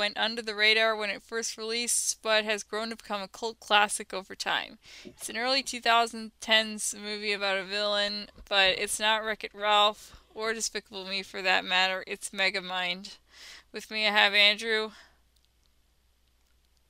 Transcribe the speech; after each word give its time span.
went 0.00 0.16
under 0.16 0.40
the 0.40 0.54
radar 0.54 0.96
when 0.96 1.10
it 1.10 1.22
first 1.22 1.58
released, 1.58 2.22
but 2.22 2.42
has 2.42 2.62
grown 2.62 2.88
to 2.88 2.96
become 2.96 3.20
a 3.20 3.28
cult 3.28 3.60
classic 3.60 4.14
over 4.14 4.34
time. 4.34 4.78
It's 5.04 5.28
an 5.28 5.36
early 5.36 5.62
2010s 5.62 6.98
movie 6.98 7.34
about 7.34 7.58
a 7.58 7.64
villain, 7.64 8.28
but 8.48 8.78
it's 8.78 8.98
not 8.98 9.22
Wreck-It 9.22 9.50
Ralph, 9.52 10.18
or 10.34 10.54
Despicable 10.54 11.04
Me 11.04 11.22
for 11.22 11.42
that 11.42 11.66
matter. 11.66 12.02
It's 12.06 12.30
Megamind. 12.30 13.18
With 13.72 13.90
me 13.90 14.08
I 14.08 14.10
have 14.10 14.32
Andrew. 14.32 14.92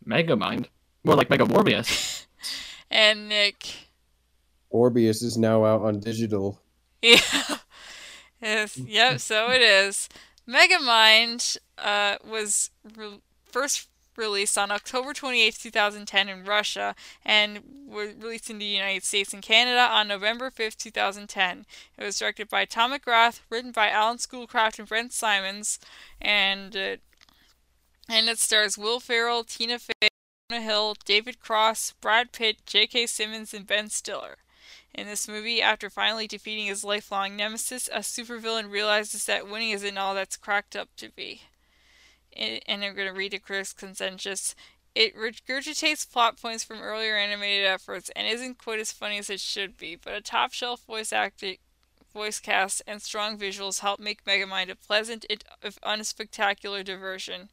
Megamind? 0.07 0.67
More 1.03 1.17
like 1.17 1.31
Mega 1.31 1.47
Morbius. 1.47 2.27
and 2.93 3.29
Nick. 3.29 3.89
Morbius 4.73 5.25
is 5.25 5.37
now 5.37 5.65
out 5.65 5.83
on 5.83 5.99
digital. 5.99 6.61
Yeah. 7.03 7.19
Yes, 8.41 8.79
yep, 8.79 9.21
so 9.21 9.51
it 9.51 9.63
is. 9.63 10.09
Megamind 10.49 11.59
uh, 11.83 12.17
was 12.25 12.71
re- 12.97 13.21
first 13.45 13.89
released 14.17 14.59
on 14.59 14.71
October 14.71 15.13
28, 15.13 15.55
2010 15.55 16.29
in 16.29 16.45
Russia 16.45 16.95
and 17.25 17.61
was 17.89 18.11
released 18.21 18.51
in 18.51 18.59
the 18.59 18.65
United 18.65 19.03
States 19.03 19.33
and 19.33 19.43
Canada 19.43 19.81
on 19.81 20.09
November 20.09 20.51
5, 20.51 20.77
2010. 20.77 21.67
It 21.99 22.05
was 22.05 22.19
directed 22.19 22.49
by 22.49 22.65
Tom 22.65 22.93
McGrath, 22.93 23.41
written 23.49 23.73
by 23.73 23.89
Alan 23.89 24.19
Schoolcraft 24.19 24.79
and 24.79 24.89
Brent 24.89 25.13
Simons, 25.13 25.79
and 26.21 26.77
uh, 26.77 26.97
and 28.09 28.29
it 28.29 28.39
stars 28.39 28.77
Will 28.77 29.01
Ferrell, 29.01 29.45
Tina 29.45 29.79
Fey, 29.79 30.09
Jonah 30.51 30.63
Hill, 30.63 30.97
David 31.05 31.39
Cross, 31.39 31.95
Brad 32.01 32.33
Pitt, 32.33 32.67
J.K. 32.67 33.07
Simmons, 33.07 33.55
and 33.55 33.67
Ben 33.67 33.89
Stiller. 33.89 34.39
In 34.93 35.07
this 35.07 35.29
movie, 35.29 35.63
after 35.63 35.89
finally 35.89 36.27
defeating 36.27 36.67
his 36.67 36.83
lifelong 36.83 37.37
nemesis, 37.37 37.89
a 37.93 38.01
supervillain 38.01 38.69
realizes 38.69 39.25
that 39.27 39.49
winning 39.49 39.71
isn't 39.71 39.97
all 39.97 40.17
that's 40.17 40.37
cracked 40.37 40.75
up 40.75 40.89
to 40.97 41.09
be. 41.11 41.43
And 42.37 42.85
I'm 42.85 42.95
going 42.95 43.09
to 43.09 43.15
read 43.15 43.35
a 43.35 43.39
critic's 43.39 43.73
consensus. 43.73 44.55
It 44.95 45.17
regurgitates 45.17 46.11
plot 46.11 46.41
points 46.41 46.65
from 46.65 46.83
earlier 46.83 47.17
animated 47.17 47.67
efforts 47.67 48.11
and 48.17 48.27
isn't 48.27 48.59
quite 48.59 48.81
as 48.81 48.93
funny 48.93 49.19
as 49.19 49.31
it 49.31 49.41
should 49.41 49.77
be, 49.77 49.97
but 49.97 50.15
a 50.15 50.21
top 50.21 50.53
shelf 50.53 50.81
voice 50.87 51.13
acting 51.13 51.59
voice 52.13 52.41
cast 52.41 52.83
and 52.87 53.01
strong 53.01 53.39
visuals 53.39 53.81
help 53.81 54.01
make 54.01 54.25
Megamind 54.25 54.69
a 54.69 54.75
pleasant, 54.75 55.25
if 55.29 55.81
unspectacular 55.81 56.85
diversion. 56.85 57.51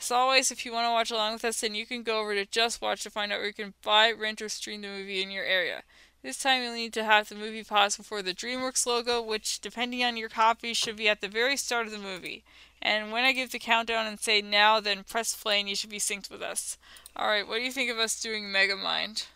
As 0.00 0.10
always, 0.10 0.50
if 0.50 0.66
you 0.66 0.72
want 0.72 0.86
to 0.86 0.92
watch 0.92 1.10
along 1.12 1.34
with 1.34 1.44
us, 1.44 1.60
then 1.60 1.74
you 1.74 1.86
can 1.86 2.02
go 2.02 2.20
over 2.20 2.34
to 2.34 2.44
Just 2.44 2.82
Watch 2.82 3.04
to 3.04 3.10
find 3.10 3.32
out 3.32 3.38
where 3.38 3.46
you 3.46 3.54
can 3.54 3.74
buy, 3.84 4.10
rent, 4.10 4.42
or 4.42 4.48
stream 4.48 4.82
the 4.82 4.88
movie 4.88 5.22
in 5.22 5.30
your 5.30 5.44
area. 5.44 5.82
This 6.22 6.38
time 6.38 6.62
you'll 6.62 6.72
need 6.72 6.94
to 6.94 7.04
have 7.04 7.28
the 7.28 7.34
movie 7.34 7.62
pause 7.62 7.96
before 7.96 8.22
the 8.22 8.34
DreamWorks 8.34 8.86
logo, 8.86 9.22
which, 9.22 9.60
depending 9.60 10.02
on 10.02 10.16
your 10.16 10.30
copy, 10.30 10.72
should 10.72 10.96
be 10.96 11.08
at 11.08 11.20
the 11.20 11.28
very 11.28 11.56
start 11.56 11.86
of 11.86 11.92
the 11.92 11.98
movie. 11.98 12.42
And 12.84 13.10
when 13.10 13.24
I 13.24 13.32
give 13.32 13.50
the 13.50 13.58
countdown 13.58 14.06
and 14.06 14.20
say 14.20 14.42
now, 14.42 14.78
then 14.78 15.04
press 15.04 15.34
play 15.34 15.58
and 15.58 15.68
you 15.68 15.74
should 15.74 15.88
be 15.88 15.98
synced 15.98 16.30
with 16.30 16.42
us. 16.42 16.76
Alright, 17.18 17.48
what 17.48 17.56
do 17.56 17.62
you 17.62 17.72
think 17.72 17.90
of 17.90 17.98
us 17.98 18.20
doing 18.20 18.44
Megamind? 18.44 19.26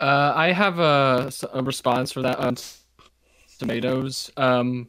Uh, 0.00 0.32
I 0.34 0.52
have 0.52 0.80
a, 0.80 1.30
a 1.52 1.62
response 1.62 2.10
for 2.10 2.22
that 2.22 2.38
on 2.38 2.56
tomatoes. 3.58 4.30
Um, 4.36 4.88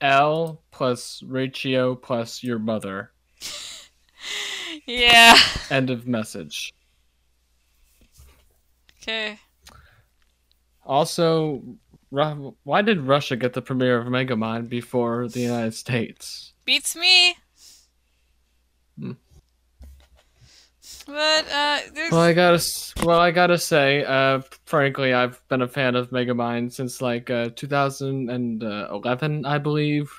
L 0.00 0.62
plus 0.70 1.20
ratio 1.26 1.96
plus 1.96 2.44
your 2.44 2.60
mother. 2.60 3.10
yeah. 4.86 5.36
End 5.70 5.90
of 5.90 6.06
message. 6.06 6.72
Okay. 9.02 9.40
Also, 10.84 11.62
why 12.10 12.82
did 12.82 13.00
Russia 13.00 13.36
get 13.36 13.52
the 13.52 13.62
premiere 13.62 13.98
of 13.98 14.06
Megamind 14.06 14.68
before 14.68 15.28
the 15.28 15.40
United 15.40 15.74
States? 15.74 16.54
Beats 16.68 16.94
me. 16.96 17.34
Hmm. 19.00 19.12
But 21.06 21.46
uh, 21.50 21.78
there's... 21.94 22.12
well, 22.12 22.20
I 22.20 22.34
gotta 22.34 22.62
well, 23.02 23.18
I 23.18 23.30
gotta 23.30 23.56
say, 23.56 24.04
uh, 24.04 24.42
frankly, 24.66 25.14
I've 25.14 25.40
been 25.48 25.62
a 25.62 25.66
fan 25.66 25.96
of 25.96 26.10
Megamind 26.10 26.70
since 26.74 27.00
like 27.00 27.30
uh, 27.30 27.48
2011, 27.56 29.46
I 29.46 29.56
believe, 29.56 30.12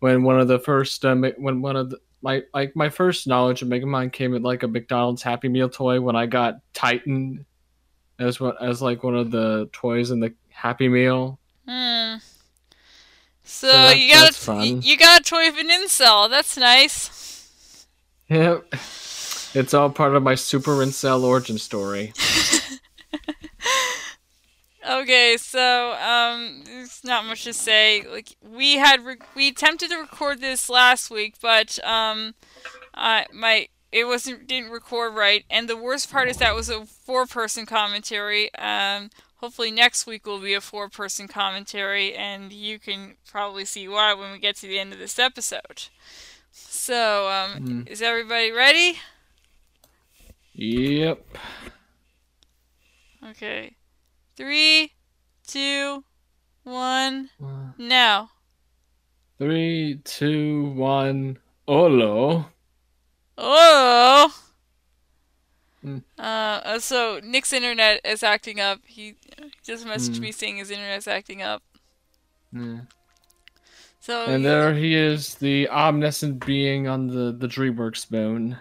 when 0.00 0.22
one 0.22 0.38
of 0.38 0.48
the 0.48 0.58
first 0.58 1.02
uh, 1.02 1.16
when 1.38 1.62
one 1.62 1.76
of 1.76 1.88
the, 1.88 1.98
my 2.20 2.42
like 2.52 2.76
my 2.76 2.90
first 2.90 3.26
knowledge 3.26 3.62
of 3.62 3.68
Megamind 3.68 4.12
came 4.12 4.34
at 4.34 4.42
like 4.42 4.64
a 4.64 4.68
McDonald's 4.68 5.22
Happy 5.22 5.48
Meal 5.48 5.70
toy 5.70 5.98
when 5.98 6.14
I 6.14 6.26
got 6.26 6.56
Titan 6.74 7.46
as 8.18 8.38
what 8.38 8.62
as 8.62 8.82
like 8.82 9.02
one 9.02 9.16
of 9.16 9.30
the 9.30 9.70
toys 9.72 10.10
in 10.10 10.20
the 10.20 10.34
Happy 10.50 10.90
Meal. 10.90 11.38
Hmm. 11.66 12.16
So, 13.46 13.70
so 13.70 13.90
you 13.90 14.12
got 14.12 14.48
a, 14.48 14.64
you 14.64 14.98
got 14.98 15.20
a 15.20 15.24
toy 15.24 15.48
of 15.48 15.56
an 15.56 15.68
incel. 15.68 16.28
That's 16.28 16.56
nice. 16.56 17.86
Yep. 18.28 18.74
It's 19.54 19.72
all 19.72 19.88
part 19.88 20.14
of 20.14 20.22
my 20.22 20.34
super 20.34 20.72
incel 20.72 21.22
origin 21.22 21.56
story. 21.56 22.12
okay, 24.90 25.36
so 25.38 25.92
um, 25.92 26.62
there's 26.66 27.02
not 27.04 27.24
much 27.24 27.44
to 27.44 27.52
say. 27.52 28.04
Like 28.06 28.36
we 28.42 28.74
had 28.74 29.04
re- 29.04 29.16
we 29.34 29.48
attempted 29.48 29.90
to 29.90 29.96
record 29.96 30.40
this 30.40 30.68
last 30.68 31.10
week, 31.10 31.36
but 31.40 31.78
um, 31.84 32.34
I 32.94 33.26
my 33.32 33.68
it 33.92 34.06
wasn't 34.06 34.46
didn't 34.46 34.70
record 34.70 35.14
right. 35.14 35.44
And 35.48 35.68
the 35.68 35.76
worst 35.76 36.10
part 36.10 36.28
is 36.28 36.38
that 36.38 36.54
was 36.54 36.68
a 36.68 36.84
four 36.84 37.26
person 37.26 37.64
commentary. 37.64 38.52
Um, 38.56 39.10
hopefully 39.36 39.70
next 39.70 40.06
week 40.06 40.26
will 40.26 40.40
be 40.40 40.54
a 40.54 40.60
four 40.60 40.88
person 40.88 41.28
commentary, 41.28 42.14
and 42.14 42.52
you 42.52 42.78
can 42.78 43.16
probably 43.28 43.64
see 43.64 43.88
why 43.88 44.14
when 44.14 44.32
we 44.32 44.38
get 44.38 44.56
to 44.56 44.66
the 44.66 44.78
end 44.78 44.92
of 44.92 44.98
this 44.98 45.18
episode. 45.18 45.84
So, 46.50 47.28
um, 47.28 47.60
mm. 47.60 47.88
is 47.88 48.00
everybody 48.00 48.50
ready? 48.50 48.98
Yep. 50.54 51.26
Okay. 53.30 53.76
Three, 54.36 54.92
two, 55.46 56.04
one, 56.64 57.30
now. 57.76 58.30
Three, 59.38 60.00
two, 60.04 60.70
one, 60.70 61.38
Olo. 61.68 62.46
Oh. 63.36 64.34
Mm. 65.84 66.02
Uh, 66.18 66.78
so 66.78 67.20
Nick's 67.22 67.52
internet 67.52 68.00
is 68.04 68.22
acting 68.22 68.60
up. 68.60 68.80
He 68.86 69.16
just 69.64 69.86
messaged 69.86 70.16
mm. 70.16 70.20
me 70.20 70.32
saying 70.32 70.56
his 70.56 70.70
internet's 70.70 71.08
acting 71.08 71.42
up. 71.42 71.62
Mm. 72.54 72.86
So 74.00 74.26
and 74.26 74.44
there 74.44 74.74
he 74.74 74.94
is, 74.94 75.34
the 75.36 75.68
omniscient 75.68 76.44
being 76.46 76.86
on 76.86 77.08
the 77.08 77.32
the 77.32 77.46
DreamWorks 77.46 78.10
moon. 78.10 78.56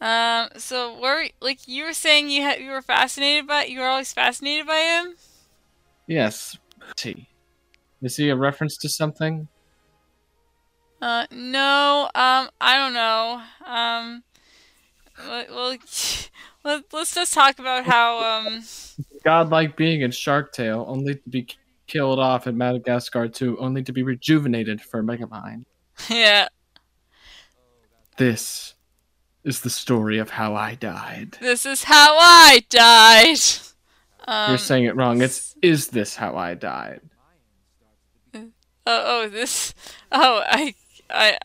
Um. 0.00 0.48
So, 0.56 0.98
where 0.98 1.28
like 1.40 1.68
you 1.68 1.84
were 1.84 1.92
saying, 1.92 2.30
you 2.30 2.42
had 2.42 2.60
you 2.60 2.70
were 2.70 2.82
fascinated 2.82 3.46
by 3.46 3.64
you 3.64 3.80
were 3.80 3.86
always 3.86 4.12
fascinated 4.12 4.66
by 4.66 4.78
him. 4.78 5.16
Yes. 6.06 6.58
T. 6.96 7.28
Is 8.02 8.16
he 8.16 8.28
a 8.28 8.36
reference 8.36 8.76
to 8.78 8.88
something? 8.88 9.48
Uh, 11.00 11.26
no, 11.30 12.04
um, 12.14 12.48
I 12.60 12.76
don't 12.76 12.94
know. 12.94 13.42
Um, 13.66 14.22
well, 15.18 15.76
let, 16.64 16.94
us 16.94 17.14
just 17.14 17.34
talk 17.34 17.58
about 17.58 17.84
how, 17.84 18.18
um... 18.24 18.62
Godlike 19.24 19.76
being 19.76 20.02
in 20.02 20.10
Shark 20.10 20.52
Tale, 20.52 20.84
only 20.88 21.14
to 21.14 21.28
be 21.28 21.46
killed 21.86 22.18
off 22.18 22.46
in 22.46 22.56
Madagascar 22.56 23.28
2, 23.28 23.58
only 23.58 23.82
to 23.82 23.92
be 23.92 24.02
rejuvenated 24.02 24.80
for 24.80 25.02
Megamind. 25.02 25.64
Yeah. 26.10 26.48
This 28.16 28.74
is 29.44 29.60
the 29.60 29.70
story 29.70 30.18
of 30.18 30.30
how 30.30 30.54
I 30.54 30.74
died. 30.74 31.38
This 31.40 31.66
is 31.66 31.84
how 31.84 32.16
I 32.18 32.64
died! 32.68 33.38
Um, 34.26 34.50
You're 34.50 34.58
saying 34.58 34.84
it 34.84 34.96
wrong. 34.96 35.20
It's, 35.20 35.56
is 35.62 35.88
this 35.88 36.16
how 36.16 36.36
I 36.36 36.54
died? 36.54 37.00
Oh, 38.34 38.42
oh, 38.86 39.28
this. 39.28 39.74
Oh, 40.12 40.42
I 40.46 40.74
I, 41.10 41.38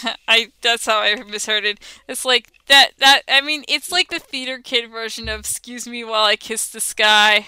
I, 0.28 0.52
that's 0.62 0.86
how 0.86 0.98
I 0.98 1.22
misheard 1.22 1.64
it. 1.64 1.80
It's 2.08 2.24
like 2.24 2.52
that. 2.68 2.92
That 2.98 3.22
I 3.28 3.40
mean, 3.40 3.64
it's 3.68 3.90
like 3.90 4.08
the 4.08 4.18
theater 4.18 4.58
kid 4.58 4.90
version 4.90 5.28
of 5.28 5.40
"Excuse 5.40 5.86
me 5.86 6.04
while 6.04 6.24
I 6.24 6.36
kiss 6.36 6.68
the 6.68 6.80
sky." 6.80 7.46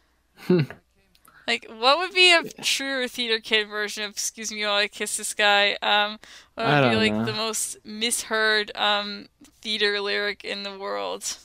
like, 0.48 1.66
what 1.68 1.98
would 1.98 2.12
be 2.12 2.32
a 2.32 2.42
truer 2.62 3.08
theater 3.08 3.40
kid 3.40 3.68
version 3.68 4.04
of 4.04 4.10
"Excuse 4.10 4.52
me 4.52 4.64
while 4.64 4.76
I 4.76 4.88
kiss 4.88 5.16
the 5.16 5.24
sky"? 5.24 5.76
Um, 5.82 6.18
what 6.54 6.66
would 6.66 6.90
be 6.90 6.96
like 6.96 7.12
know. 7.12 7.24
the 7.24 7.32
most 7.32 7.78
misheard 7.84 8.72
um 8.76 9.26
theater 9.60 10.00
lyric 10.00 10.44
in 10.44 10.62
the 10.62 10.78
world? 10.78 11.36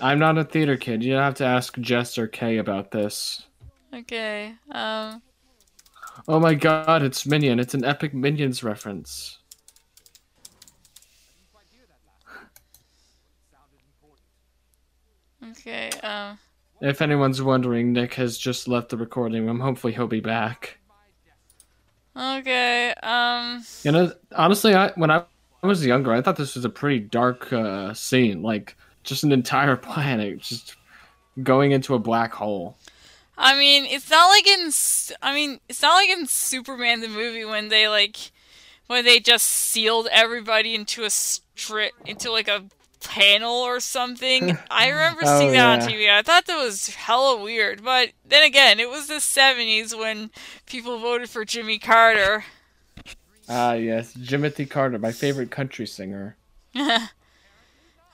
I'm 0.00 0.18
not 0.18 0.36
a 0.38 0.44
theater 0.44 0.76
kid. 0.76 1.02
You 1.02 1.14
have 1.14 1.34
to 1.36 1.44
ask 1.44 1.78
Jess 1.78 2.18
or 2.18 2.26
Kay 2.26 2.58
about 2.58 2.90
this. 2.90 3.44
Okay. 3.94 4.54
Um. 4.70 5.22
Oh 6.28 6.40
my 6.40 6.54
god, 6.54 7.02
it's 7.02 7.26
Minion. 7.26 7.60
It's 7.60 7.74
an 7.74 7.84
epic 7.84 8.12
Minions 8.12 8.62
reference. 8.62 9.38
Okay, 15.50 15.90
um... 16.02 16.38
If 16.80 17.00
anyone's 17.00 17.40
wondering, 17.40 17.92
Nick 17.92 18.14
has 18.14 18.36
just 18.36 18.68
left 18.68 18.90
the 18.90 18.96
recording 18.96 19.46
room. 19.46 19.60
Hopefully 19.60 19.94
he'll 19.94 20.06
be 20.06 20.20
back. 20.20 20.78
Okay. 22.16 22.92
Um. 23.02 23.64
You 23.82 23.92
know, 23.92 24.12
honestly, 24.34 24.74
I 24.74 24.92
when 24.92 25.10
I 25.10 25.24
was 25.62 25.84
younger, 25.84 26.12
I 26.12 26.22
thought 26.22 26.36
this 26.36 26.54
was 26.54 26.64
a 26.64 26.70
pretty 26.70 27.00
dark 27.00 27.52
uh, 27.52 27.94
scene. 27.94 28.42
Like 28.42 28.76
just 29.04 29.24
an 29.24 29.32
entire 29.32 29.76
planet 29.76 30.40
just 30.40 30.76
going 31.42 31.72
into 31.72 31.94
a 31.94 31.98
black 31.98 32.32
hole. 32.32 32.76
I 33.38 33.58
mean, 33.58 33.84
it's 33.84 34.10
not 34.10 34.28
like 34.28 34.46
in. 34.46 34.70
I 35.22 35.34
mean, 35.34 35.60
it's 35.68 35.82
not 35.82 35.94
like 35.94 36.10
in 36.10 36.26
Superman 36.26 37.00
the 37.00 37.08
movie 37.08 37.44
when 37.44 37.68
they 37.68 37.88
like 37.88 38.16
when 38.86 39.04
they 39.04 39.20
just 39.20 39.46
sealed 39.46 40.08
everybody 40.10 40.74
into 40.74 41.04
a 41.04 41.10
strip 41.10 41.92
into 42.06 42.30
like 42.30 42.48
a 42.48 42.64
panel 43.06 43.54
or 43.54 43.80
something. 43.80 44.56
I 44.70 44.88
remember 44.88 45.22
Oh, 45.24 45.38
seeing 45.38 45.52
that 45.52 45.82
on. 45.82 45.88
TV. 45.88 46.10
I 46.10 46.22
thought 46.22 46.46
that 46.46 46.56
was 46.62 46.88
hella 46.88 47.42
weird. 47.42 47.82
But 47.84 48.10
then 48.24 48.42
again, 48.44 48.78
it 48.80 48.88
was 48.90 49.06
the 49.08 49.14
70s 49.14 49.96
when 49.98 50.30
people 50.66 50.98
voted 50.98 51.30
for 51.30 51.44
Jimmy 51.44 51.78
Carter. 51.78 52.44
Ah, 53.48 53.74
yes, 53.74 54.12
Jimothy 54.14 54.68
Carter, 54.68 54.98
my 54.98 55.12
favorite 55.12 55.50
country 55.50 55.86
singer. 55.86 56.36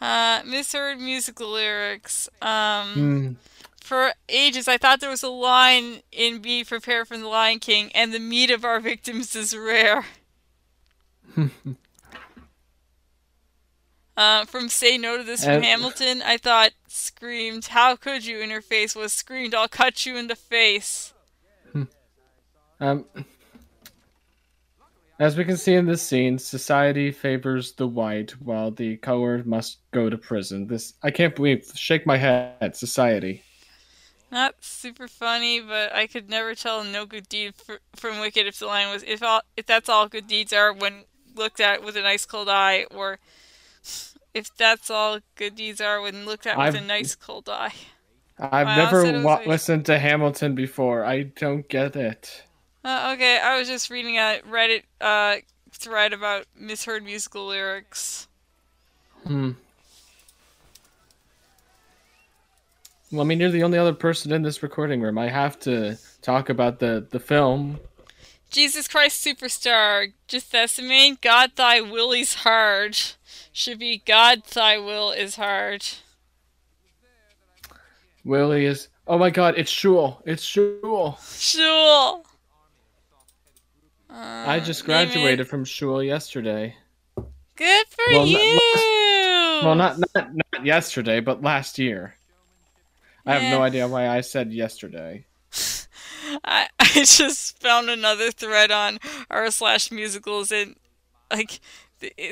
uh, 0.00 0.42
misheard 0.44 0.98
musical 1.00 1.50
lyrics. 1.52 2.28
Um, 2.40 2.92
Hmm. 2.94 3.32
For 3.80 4.12
ages, 4.28 4.68
I 4.68 4.78
thought 4.78 5.00
there 5.00 5.10
was 5.10 5.24
a 5.24 5.28
line 5.28 6.02
in 6.12 6.38
Be 6.40 6.62
Prepared 6.62 7.08
from 7.08 7.20
the 7.20 7.26
Lion 7.26 7.58
King, 7.58 7.90
and 7.96 8.14
the 8.14 8.20
meat 8.20 8.50
of 8.50 8.64
our 8.64 8.78
victims 8.78 9.34
is 9.34 9.56
rare. 9.56 10.04
Uh, 14.16 14.44
from 14.44 14.68
Say 14.68 14.98
No 14.98 15.16
to 15.16 15.22
This 15.24 15.42
from 15.44 15.54
And- 15.54 15.64
Hamilton, 15.64 16.22
I 16.22 16.36
thought 16.36 16.72
screamed, 16.86 17.66
How 17.66 17.96
could 17.96 18.26
you? 18.26 18.40
in 18.40 18.50
her 18.50 18.60
face 18.60 18.94
was 18.94 19.12
screamed, 19.12 19.54
I'll 19.54 19.68
cut 19.68 20.04
you 20.04 20.16
in 20.16 20.26
the 20.26 20.36
face. 20.36 21.14
Um, 22.80 23.04
as 25.20 25.36
we 25.36 25.44
can 25.44 25.56
see 25.56 25.74
in 25.74 25.86
this 25.86 26.02
scene, 26.02 26.36
society 26.36 27.12
favors 27.12 27.72
the 27.74 27.86
white 27.86 28.32
while 28.42 28.72
the 28.72 28.96
color 28.96 29.42
must 29.44 29.78
go 29.92 30.10
to 30.10 30.18
prison. 30.18 30.66
This 30.66 30.94
I 31.02 31.12
can't 31.12 31.36
believe. 31.36 31.64
Shake 31.76 32.06
my 32.06 32.16
head, 32.16 32.74
society. 32.76 33.44
Not 34.32 34.56
super 34.60 35.06
funny, 35.06 35.60
but 35.60 35.94
I 35.94 36.08
could 36.08 36.28
never 36.28 36.56
tell 36.56 36.82
no 36.82 37.06
good 37.06 37.28
deed 37.28 37.54
fr- 37.54 37.74
from 37.94 38.18
Wicked 38.18 38.46
if 38.48 38.58
the 38.58 38.66
line 38.66 38.90
was 38.90 39.04
if 39.04 39.22
all 39.22 39.42
if 39.56 39.64
that's 39.66 39.88
all 39.88 40.08
good 40.08 40.26
deeds 40.26 40.52
are 40.52 40.72
when 40.72 41.04
looked 41.36 41.60
at 41.60 41.84
with 41.84 41.96
an 41.96 42.04
ice 42.04 42.26
cold 42.26 42.48
eye, 42.48 42.86
or 42.90 43.20
if 44.34 44.54
that's 44.56 44.90
all 44.90 45.20
good 45.36 45.56
deeds 45.56 45.80
are 45.80 46.00
when 46.00 46.24
looked 46.26 46.46
at 46.46 46.56
with 46.58 46.74
a 46.74 46.78
I've- 46.78 46.86
nice 46.86 47.14
cold 47.14 47.48
eye. 47.48 47.72
I've 48.38 48.66
Wow, 48.66 48.76
never 48.76 49.04
said 49.04 49.14
it 49.14 49.16
was 49.18 49.24
wa- 49.24 49.36
weird. 49.36 49.48
listened 49.48 49.86
to 49.86 49.98
Hamilton 49.98 50.54
before. 50.54 51.04
I 51.04 51.22
don't 51.24 51.68
get 51.68 51.94
it. 51.94 52.42
Uh, 52.84 53.12
okay, 53.14 53.38
I 53.38 53.56
was 53.58 53.68
just 53.68 53.88
reading 53.90 54.16
a 54.16 54.40
Reddit 54.50 54.82
uh, 55.00 55.36
thread 55.70 56.12
about 56.12 56.46
misheard 56.58 57.04
musical 57.04 57.46
lyrics. 57.46 58.26
Hmm. 59.26 59.52
Well, 63.10 63.20
I 63.20 63.24
mean, 63.24 63.40
you're 63.40 63.50
the 63.50 63.62
only 63.62 63.78
other 63.78 63.92
person 63.92 64.32
in 64.32 64.42
this 64.42 64.62
recording 64.62 65.00
room. 65.02 65.18
I 65.18 65.28
have 65.28 65.58
to 65.60 65.98
talk 66.22 66.48
about 66.48 66.78
the 66.80 67.06
the 67.10 67.20
film. 67.20 67.78
Jesus 68.50 68.86
Christ 68.88 69.24
Superstar, 69.24 70.12
Gethsemane, 70.28 71.18
God 71.20 71.52
thy 71.56 71.80
will 71.80 72.12
is 72.12 72.34
hard. 72.34 72.98
Should 73.52 73.78
be 73.78 74.02
God 74.04 74.44
thy 74.44 74.78
will 74.78 75.10
is 75.12 75.36
hard. 75.36 75.84
Willie 78.24 78.64
is. 78.66 78.88
Oh 79.06 79.18
my 79.18 79.30
God! 79.30 79.54
It's 79.56 79.70
Shul. 79.70 80.22
It's 80.24 80.42
Shul. 80.42 81.18
Sure. 81.36 82.22
Uh, 84.08 84.14
I 84.14 84.60
just 84.60 84.82
it. 84.82 84.86
graduated 84.86 85.48
from 85.48 85.64
Shul 85.64 86.02
yesterday. 86.02 86.76
Good 87.56 87.86
for 87.88 88.04
Well, 88.10 88.26
not- 88.26 88.42
you. 88.42 88.58
Well, 89.62 89.76
not, 89.76 89.96
not 90.16 90.34
not 90.34 90.66
yesterday, 90.66 91.20
but 91.20 91.40
last 91.40 91.78
year. 91.78 92.16
I 93.24 93.34
have 93.34 93.52
no 93.52 93.62
idea 93.62 93.86
why 93.86 94.08
I 94.08 94.20
said 94.22 94.52
yesterday. 94.52 95.24
I, 96.44 96.66
I 96.80 96.88
just 97.04 97.60
found 97.62 97.88
another 97.88 98.32
thread 98.32 98.72
on 98.72 98.98
r 99.30 99.48
slash 99.52 99.92
musicals 99.92 100.50
and 100.50 100.74
like 101.30 101.60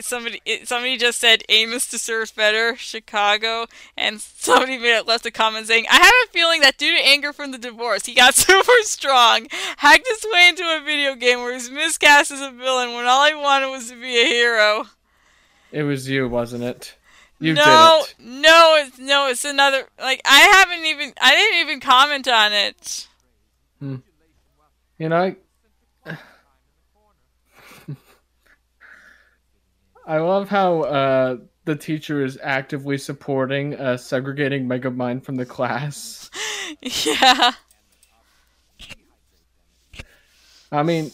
somebody 0.01 0.41
somebody 0.65 0.97
just 0.97 1.21
said 1.21 1.43
Amos 1.49 1.89
deserves 1.89 2.31
better 2.31 2.77
Chicago 2.77 3.67
and 3.97 4.21
somebody 4.21 4.79
made 4.79 5.03
left 5.07 5.27
a 5.27 5.31
comment 5.31 5.67
saying 5.67 5.87
I 5.91 5.97
have 5.97 6.13
a 6.27 6.33
feeling 6.33 6.61
that 6.63 6.79
due 6.79 6.97
to 6.97 7.07
anger 7.07 7.33
from 7.33 7.53
the 7.53 7.59
divorce 7.59 8.07
he 8.07 8.15
got 8.15 8.35
super 8.37 8.73
strong 8.83 9.47
hacked 9.79 10.09
his 10.09 10.27
way 10.33 10.49
into 10.49 10.63
a 10.63 10.83
video 10.85 11.15
game 11.15 11.41
where 11.41 11.53
he's 11.53 11.71
miscast 11.71 12.31
as 12.31 12.41
a 12.41 12.51
villain 12.51 12.95
when 12.95 13.07
all 13.07 13.27
he 13.27 13.35
wanted 13.35 13.71
was 13.71 13.91
to 13.91 14.01
be 14.01 14.21
a 14.21 14.27
hero. 14.27 14.85
It 15.73 15.85
was 15.85 16.09
you, 16.09 16.29
wasn't 16.29 16.65
it? 16.65 16.97
You 17.39 17.55
no, 17.55 18.03
did 18.05 18.11
it. 18.11 18.27
no, 18.27 18.77
it's 18.79 18.99
no, 18.99 19.29
it's 19.29 19.45
another. 19.45 19.85
Like 19.99 20.21
I 20.25 20.41
haven't 20.41 20.85
even, 20.85 21.15
I 21.21 21.35
didn't 21.35 21.61
even 21.61 21.81
comment 21.81 22.29
on 22.29 22.53
it. 22.53 23.09
Hmm. 23.79 23.97
You 24.99 25.09
know, 25.09 25.35
I 30.06 30.19
love 30.19 30.49
how 30.49 30.82
uh, 30.82 31.37
the 31.64 31.76
teacher 31.76 32.25
is 32.25 32.38
actively 32.43 32.99
supporting 32.99 33.75
uh, 33.76 33.97
segregating 33.97 34.66
Megamind 34.66 35.25
from 35.25 35.37
the 35.37 35.47
class. 35.47 36.30
yeah. 36.83 37.52
I 40.73 40.83
mean, 40.83 41.11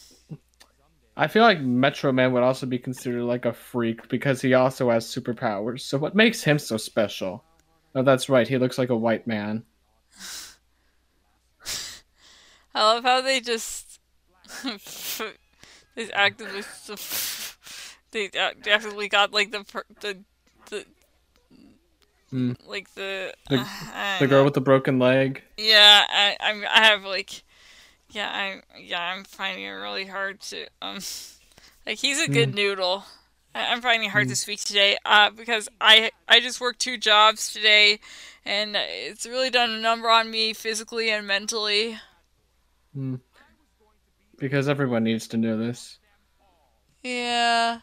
I 1.17 1.29
feel 1.29 1.43
like 1.43 1.61
Metro 1.61 2.13
Man 2.13 2.33
would 2.33 2.43
also 2.43 2.67
be 2.67 2.79
considered 2.79 3.25
like 3.25 3.47
a 3.47 3.53
freak 3.53 4.09
because 4.09 4.43
he 4.43 4.55
also 4.55 4.91
has 4.91 5.07
superpowers. 5.07 5.81
So 5.81 5.97
what 5.99 6.15
makes 6.15 6.45
him 6.45 6.59
so 6.59 6.77
special? 6.77 7.43
Oh, 7.95 8.03
that's 8.03 8.29
right. 8.29 8.47
He 8.47 8.59
looks 8.59 8.77
like 8.77 8.91
a 8.91 8.97
white 8.97 9.27
man. 9.27 9.65
I 12.75 12.83
love 12.83 13.05
how 13.05 13.23
they 13.23 13.41
just 13.41 14.01
they 15.95 16.13
actively 16.13 16.63
they 18.17 18.39
act- 18.39 18.67
actively 18.67 19.09
got 19.09 19.33
like 19.33 19.51
the 19.51 19.63
per- 19.65 19.85
the 20.01 20.19
the 20.71 20.85
Hmm. 22.31 22.53
like 22.67 22.93
the 22.95 23.33
The- 23.49 23.59
I 23.95 24.17
The 24.21 24.27
girl 24.27 24.41
know. 24.41 24.45
with 24.47 24.55
the 24.55 24.61
broken 24.61 24.99
leg. 24.99 25.43
yeah 25.57 26.05
I 26.09 26.37
I'm, 26.41 26.65
I 26.65 26.85
have 26.87 27.05
like 27.05 27.43
yeah 28.11 28.29
I 28.29 28.79
yeah 28.81 29.01
I'm 29.01 29.25
finding 29.25 29.65
it 29.65 29.71
really 29.71 30.07
hard 30.07 30.41
to 30.51 30.67
um 30.83 30.99
like 31.87 31.99
he's 31.99 32.21
a 32.21 32.29
good 32.29 32.55
noodle. 32.55 33.05
I- 33.55 33.73
I'm 33.73 33.81
finding 33.81 34.09
it 34.09 34.13
hard 34.13 34.29
to 34.29 34.37
speak 34.37 34.61
today 34.61 34.97
uh, 35.05 35.31
because 35.31 35.69
I 35.81 36.11
I 36.29 36.41
just 36.41 36.61
worked 36.61 36.81
two 36.81 36.99
jobs 36.99 37.53
today, 37.53 38.01
and 38.45 38.77
it's 38.77 39.25
really 39.27 39.51
done 39.51 39.71
a 39.71 39.79
number 39.81 40.11
on 40.11 40.31
me 40.31 40.53
physically 40.53 41.11
and 41.11 41.27
mentally. 41.27 41.99
Because 44.39 44.69
everyone 44.69 45.05
needs 45.05 45.29
to 45.29 45.37
know 45.37 45.57
this. 45.57 45.99
Yeah. 47.03 47.81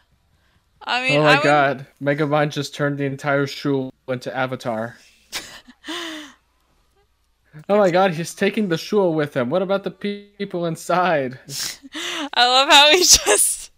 I 0.84 1.02
mean, 1.08 1.18
oh 1.20 1.24
my 1.24 1.36
would- 1.36 1.42
god. 1.42 1.86
Megamind 2.02 2.50
just 2.52 2.74
turned 2.74 2.98
the 2.98 3.04
entire 3.04 3.46
shul 3.46 3.92
into 4.06 4.34
Avatar. 4.34 4.96
oh 7.68 7.78
my 7.78 7.90
god, 7.90 8.12
he's 8.12 8.34
taking 8.34 8.68
the 8.68 8.76
shul 8.76 9.14
with 9.14 9.34
him. 9.34 9.48
What 9.50 9.62
about 9.62 9.84
the 9.84 9.90
pe- 9.90 10.26
people 10.38 10.66
inside? 10.66 11.38
I 12.34 12.46
love 12.46 12.68
how 12.68 12.90
he 12.90 12.98
just. 12.98 13.70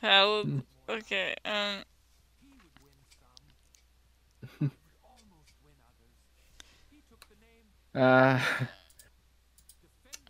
How 0.00 0.44
okay 0.88 1.34
um 1.44 1.82
Uh, 7.94 8.38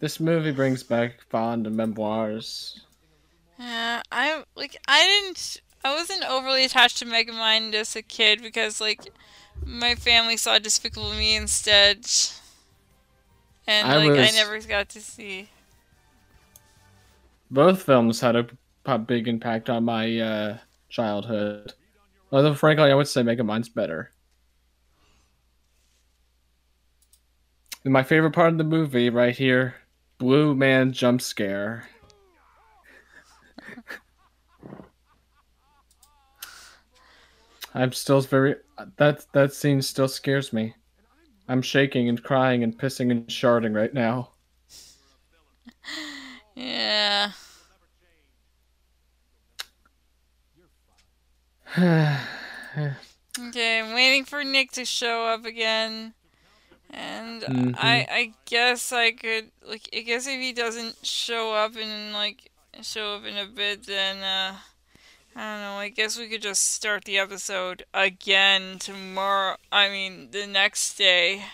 this 0.01 0.21
movie 0.21 0.53
brings 0.53 0.83
back 0.83 1.21
fond 1.29 1.71
memoirs. 1.71 2.81
yeah 3.59 4.03
I 4.13 4.45
like 4.55 4.77
I 4.87 5.05
didn't 5.05 5.61
I 5.85 5.95
wasn't 5.95 6.25
overly 6.25 6.65
attached 6.65 6.99
to 6.99 7.07
Megamind 7.07 7.75
as 7.75 7.95
a 7.97 8.03
kid 8.03 8.43
because 8.43 8.81
like 8.81 9.13
my 9.65 9.95
family 9.95 10.37
saw 10.37 10.59
Despicable 10.59 11.11
Me 11.13 11.37
instead, 11.37 12.07
and 13.67 13.87
I 13.87 13.97
like 13.97 14.19
I 14.19 14.31
never 14.31 14.61
got 14.61 14.89
to 14.91 15.01
see. 15.01 15.49
Both 17.51 17.83
films 17.83 18.21
had 18.21 18.37
a, 18.37 18.47
a 18.85 18.99
big 18.99 19.27
impact 19.29 19.71
on 19.71 19.85
my 19.85 20.19
uh, 20.21 20.59
childhood. 20.89 21.73
Although, 22.31 22.55
frankly, 22.55 22.91
I 22.91 22.95
would 22.95 23.09
say 23.09 23.23
Megamind's 23.23 23.71
better. 23.71 24.11
And 27.85 27.93
my 27.93 28.03
favorite 28.03 28.33
part 28.33 28.53
of 28.53 28.59
the 28.59 28.65
movie, 28.65 29.09
right 29.09 29.35
here, 29.35 29.77
Blue 30.19 30.55
Man 30.55 30.93
jump 30.93 31.21
scare. 31.23 31.89
I'm 37.75 37.93
still 37.93 38.21
very 38.21 38.57
that 38.97 39.27
that 39.33 39.53
scene 39.53 39.81
still 39.83 40.09
scares 40.09 40.53
me. 40.53 40.75
I'm 41.49 41.63
shaking 41.63 42.09
and 42.09 42.23
crying 42.23 42.63
and 42.63 42.77
pissing 42.77 43.11
and 43.11 43.27
sharding 43.29 43.75
right 43.75 43.95
now. 43.95 44.31
Yeah. 46.55 47.33
Okay, 53.41 53.79
I'm 53.79 53.95
waiting 53.95 54.25
for 54.25 54.43
Nick 54.43 54.73
to 54.73 54.85
show 54.85 55.27
up 55.27 55.45
again. 55.45 56.15
And 56.91 57.43
Mhm. 57.43 57.75
I 57.79 58.07
I 58.11 58.33
guess 58.47 58.93
I 58.93 59.13
could 59.13 59.51
like 59.63 59.89
I 59.95 60.01
guess 60.01 60.27
if 60.27 60.41
he 60.41 60.53
doesn't 60.53 60.97
show 61.07 61.53
up 61.53 61.77
in 61.77 62.13
like 62.13 62.51
show 62.83 63.15
up 63.17 63.25
in 63.25 63.37
a 63.37 63.47
bit 63.47 63.85
then 63.87 64.19
uh 64.23 64.57
I 65.37 65.41
don't 65.41 65.61
know, 65.63 65.75
I 65.79 65.89
guess 65.91 66.19
we 66.19 66.29
could 66.29 66.43
just 66.43 66.73
start 66.73 67.05
the 67.05 67.19
episode 67.19 67.85
again 67.95 68.79
tomorrow. 68.79 69.57
I 69.71 69.89
mean, 69.89 70.31
the 70.33 70.47
next 70.47 70.97
day 70.97 71.45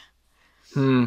hmm. 0.73 1.07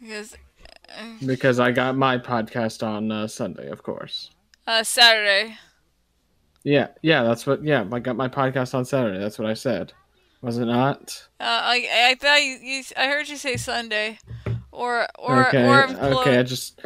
because 0.00 0.34
uh, 0.34 1.04
Because 1.24 1.60
I 1.60 1.70
got 1.70 1.96
my 1.96 2.18
podcast 2.18 2.86
on 2.86 3.10
uh, 3.12 3.26
Sunday, 3.28 3.68
of 3.70 3.82
course. 3.82 4.30
uh 4.66 4.82
Saturday. 4.82 5.56
Yeah, 6.64 6.88
yeah, 7.00 7.22
that's 7.22 7.46
what. 7.46 7.64
Yeah, 7.64 7.86
I 7.90 8.00
got 8.00 8.16
my 8.16 8.28
podcast 8.28 8.74
on 8.74 8.84
Saturday. 8.84 9.18
That's 9.18 9.38
what 9.38 9.48
I 9.48 9.54
said. 9.54 9.94
Was 10.42 10.58
it 10.58 10.64
not? 10.64 11.28
Uh, 11.38 11.44
I 11.44 11.88
I 12.10 12.14
thought 12.14 12.42
you, 12.42 12.56
you 12.62 12.82
I 12.96 13.06
heard 13.08 13.28
you 13.28 13.36
say 13.36 13.56
Sunday, 13.56 14.18
or 14.72 15.06
or 15.18 15.48
okay, 15.48 15.68
or 15.68 15.86
implo- 15.86 16.20
okay. 16.20 16.38
I 16.38 16.42
just, 16.42 16.80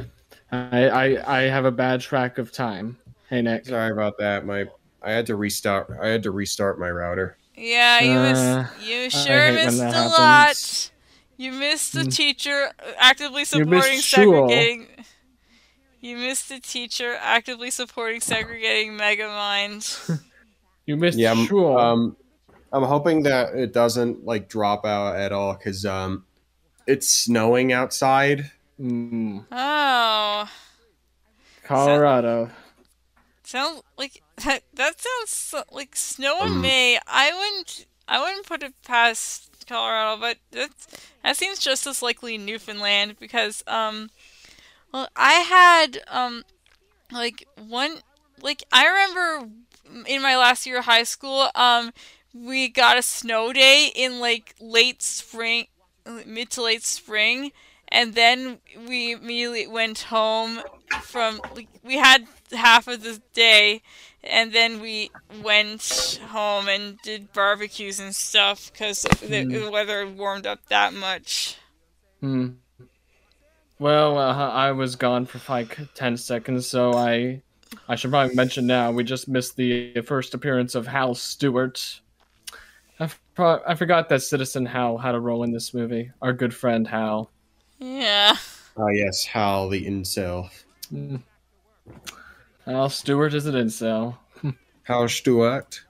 I, 0.50 0.88
I, 0.88 1.38
I 1.38 1.42
have 1.42 1.64
a 1.64 1.70
bad 1.70 2.00
track 2.00 2.38
of 2.38 2.50
time. 2.50 2.96
Hey, 3.30 3.42
Nick. 3.42 3.66
Sorry 3.66 3.92
about 3.92 4.18
that. 4.18 4.44
My 4.44 4.66
I 5.02 5.12
had 5.12 5.26
to 5.26 5.36
restart. 5.36 5.90
I 6.02 6.08
had 6.08 6.22
to 6.24 6.30
restart 6.32 6.80
my 6.80 6.90
router. 6.90 7.36
Yeah, 7.54 8.00
you 8.00 8.12
Uh, 8.12 8.62
missed. 8.62 8.88
You 8.88 9.10
sure 9.10 9.52
missed 9.52 9.78
that 9.78 9.94
a 9.94 10.08
lot. 10.08 10.90
You 11.36 11.52
missed 11.52 11.92
the 11.92 12.02
Mm. 12.02 12.14
teacher 12.16 12.70
actively 12.98 13.44
You 13.52 13.64
missed 13.64 13.86
supporting 13.86 14.00
Shul. 14.00 14.48
segregating. 14.48 14.86
You 16.00 16.16
missed 16.18 16.48
the 16.48 16.60
teacher 16.60 17.16
actively 17.20 17.70
supporting 17.70 18.20
segregating 18.20 18.96
mega 18.96 19.24
Megamind. 19.24 20.20
You 20.86 20.96
missed 20.98 21.16
Yeah, 21.16 21.30
I'm, 21.32 21.46
Shul. 21.46 21.78
um, 21.78 22.16
I'm 22.74 22.82
hoping 22.84 23.22
that 23.24 23.54
it 23.54 23.72
doesn't 23.72 24.24
like 24.24 24.48
drop 24.48 24.84
out 24.84 25.16
at 25.16 25.32
all 25.32 25.54
because 25.54 25.86
um, 25.86 26.24
it's 26.86 27.08
snowing 27.08 27.72
outside. 27.72 28.50
Mm, 28.80 29.46
Oh, 29.52 30.48
Colorado. 31.62 32.50
sounds 33.44 33.82
like 33.96 34.22
that. 34.44 34.62
That 34.74 34.94
sounds 35.00 35.64
like 35.72 35.96
snow 35.96 36.44
in 36.46 36.52
Um, 36.54 36.60
May. 36.60 36.98
I 37.06 37.32
wouldn't. 37.32 37.86
I 38.06 38.20
wouldn't 38.20 38.46
put 38.46 38.62
it 38.62 38.74
past 38.84 39.64
Colorado, 39.66 40.20
but 40.20 40.38
that's, 40.50 40.86
that 41.22 41.36
seems 41.36 41.58
just 41.58 41.86
as 41.86 42.02
likely 42.02 42.36
Newfoundland 42.36 43.16
because 43.18 43.64
um, 43.66 44.10
well, 44.92 45.08
I 45.16 45.32
had 45.34 46.02
um, 46.08 46.44
like 47.12 47.46
one 47.56 48.00
like 48.42 48.62
I 48.72 48.86
remember 48.86 49.48
in 50.06 50.22
my 50.22 50.36
last 50.36 50.66
year 50.66 50.78
of 50.80 50.84
high 50.86 51.04
school 51.04 51.48
um, 51.54 51.92
we 52.34 52.68
got 52.68 52.98
a 52.98 53.02
snow 53.02 53.52
day 53.52 53.90
in 53.94 54.20
like 54.20 54.54
late 54.60 55.02
spring, 55.02 55.66
mid 56.26 56.50
to 56.50 56.62
late 56.62 56.82
spring, 56.82 57.52
and 57.88 58.14
then 58.14 58.58
we 58.88 59.12
immediately 59.12 59.66
went 59.66 60.00
home 60.00 60.60
from 61.02 61.40
like, 61.54 61.68
we 61.82 61.96
had 61.96 62.26
half 62.52 62.88
of 62.88 63.02
the 63.02 63.20
day 63.32 63.82
and 64.26 64.52
then 64.52 64.80
we 64.80 65.10
went 65.42 66.20
home 66.28 66.68
and 66.68 66.98
did 67.02 67.32
barbecues 67.32 68.00
and 68.00 68.14
stuff 68.14 68.72
because 68.72 69.02
the, 69.02 69.44
the 69.44 69.70
weather 69.70 70.08
warmed 70.08 70.46
up 70.46 70.60
that 70.68 70.94
much. 70.94 71.56
Hmm. 72.20 72.50
Well, 73.78 74.18
uh, 74.18 74.50
I 74.50 74.72
was 74.72 74.96
gone 74.96 75.26
for 75.26 75.40
like 75.52 75.78
ten 75.94 76.16
seconds, 76.16 76.66
so 76.66 76.94
I, 76.94 77.42
I 77.88 77.96
should 77.96 78.10
probably 78.10 78.34
mention 78.34 78.66
now 78.66 78.92
we 78.92 79.04
just 79.04 79.28
missed 79.28 79.56
the 79.56 80.00
first 80.02 80.32
appearance 80.32 80.74
of 80.74 80.86
Hal 80.86 81.14
Stewart. 81.14 82.00
I, 83.34 83.36
pro- 83.36 83.62
I 83.66 83.74
forgot 83.74 84.08
that 84.10 84.22
Citizen 84.22 84.64
Hal 84.66 84.96
had 84.98 85.14
a 85.16 85.20
role 85.20 85.42
in 85.42 85.50
this 85.52 85.74
movie. 85.74 86.10
Our 86.22 86.32
good 86.32 86.54
friend 86.54 86.86
Hal. 86.86 87.30
Yeah. 87.78 88.36
Oh 88.76 88.88
yes, 88.88 89.24
Hal 89.24 89.68
the 89.68 89.84
incel. 89.84 90.50
Hmm. 90.90 91.16
Hal 92.64 92.88
Stewart 92.90 93.34
is 93.34 93.46
an 93.46 93.54
incel. 93.56 94.16
Hal 94.84 95.08
Stewart. 95.08 95.80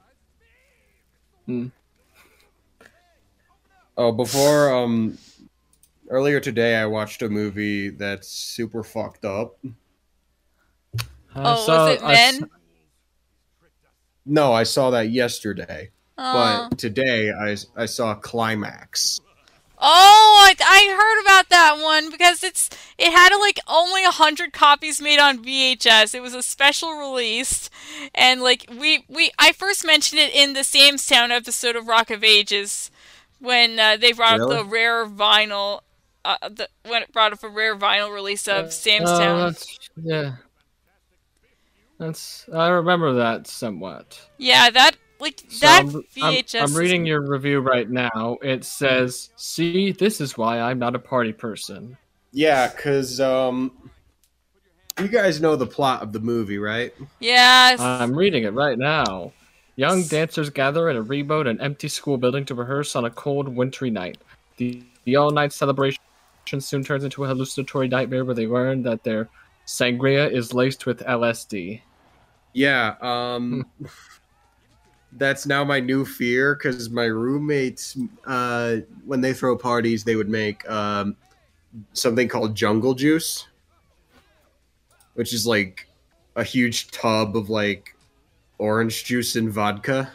Hmm. 1.45 1.67
Oh, 3.97 4.11
before 4.11 4.73
um, 4.73 5.17
earlier 6.09 6.39
today 6.39 6.75
I 6.77 6.85
watched 6.87 7.21
a 7.21 7.29
movie 7.29 7.89
that's 7.91 8.27
super 8.27 8.83
fucked 8.83 9.23
up. 9.23 9.57
I 9.63 11.53
Oh, 11.53 11.55
saw- 11.65 11.85
was 11.89 11.95
it 11.97 12.03
I 12.03 12.13
s- 12.13 12.39
Men? 12.41 12.49
No, 14.25 14.51
I 14.53 14.63
saw 14.63 14.89
that 14.89 15.11
yesterday, 15.11 15.91
Oh, 16.17 16.67
but 16.69 16.77
today 16.77 17.31
I 17.31 17.55
I 17.75 17.85
saw 17.85 18.15
Climax. 18.15 19.19
oh 19.77 20.47
I, 20.47 20.55
I 20.61 20.95
heard 20.95 21.21
about 21.21 21.49
that 21.49 21.77
one 21.83 22.09
because 22.09 22.43
it's 22.43 22.69
it 22.97 23.11
had 23.11 23.35
like 23.37 23.59
only 23.67 24.03
a 24.05 24.11
hundred 24.11 24.53
copies 24.53 25.01
made 25.01 25.19
on 25.19 25.43
VHS. 25.43 26.15
It 26.15 26.21
was 26.21 26.33
a 26.33 26.41
special 26.41 26.93
release, 26.97 27.69
and 28.13 28.41
like 28.41 28.65
we 28.79 29.03
we 29.09 29.31
I 29.37 29.51
first 29.51 29.85
mentioned 29.85 30.21
it 30.21 30.33
in 30.33 30.53
the 30.53 30.63
Sam's 30.63 31.05
Town 31.05 31.31
episode 31.31 31.75
of 31.75 31.87
Rock 31.87 32.09
of 32.09 32.23
Ages 32.23 32.89
when 33.39 33.77
uh, 33.79 33.97
they 33.97 34.13
brought 34.13 34.39
Really? 34.39 34.55
up 34.57 34.63
the 34.65 34.69
rare 34.71 35.05
vinyl. 35.05 35.81
Uh, 36.23 36.37
the, 36.49 36.67
when 36.87 37.03
it 37.03 37.11
brought 37.11 37.33
up 37.33 37.43
a 37.43 37.49
rare 37.49 37.75
vinyl 37.75 38.11
release 38.11 38.47
of 38.47 38.65
Oh, 38.65 38.69
Sam's 38.69 39.11
Town. 39.11 39.39
that's, 39.41 39.77
yeah. 40.01 40.35
That's 41.99 42.45
I 42.53 42.69
remember 42.69 43.13
that 43.13 43.47
somewhat. 43.47 44.19
Yeah, 44.37 44.69
that 44.71 44.95
like 45.19 45.41
So 45.49 45.65
that 45.65 45.79
I'm, 45.85 45.95
I'm- 46.21 46.33
VHS. 46.35 46.61
I'm 46.61 46.73
reading 46.75 47.05
your 47.05 47.21
review 47.21 47.59
right 47.59 47.89
now. 47.89 48.37
It 48.41 48.63
says, 48.65 49.29
"See, 49.35 49.91
this 49.91 50.19
is 50.21 50.37
why 50.37 50.59
I'm 50.59 50.79
not 50.79 50.95
a 50.95 50.99
party 50.99 51.33
person." 51.33 51.97
Yeah, 52.31 52.67
cause 52.69 53.19
um, 53.21 53.71
you 54.99 55.07
guys 55.07 55.39
know 55.39 55.55
the 55.55 55.65
plot 55.67 56.01
of 56.01 56.11
the 56.11 56.19
movie, 56.19 56.57
right? 56.57 56.93
Yes. 57.19 57.79
I'm 57.79 58.15
reading 58.15 58.43
it 58.43 58.53
right 58.53 58.77
now. 58.77 59.31
Young 59.77 60.03
dancers 60.03 60.49
gather 60.49 60.89
in 60.89 60.95
a 60.95 61.01
remote 61.01 61.47
and 61.47 61.59
empty 61.61 61.87
school 61.89 62.17
building 62.17 62.45
to 62.45 62.55
rehearse 62.55 62.95
on 62.95 63.05
a 63.05 63.09
cold, 63.09 63.47
wintry 63.49 63.89
night. 63.89 64.17
The, 64.57 64.83
the 65.03 65.17
all-night 65.17 65.51
celebration 65.51 65.99
soon 66.59 66.83
turns 66.83 67.03
into 67.03 67.25
a 67.25 67.27
hallucinatory 67.27 67.87
nightmare 67.89 68.23
where 68.23 68.35
they 68.35 68.47
learn 68.47 68.83
that 68.83 69.03
their 69.03 69.27
sangria 69.67 70.31
is 70.31 70.53
laced 70.53 70.85
with 70.85 70.99
LSD. 71.01 71.81
Yeah, 72.53 72.95
um 73.01 73.65
that's 75.15 75.45
now 75.45 75.63
my 75.63 75.79
new 75.79 76.05
fear 76.05 76.55
cuz 76.55 76.89
my 76.89 77.05
roommates 77.05 77.97
uh 78.25 78.77
when 79.05 79.21
they 79.21 79.33
throw 79.33 79.57
parties 79.57 80.03
they 80.03 80.15
would 80.15 80.29
make 80.29 80.67
um 80.69 81.15
something 81.93 82.27
called 82.27 82.55
jungle 82.55 82.93
juice 82.93 83.47
which 85.15 85.33
is 85.33 85.47
like 85.47 85.87
a 86.35 86.43
huge 86.43 86.91
tub 86.91 87.35
of 87.35 87.49
like 87.49 87.95
orange 88.57 89.03
juice 89.05 89.35
and 89.35 89.51
vodka. 89.51 90.11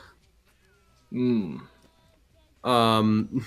Mm. 1.13 1.61
Um 2.63 3.45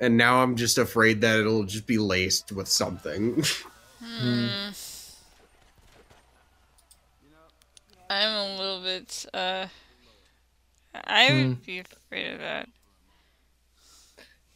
and 0.00 0.16
now 0.16 0.42
I'm 0.42 0.56
just 0.56 0.78
afraid 0.78 1.20
that 1.22 1.38
it'll 1.38 1.64
just 1.64 1.86
be 1.86 1.98
laced 1.98 2.52
with 2.52 2.68
something. 2.68 3.42
Hmm. 4.02 4.70
I'm 8.08 8.34
a 8.34 8.56
little 8.56 8.80
bit. 8.80 9.26
Uh, 9.34 9.66
I 10.94 11.28
Hmm. 11.28 11.48
would 11.50 11.66
be 11.66 11.78
afraid 11.80 12.32
of 12.32 12.38
that. 12.40 12.68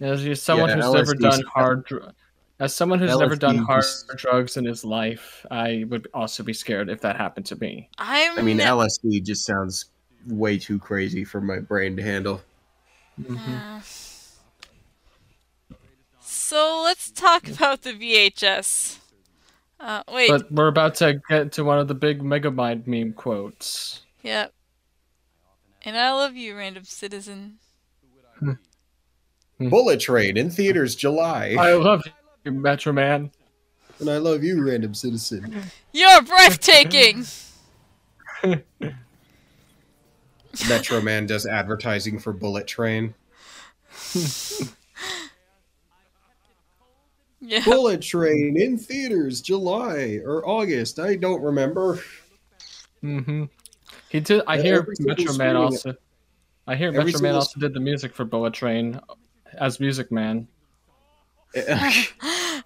As 0.00 0.42
someone 0.42 0.68
Yeah, 0.70 0.76
who's 0.76 0.84
LSD 0.84 0.94
never 0.94 1.14
done 1.14 1.42
hard, 1.52 1.84
dr- 1.86 2.12
as 2.60 2.74
someone 2.74 2.98
who's 2.98 3.16
never 3.16 3.36
done 3.36 3.58
hard 3.58 3.84
is- 3.84 4.04
drugs 4.16 4.56
in 4.56 4.64
his 4.64 4.84
life, 4.84 5.46
I 5.50 5.84
would 5.88 6.08
also 6.12 6.42
be 6.42 6.52
scared 6.52 6.88
if 6.88 7.00
that 7.02 7.16
happened 7.16 7.46
to 7.46 7.56
me. 7.56 7.88
I'm. 7.98 8.38
I 8.38 8.42
mean 8.42 8.56
ne- 8.58 8.64
LSD 8.64 9.20
just 9.20 9.44
sounds 9.44 9.86
way 10.26 10.58
too 10.58 10.78
crazy 10.78 11.24
for 11.24 11.40
my 11.40 11.58
brain 11.60 11.96
to 11.96 12.02
handle. 12.02 12.42
Uh, 13.28 13.80
so 16.20 16.80
let's 16.82 17.10
talk 17.10 17.46
about 17.48 17.82
the 17.82 17.92
VHS. 17.92 18.98
Uh, 19.78 20.02
wait. 20.10 20.30
But 20.30 20.50
we're 20.50 20.68
about 20.68 20.94
to 20.96 21.20
get 21.28 21.52
to 21.52 21.64
one 21.64 21.78
of 21.78 21.88
the 21.88 21.94
big 21.94 22.22
Megamind 22.22 22.86
meme 22.86 23.12
quotes. 23.12 24.00
Yep. 24.22 24.53
And 25.84 25.98
I 25.98 26.12
love 26.12 26.34
you, 26.34 26.56
random 26.56 26.84
citizen. 26.84 27.58
Bullet 29.58 30.00
Train 30.00 30.36
in 30.36 30.50
theaters 30.50 30.94
July. 30.94 31.56
I 31.58 31.72
love 31.74 32.02
you, 32.44 32.52
Metro 32.52 32.92
Man. 32.92 33.30
and 34.00 34.08
I 34.10 34.18
love 34.18 34.42
you, 34.42 34.66
random 34.66 34.94
citizen. 34.94 35.62
You're 35.92 36.22
breathtaking. 36.22 37.26
Metro 40.68 41.00
Man 41.00 41.26
does 41.26 41.46
advertising 41.46 42.18
for 42.18 42.32
Bullet 42.32 42.66
Train. 42.66 43.14
Yeah. 47.46 47.62
Bullet 47.62 48.00
Train 48.00 48.58
in 48.58 48.78
theaters 48.78 49.42
July 49.42 50.18
or 50.24 50.48
August. 50.48 50.98
I 50.98 51.14
don't 51.14 51.42
remember. 51.42 52.00
Mm 53.02 53.24
hmm 53.24 53.44
He 54.14 54.20
did. 54.20 54.42
I 54.46 54.58
Yeah, 54.58 54.62
hear 54.62 54.86
Metro 55.00 55.24
Man 55.24 55.34
screening- 55.34 55.56
also. 55.56 55.94
I 56.68 56.76
hear 56.76 56.88
every 56.90 57.06
Metro 57.06 57.20
Man 57.20 57.34
also 57.34 57.58
did 57.58 57.74
the 57.74 57.80
music 57.80 58.14
for 58.14 58.24
Bullet 58.24 58.54
Train 58.54 59.00
as 59.58 59.80
Music 59.80 60.12
Man. 60.12 60.46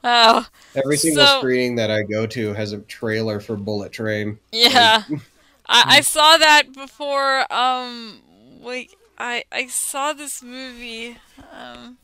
Oh, 0.04 0.46
Every 0.76 0.96
single 0.98 1.24
So- 1.26 1.38
screening 1.40 1.76
that 1.76 1.90
I 1.90 2.02
go 2.02 2.26
to 2.26 2.52
has 2.52 2.72
a 2.72 2.78
trailer 2.80 3.40
for 3.40 3.56
Bullet 3.56 3.92
Train. 3.92 4.38
yeah. 4.52 5.02
I, 5.70 5.84
I 5.96 6.00
saw 6.02 6.36
that 6.36 6.72
before. 6.74 7.50
Um, 7.52 8.20
wait, 8.60 8.94
I 9.18 9.44
I 9.50 9.66
saw 9.68 10.12
this 10.12 10.42
movie. 10.42 11.16
Um, 11.52 11.96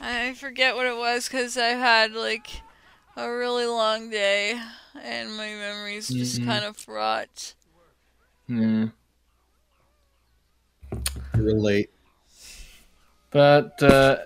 I 0.00 0.32
forget 0.34 0.74
what 0.74 0.86
it 0.86 0.96
was 0.96 1.28
because 1.28 1.56
I 1.58 1.68
had 1.68 2.12
like 2.12 2.48
a 3.16 3.30
really 3.30 3.66
long 3.66 4.08
day 4.10 4.58
and 5.02 5.36
my 5.36 5.48
memories 5.48 6.08
just 6.08 6.40
Mhm. 6.40 6.46
kind 6.46 6.64
of 6.64 6.76
fraught. 6.78 7.54
Yeah. 8.50 8.86
Relate. 11.36 11.90
But 13.30 13.80
uh, 13.80 14.16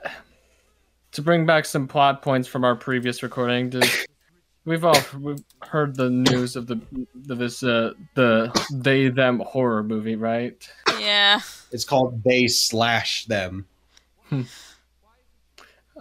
to 1.12 1.22
bring 1.22 1.44
back 1.44 1.66
some 1.66 1.86
plot 1.86 2.22
points 2.22 2.48
from 2.48 2.64
our 2.64 2.74
previous 2.74 3.22
recording, 3.22 3.68
does, 3.68 4.06
we've 4.64 4.82
all 4.82 4.96
we've 5.20 5.44
heard 5.60 5.94
the 5.94 6.08
news 6.08 6.56
of 6.56 6.66
the 6.66 6.80
of 7.28 7.38
this 7.38 7.62
uh, 7.62 7.92
the 8.14 8.50
they 8.72 9.10
them 9.10 9.40
horror 9.40 9.82
movie, 9.82 10.16
right? 10.16 10.66
Yeah. 10.98 11.40
It's 11.70 11.84
called 11.84 12.24
They 12.24 12.46
Slash 12.46 13.26
Them. 13.26 13.66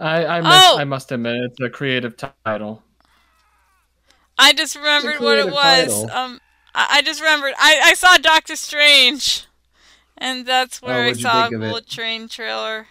I 0.00 0.24
I, 0.26 0.40
must, 0.40 0.70
Oh! 0.70 0.78
I 0.78 0.84
must 0.84 1.12
admit 1.12 1.36
it's 1.36 1.60
a 1.60 1.68
creative 1.68 2.16
title. 2.16 2.82
I 4.38 4.54
just 4.54 4.76
remembered 4.76 5.20
what 5.20 5.38
it 5.38 5.46
was. 5.52 5.86
title. 5.86 6.10
Um, 6.10 6.40
I, 6.74 6.86
I 6.98 7.02
just 7.02 7.20
remembered. 7.20 7.54
I, 7.58 7.80
I 7.84 7.94
saw 7.94 8.16
Doctor 8.16 8.56
Strange, 8.56 9.46
and 10.18 10.44
that's 10.46 10.82
where 10.82 10.94
I 10.94 10.98
Oh, 11.04 11.06
what'd 11.08 11.20
saw 11.22 11.42
think 11.44 11.54
of? 11.54 11.60
Bullet 11.60 11.86
Train 11.88 12.28
trailer. 12.28 12.86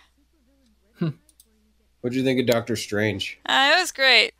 What'd 0.99 2.15
you 2.17 2.23
think 2.23 2.39
of 2.39 2.45
Doctor 2.47 2.75
Strange? 2.75 3.39
Uh, 3.45 3.73
it 3.75 3.79
was 3.79 3.91
great. 3.91 4.33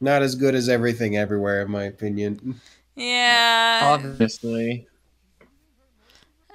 Not 0.00 0.22
as 0.22 0.34
good 0.36 0.54
as 0.54 0.68
everything 0.68 1.16
everywhere, 1.16 1.62
in 1.62 1.70
my 1.70 1.82
opinion. 1.84 2.60
Yeah. 2.94 3.80
Obviously, 3.82 4.86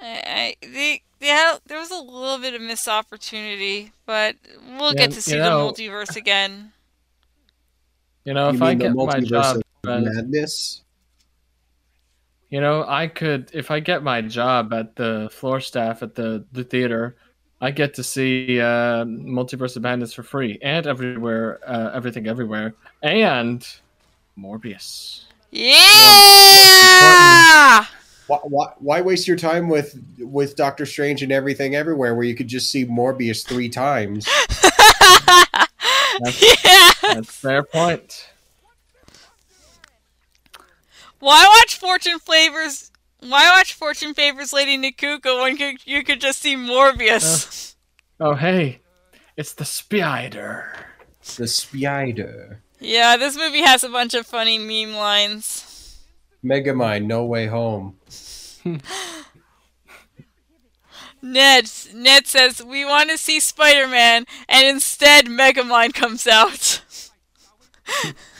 I, 0.00 0.22
I 0.26 0.56
they, 0.66 1.02
they 1.20 1.26
had, 1.26 1.58
there 1.66 1.78
was 1.78 1.90
a 1.90 1.96
little 2.00 2.38
bit 2.38 2.54
of 2.54 2.62
missed 2.62 2.88
opportunity, 2.88 3.92
but 4.06 4.36
we'll 4.78 4.92
Yeah, 4.94 4.98
get 5.06 5.10
to 5.12 5.22
see 5.22 5.32
you 5.36 5.42
the 5.42 5.48
know- 5.50 5.70
multiverse 5.72 6.16
again. 6.16 6.72
you 8.24 8.32
know, 8.34 8.48
you 8.50 8.56
if 8.56 8.62
I 8.62 8.70
mean 8.70 8.78
get 8.78 8.94
my 8.94 9.20
job, 9.20 9.56
of 9.56 9.60
at- 9.60 9.66
madness? 9.84 10.84
you 12.54 12.60
know, 12.60 12.84
I 12.86 13.08
could 13.08 13.50
if 13.52 13.72
I 13.72 13.80
get 13.80 14.04
my 14.04 14.20
job 14.20 14.72
at 14.72 14.94
the 14.94 15.28
floor 15.32 15.58
staff 15.60 16.04
at 16.04 16.14
the 16.14 16.44
the 16.52 16.62
theater, 16.62 17.16
I 17.60 17.72
get 17.72 17.94
to 17.94 18.04
see 18.04 18.60
uh, 18.60 19.04
Multiverse 19.04 19.74
of 19.74 19.82
Madness 19.82 20.12
for 20.12 20.22
free 20.22 20.60
and 20.62 20.86
everywhere, 20.86 21.58
uh, 21.66 21.90
everything 21.92 22.28
everywhere, 22.28 22.74
and 23.02 23.66
Morbius. 24.38 25.24
Yeah. 25.50 25.74
Why, 28.28 28.38
why, 28.44 28.72
why 28.78 29.00
waste 29.00 29.26
your 29.26 29.36
time 29.36 29.68
with 29.68 30.00
with 30.20 30.54
Doctor 30.54 30.86
Strange 30.86 31.24
and 31.24 31.32
everything 31.32 31.74
everywhere, 31.74 32.14
where 32.14 32.24
you 32.24 32.36
could 32.36 32.46
just 32.46 32.70
see 32.70 32.86
Morbius 32.86 33.44
three 33.44 33.68
times? 33.68 34.28
yeah. 36.40 36.92
That's 37.02 37.28
a 37.28 37.32
fair 37.32 37.64
point. 37.64 38.30
Why 41.24 41.46
watch 41.58 41.78
Fortune 41.78 42.18
Flavors? 42.18 42.92
Why 43.20 43.48
watch 43.56 43.72
Fortune 43.72 44.12
Favors 44.12 44.52
Lady 44.52 44.76
Nikuko 44.76 45.40
when 45.40 45.56
you, 45.56 45.78
you 45.86 46.04
could 46.04 46.20
just 46.20 46.42
see 46.42 46.54
Morbius? 46.54 47.76
Uh, 48.20 48.24
oh 48.24 48.34
hey, 48.34 48.80
it's 49.34 49.54
the 49.54 49.64
spider. 49.64 50.76
the 51.36 51.48
Spider, 51.48 52.60
yeah, 52.78 53.16
this 53.16 53.38
movie 53.38 53.62
has 53.62 53.82
a 53.82 53.88
bunch 53.88 54.12
of 54.12 54.26
funny 54.26 54.58
meme 54.58 54.94
lines. 54.94 55.98
Megamind, 56.44 57.06
No 57.06 57.24
Way 57.24 57.46
Home. 57.46 57.96
Ned 61.22 61.70
Ned 61.94 62.26
says 62.26 62.62
we 62.62 62.84
want 62.84 63.08
to 63.08 63.16
see 63.16 63.40
Spider-Man, 63.40 64.26
and 64.46 64.66
instead 64.66 65.24
Megamind 65.28 65.94
comes 65.94 66.26
out. 66.26 66.82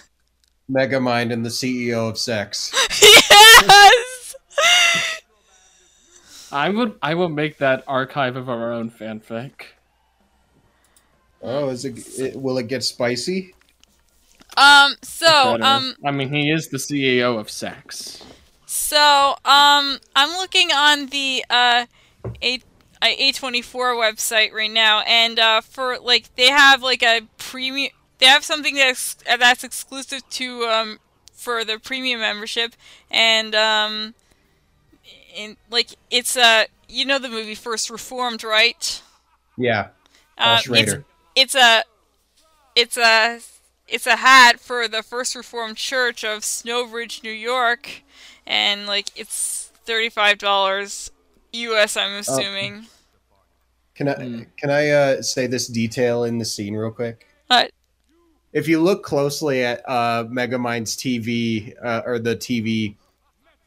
Megamind 0.70 1.32
and 1.32 1.44
the 1.44 1.50
CEO 1.50 2.08
of 2.08 2.18
Sex. 2.18 2.72
yes. 3.02 4.34
I 6.50 6.70
would 6.70 6.96
I 7.02 7.14
will 7.14 7.28
make 7.28 7.58
that 7.58 7.82
archive 7.86 8.36
of 8.36 8.48
our 8.48 8.72
own 8.72 8.90
fanfic. 8.90 9.52
Oh, 11.42 11.68
is 11.68 11.84
it, 11.84 12.18
it? 12.18 12.40
Will 12.40 12.56
it 12.58 12.68
get 12.68 12.84
spicy? 12.84 13.54
Um. 14.56 14.94
So. 15.02 15.60
Um. 15.60 15.94
I 16.04 16.10
mean, 16.10 16.32
he 16.32 16.50
is 16.50 16.68
the 16.68 16.78
CEO 16.78 17.38
of 17.38 17.50
Sex. 17.50 18.24
So. 18.66 19.34
Um. 19.44 19.98
I'm 20.14 20.30
looking 20.38 20.70
on 20.72 21.06
the 21.06 21.44
uh, 21.50 21.86
a 22.40 22.60
a 23.02 23.32
twenty 23.32 23.60
four 23.60 23.94
website 23.94 24.52
right 24.52 24.70
now, 24.70 25.00
and 25.00 25.38
uh, 25.38 25.60
for 25.60 25.98
like 25.98 26.34
they 26.36 26.48
have 26.48 26.82
like 26.82 27.02
a 27.02 27.22
premium. 27.36 27.92
They 28.24 28.30
have 28.30 28.42
something 28.42 28.74
that's 28.76 29.16
that's 29.26 29.64
exclusive 29.64 30.26
to 30.30 30.62
um 30.64 30.98
for 31.34 31.62
the 31.62 31.78
premium 31.78 32.20
membership, 32.20 32.74
and 33.10 33.54
um, 33.54 34.14
in 35.36 35.58
like 35.70 35.90
it's 36.10 36.34
uh 36.34 36.64
you 36.88 37.04
know 37.04 37.18
the 37.18 37.28
movie 37.28 37.54
First 37.54 37.90
Reformed, 37.90 38.42
right? 38.42 39.02
Yeah. 39.58 39.88
Uh, 40.38 40.62
it's 40.70 40.94
it's 41.36 41.54
a 41.54 41.84
it's 42.74 42.96
a 42.96 43.40
it's 43.88 44.06
a 44.06 44.16
hat 44.16 44.58
for 44.58 44.88
the 44.88 45.02
First 45.02 45.34
Reformed 45.34 45.76
Church 45.76 46.24
of 46.24 46.46
Snowbridge, 46.46 47.22
New 47.22 47.30
York, 47.30 48.04
and 48.46 48.86
like 48.86 49.08
it's 49.14 49.70
thirty 49.84 50.08
five 50.08 50.38
dollars 50.38 51.10
U.S. 51.52 51.94
I'm 51.94 52.20
assuming. 52.20 52.86
Can 53.94 54.08
I 54.08 54.14
Hmm. 54.14 54.42
can 54.56 54.70
I 54.70 54.88
uh, 54.88 55.20
say 55.20 55.46
this 55.46 55.68
detail 55.68 56.24
in 56.24 56.38
the 56.38 56.46
scene 56.46 56.72
real 56.74 56.90
quick? 56.90 57.26
But 57.50 57.70
If 58.54 58.68
you 58.68 58.80
look 58.80 59.02
closely 59.02 59.64
at 59.64 59.82
uh, 59.86 60.24
Megamind's 60.24 60.96
TV 60.96 61.74
uh, 61.84 62.02
or 62.06 62.20
the 62.20 62.36
TV, 62.36 62.94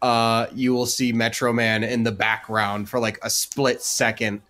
uh, 0.01 0.47
you 0.55 0.73
will 0.73 0.85
see 0.85 1.11
Metro 1.11 1.51
Man 1.51 1.83
in 1.83 2.03
the 2.03 2.11
background 2.11 2.87
for 2.87 2.97
like 2.97 3.19
a 3.21 3.29
split 3.29 3.81
second, 3.81 4.41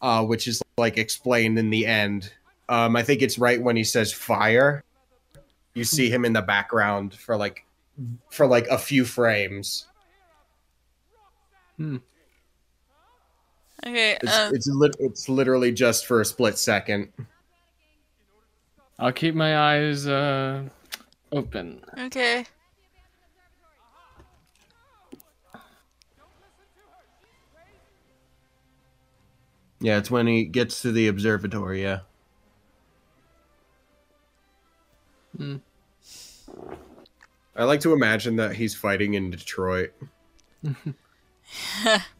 uh, 0.00 0.24
which 0.24 0.48
is 0.48 0.62
like 0.78 0.96
explained 0.96 1.58
in 1.58 1.68
the 1.68 1.84
end. 1.84 2.32
Um, 2.70 2.96
I 2.96 3.02
think 3.02 3.20
it's 3.20 3.38
right 3.38 3.60
when 3.60 3.76
he 3.76 3.84
says 3.84 4.12
fire. 4.12 4.82
You 5.74 5.84
see 5.84 6.08
him 6.08 6.24
in 6.24 6.32
the 6.32 6.42
background 6.42 7.14
for 7.14 7.36
like 7.36 7.66
for 8.30 8.46
like 8.46 8.66
a 8.68 8.78
few 8.78 9.04
frames. 9.04 9.86
okay, 11.78 12.00
It's 14.22 14.34
uh, 14.34 14.50
it's, 14.54 14.68
lit- 14.68 14.96
it's 14.98 15.28
literally 15.28 15.70
just 15.70 16.06
for 16.06 16.22
a 16.22 16.24
split 16.24 16.56
second. 16.56 17.12
I'll 18.98 19.12
keep 19.12 19.34
my 19.34 19.58
eyes 19.58 20.06
uh, 20.06 20.64
open. 21.32 21.82
okay. 21.98 22.46
Yeah, 29.80 29.98
it's 29.98 30.10
when 30.10 30.26
he 30.26 30.44
gets 30.44 30.80
to 30.82 30.90
the 30.90 31.06
observatory. 31.08 31.82
Yeah. 31.82 32.00
Hmm. 35.36 35.56
I 37.54 37.64
like 37.64 37.80
to 37.80 37.92
imagine 37.92 38.36
that 38.36 38.56
he's 38.56 38.74
fighting 38.74 39.14
in 39.14 39.30
Detroit. 39.30 39.92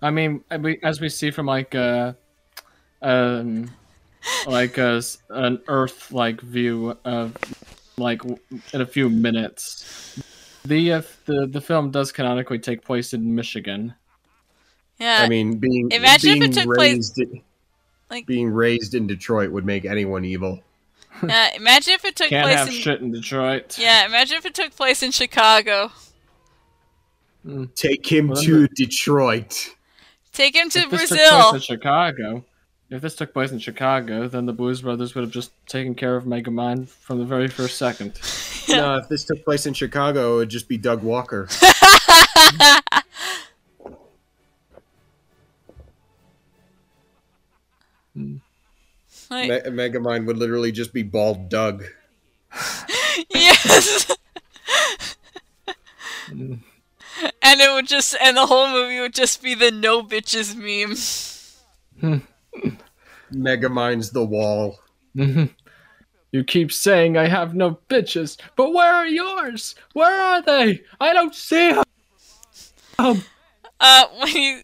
I 0.02 0.10
mean, 0.10 0.44
as 0.82 1.00
we 1.00 1.08
see 1.08 1.30
from 1.30 1.46
like 1.46 1.74
uh, 1.74 2.12
um, 3.00 3.70
like 4.46 4.78
a, 4.78 4.96
s- 4.98 5.18
an 5.30 5.60
Earth-like 5.68 6.40
view 6.40 6.96
of 7.04 7.36
like 7.98 8.22
in 8.24 8.80
a 8.80 8.86
few 8.86 9.08
minutes, 9.10 10.20
the 10.64 10.92
uh, 10.94 11.02
the 11.24 11.46
the 11.46 11.60
film 11.60 11.90
does 11.90 12.12
canonically 12.12 12.58
take 12.58 12.84
place 12.84 13.12
in 13.14 13.34
Michigan. 13.34 13.94
Yeah. 14.98 15.20
I 15.22 15.28
mean, 15.28 15.58
being 15.58 15.90
Imagine 15.90 16.42
if 16.42 16.50
it 16.50 16.52
took 16.54 16.74
place- 16.74 17.12
raised, 17.18 17.20
like- 18.10 18.26
being 18.26 18.48
raised 18.48 18.94
in 18.94 19.06
Detroit 19.06 19.50
would 19.50 19.66
make 19.66 19.84
anyone 19.84 20.24
evil. 20.24 20.62
yeah, 21.26 21.54
imagine 21.54 21.94
if 21.94 22.04
it 22.04 22.14
took 22.14 22.28
Can't 22.28 22.44
place 22.44 22.58
have 22.58 22.68
in 22.68 22.74
shit 22.74 23.00
in 23.00 23.10
Detroit. 23.12 23.78
yeah. 23.78 24.04
Imagine 24.06 24.36
if 24.36 24.44
it 24.46 24.54
took 24.54 24.74
place 24.76 25.02
in 25.02 25.10
Chicago. 25.10 25.90
Take 27.74 28.10
him 28.10 28.28
Well, 28.28 28.42
to 28.42 28.66
Detroit. 28.68 29.68
Take 30.32 30.56
him 30.56 30.68
to 30.70 30.80
If 30.80 30.90
this 30.90 31.08
took 31.08 31.18
Brazil. 31.18 31.40
place 31.50 31.54
in 31.54 31.60
Chicago. 31.60 32.44
If 32.88 33.02
this 33.02 33.16
took 33.16 33.32
place 33.32 33.50
in 33.50 33.58
Chicago, 33.58 34.28
then 34.28 34.46
the 34.46 34.52
Blues 34.52 34.82
Brothers 34.82 35.14
would 35.14 35.22
have 35.24 35.32
just 35.32 35.50
taken 35.66 35.94
care 35.96 36.14
of 36.14 36.24
Megamind 36.24 36.88
from 36.88 37.18
the 37.18 37.24
very 37.24 37.48
first 37.48 37.78
second. 37.78 38.18
No, 38.68 38.96
if 38.96 39.08
this 39.08 39.22
took 39.22 39.44
place 39.44 39.64
in 39.64 39.74
Chicago, 39.74 40.34
it 40.34 40.36
would 40.38 40.48
just 40.48 40.66
be 40.68 40.76
Doug 40.76 41.04
Walker. 41.04 41.48
Like, 49.30 49.48
Me- 49.48 49.70
Megamind 49.70 50.26
would 50.26 50.36
literally 50.36 50.72
just 50.72 50.92
be 50.92 51.02
bald 51.02 51.48
Doug. 51.48 51.84
yes. 53.30 54.10
And 56.28 57.60
it 57.60 57.72
would 57.72 57.86
just, 57.86 58.16
and 58.20 58.36
the 58.36 58.46
whole 58.46 58.68
movie 58.68 59.00
would 59.00 59.14
just 59.14 59.42
be 59.42 59.54
the 59.54 59.70
no 59.70 60.02
bitches 60.02 60.54
meme. 60.56 60.96
Hmm. 62.00 62.24
Megamind's 63.32 64.10
the 64.10 64.24
wall. 64.24 64.78
you 65.14 66.44
keep 66.46 66.72
saying 66.72 67.16
I 67.16 67.28
have 67.28 67.54
no 67.54 67.78
bitches, 67.88 68.38
but 68.56 68.72
where 68.72 68.92
are 68.92 69.06
yours? 69.06 69.74
Where 69.92 70.20
are 70.20 70.42
they? 70.42 70.82
I 71.00 71.12
don't 71.12 71.34
see 71.34 71.72
them. 71.72 71.84
Um, 72.98 73.24
Uh, 73.78 74.06
when 74.22 74.34
you, 74.36 74.62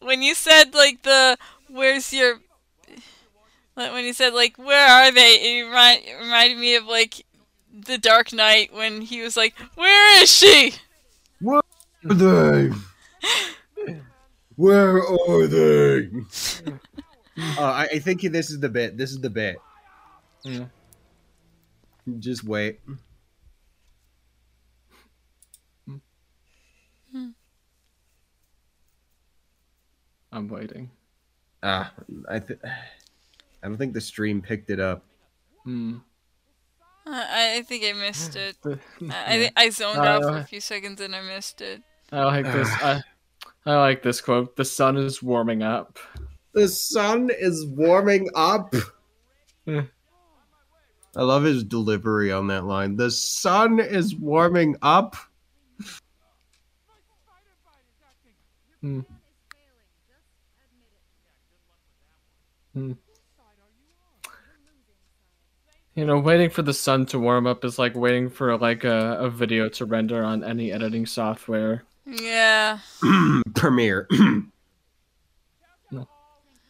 when 0.00 0.22
you 0.22 0.34
said 0.34 0.74
like 0.74 1.02
the, 1.02 1.36
where's 1.68 2.12
your, 2.12 2.40
like, 3.76 3.92
when 3.92 4.04
you 4.04 4.12
said 4.12 4.32
like, 4.32 4.56
where 4.56 4.88
are 4.88 5.12
they? 5.12 5.58
It, 5.60 5.64
remind, 5.64 6.04
it 6.04 6.14
reminded 6.18 6.58
me 6.58 6.76
of 6.76 6.84
like, 6.86 7.24
the 7.86 7.98
Dark 7.98 8.32
Knight 8.32 8.72
when 8.72 9.00
he 9.00 9.20
was 9.20 9.36
like, 9.36 9.54
where 9.74 10.22
is 10.22 10.30
she? 10.30 10.74
Where 11.40 11.60
are 12.08 12.14
they? 12.14 12.70
Where 14.56 15.02
are 15.02 15.46
they? 15.48 16.08
uh, 17.58 17.62
I, 17.62 17.88
I 17.94 17.98
think 17.98 18.22
this 18.22 18.50
is 18.50 18.60
the 18.60 18.68
bit. 18.68 18.96
This 18.96 19.10
is 19.10 19.20
the 19.20 19.30
bit. 19.30 19.56
Yeah. 20.44 20.66
Just 22.18 22.44
wait. 22.44 22.80
I'm 30.32 30.48
waiting. 30.48 30.90
Ah, 31.62 31.92
I 32.28 32.38
th- 32.40 32.58
I 32.64 33.68
don't 33.68 33.78
think 33.78 33.94
the 33.94 34.00
stream 34.00 34.42
picked 34.42 34.70
it 34.70 34.80
up. 34.80 35.04
Hmm. 35.64 35.98
Uh, 37.06 37.10
I, 37.10 37.56
I 37.58 37.62
think 37.62 37.84
I 37.84 37.92
missed 37.98 38.36
it. 38.36 38.56
The- 38.62 38.78
I, 39.10 39.50
I, 39.56 39.64
I 39.64 39.70
zoned 39.70 39.98
Uh, 39.98 40.02
out 40.02 40.22
for 40.22 40.36
a 40.38 40.44
few 40.44 40.60
seconds 40.60 41.00
and 41.00 41.14
I 41.14 41.22
missed 41.22 41.60
it. 41.60 41.82
I 42.12 42.24
like 42.24 42.44
this. 42.46 42.68
I, 42.82 43.02
I 43.66 43.76
like 43.76 44.02
this 44.02 44.20
quote. 44.20 44.56
The 44.56 44.64
sun 44.64 44.96
is 44.96 45.22
warming 45.22 45.62
up. 45.62 45.98
The 46.54 46.68
sun 46.68 47.30
is 47.30 47.66
warming 47.66 48.30
up. 48.34 48.74
I 49.66 49.82
love 51.16 51.42
his 51.42 51.64
delivery 51.64 52.30
on 52.30 52.46
that 52.46 52.64
line. 52.64 52.96
The 52.96 53.10
sun 53.10 53.80
is 53.80 54.14
warming 54.14 54.76
up. 54.80 55.16
Hmm. 58.80 59.00
Hmm. 62.72 62.92
You 65.96 66.04
know, 66.04 66.18
waiting 66.18 66.50
for 66.50 66.62
the 66.62 66.74
sun 66.74 67.06
to 67.06 67.18
warm 67.18 67.46
up 67.46 67.64
is 67.64 67.78
like 67.78 67.96
waiting 67.96 68.28
for 68.28 68.56
like 68.58 68.84
a, 68.84 69.16
a 69.20 69.30
video 69.30 69.68
to 69.70 69.84
render 69.84 70.24
on 70.24 70.44
any 70.44 70.72
editing 70.72 71.06
software. 71.06 71.84
Yeah. 72.04 72.78
Premiere. 73.54 74.08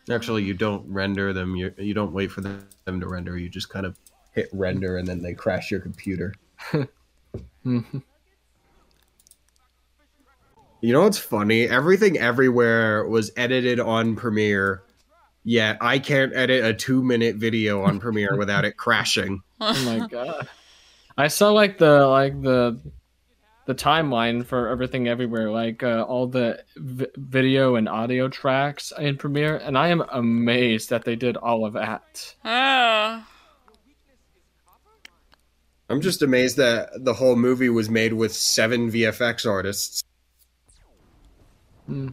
No. 0.07 0.15
Actually, 0.15 0.43
you 0.45 0.55
don't 0.55 0.87
render 0.87 1.33
them. 1.33 1.57
You 1.57 1.73
you 1.79 1.95
don't 1.95 2.13
wait 2.13 2.31
for 2.31 2.41
them 2.41 2.67
to 2.87 3.07
render. 3.09 3.39
You 3.39 3.49
just 3.49 3.69
kind 3.69 3.87
of 3.87 3.99
hit 4.33 4.49
render, 4.53 4.99
and 4.99 5.07
then 5.07 5.23
they 5.23 5.35
crash 5.35 5.71
your 5.71 5.81
computer. 5.81 6.35
Mhm. 7.65 8.03
You 10.81 10.93
know 10.93 11.01
what's 11.01 11.17
funny? 11.17 11.67
Everything 11.67 12.19
everywhere 12.19 13.09
was 13.09 13.31
edited 13.39 13.81
on 13.81 14.17
Premiere. 14.17 14.83
Yet 15.43 15.79
I 15.81 15.99
can't 15.99 16.37
edit 16.37 16.63
a 16.63 16.75
two-minute 16.75 17.37
video 17.37 17.83
on 17.83 18.01
Premiere 18.01 18.37
without 18.37 18.67
it 18.67 18.77
crashing. 18.77 19.43
oh 19.63 19.85
my 19.87 20.07
god! 20.07 20.47
I 21.17 21.29
saw 21.29 21.53
like 21.53 21.79
the 21.79 22.07
like 22.07 22.43
the 22.43 22.79
the 23.67 23.75
timeline 23.75 24.45
for 24.45 24.69
everything 24.69 25.09
everywhere, 25.09 25.51
like 25.51 25.83
uh, 25.83 26.03
all 26.03 26.27
the 26.27 26.63
v- 26.77 27.07
video 27.17 27.77
and 27.77 27.89
audio 27.89 28.29
tracks 28.29 28.93
in 28.99 29.17
Premiere, 29.17 29.57
and 29.57 29.79
I 29.79 29.89
am 29.89 30.03
amazed 30.11 30.91
that 30.91 31.05
they 31.05 31.17
did 31.17 31.37
all 31.37 31.65
of 31.65 31.73
that. 31.75 32.35
Oh. 32.45 33.25
I'm 35.91 36.01
just 36.01 36.23
amazed 36.23 36.57
that 36.57 36.91
the 37.05 37.15
whole 37.15 37.37
movie 37.37 37.69
was 37.69 37.91
made 37.91 38.13
with 38.13 38.35
seven 38.35 38.91
VFX 38.91 39.49
artists. 39.49 40.03
Hmm. 41.87 42.09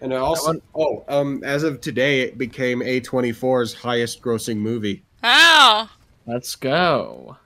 And 0.00 0.12
it 0.12 0.16
also, 0.16 0.60
oh, 0.74 1.04
um, 1.08 1.42
as 1.42 1.64
of 1.64 1.80
today, 1.80 2.20
it 2.20 2.38
became 2.38 2.80
A24's 2.80 3.74
highest-grossing 3.74 4.56
movie. 4.56 5.04
Wow. 5.24 5.88
Let's 6.26 6.54
go. 6.54 7.36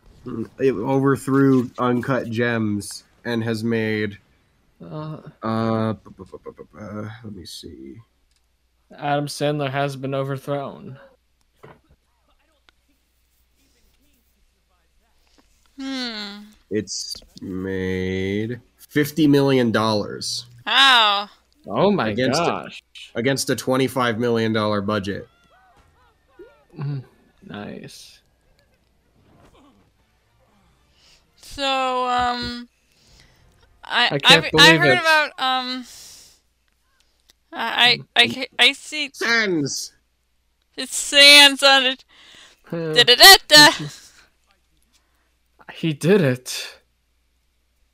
It 0.58 0.72
overthrew 0.72 1.70
Uncut 1.78 2.30
Gems 2.30 3.04
and 3.24 3.42
has 3.44 3.62
made. 3.64 4.18
Uh, 4.80 5.18
Uh, 5.42 5.92
bu- 5.94 6.26
let 7.24 7.32
me 7.34 7.44
see. 7.44 7.96
Adam 8.96 9.26
Sandler 9.26 9.70
has 9.70 9.96
been 9.96 10.14
overthrown. 10.14 10.98
Hmm. 15.78 16.40
It's 16.70 17.14
made 17.40 18.60
fifty 18.76 19.26
million 19.26 19.72
dollars 19.72 20.46
Wow. 20.66 21.28
Oh 21.66 21.90
my 21.90 22.08
Against 22.10 22.40
it. 22.40 22.44
gosh. 22.46 22.82
against 23.14 23.50
a 23.50 23.56
twenty-five 23.56 24.18
million 24.18 24.52
dollar 24.52 24.80
budget. 24.80 25.28
Mhm. 26.78 27.04
Nice. 27.44 28.20
So, 31.54 32.08
um, 32.08 32.68
I 33.84 34.06
I 34.12 34.18
can't 34.18 34.44
I've, 34.46 34.50
I've 34.58 34.80
heard 34.80 34.96
it. 34.96 35.00
about 35.00 35.26
um, 35.38 35.84
I 37.52 38.00
I 38.16 38.22
I, 38.24 38.46
I 38.58 38.72
see 38.72 39.10
Sands. 39.12 39.92
it's 40.76 40.96
sands 40.96 41.62
on 41.62 41.84
it. 41.86 42.04
Uh, 42.72 42.94
Da 42.94 43.04
da 43.04 43.14
da 43.16 43.36
da. 43.48 43.70
he 45.74 45.92
did 45.92 46.20
it. 46.22 46.78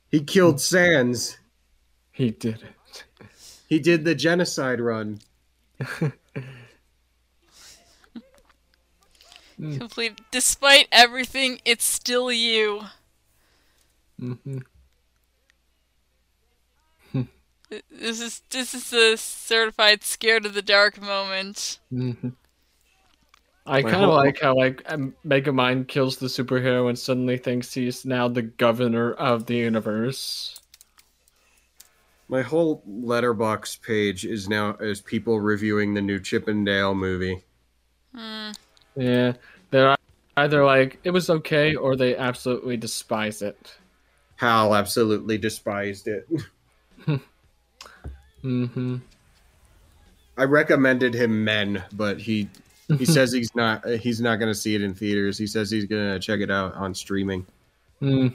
He 0.09 0.21
killed 0.23 0.61
Sands. 0.61 1.37
He 2.11 2.31
did 2.31 2.63
it. 2.63 3.03
He 3.67 3.79
did 3.79 4.05
the 4.05 4.15
genocide 4.15 4.79
run. 4.81 5.19
Complete. 9.57 10.21
Despite 10.31 10.87
everything, 10.91 11.59
it's 11.65 11.83
still 11.85 12.31
you. 12.31 12.83
Hmm 14.19 14.57
This 17.91 18.19
is 18.19 18.41
this 18.49 18.73
is 18.73 18.89
the 18.89 19.15
certified 19.15 20.03
scared 20.03 20.45
of 20.45 20.53
the 20.53 20.61
dark 20.61 20.99
moment. 21.01 21.79
hmm 21.89 22.29
I 23.65 23.83
kind 23.83 24.03
of 24.03 24.09
like 24.09 24.39
how 24.41 24.55
like 24.55 24.81
um, 24.91 25.13
Megamind 25.23 25.87
kills 25.87 26.17
the 26.17 26.25
superhero 26.25 26.89
and 26.89 26.97
suddenly 26.97 27.37
thinks 27.37 27.71
he's 27.71 28.03
now 28.03 28.27
the 28.27 28.41
governor 28.41 29.13
of 29.13 29.45
the 29.45 29.57
universe. 29.57 30.59
My 32.27 32.41
whole 32.41 32.83
Letterboxd 32.89 33.83
page 33.83 34.25
is 34.25 34.49
now 34.49 34.75
is 34.79 35.01
people 35.01 35.39
reviewing 35.39 35.93
the 35.93 36.01
new 36.01 36.19
Chippendale 36.19 36.95
movie. 36.95 37.43
Hmm. 38.15 38.51
Yeah, 38.95 39.33
they're 39.69 39.95
either 40.37 40.65
like 40.65 40.99
it 41.03 41.11
was 41.11 41.29
okay 41.29 41.75
or 41.75 41.95
they 41.95 42.15
absolutely 42.17 42.77
despise 42.77 43.43
it. 43.43 43.77
Hal 44.39 44.73
absolutely 44.73 45.37
despised 45.37 46.07
it. 46.07 46.25
mm-hmm. 48.41 48.95
I 50.37 50.43
recommended 50.45 51.13
him 51.13 51.43
Men, 51.43 51.83
but 51.91 52.21
he 52.21 52.49
he 52.97 53.05
says 53.17 53.33
he's 53.33 53.53
not 53.53 53.85
he's 53.85 54.21
not 54.21 54.37
going 54.37 54.47
to 54.47 54.57
see 54.57 54.75
it 54.75 54.81
in 54.81 54.93
theaters. 54.93 55.37
He 55.37 55.45
says 55.45 55.69
he's 55.69 55.83
going 55.83 56.13
to 56.13 56.19
check 56.19 56.39
it 56.39 56.49
out 56.49 56.73
on 56.75 56.95
streaming. 56.95 57.45
Hmm. 57.99 58.29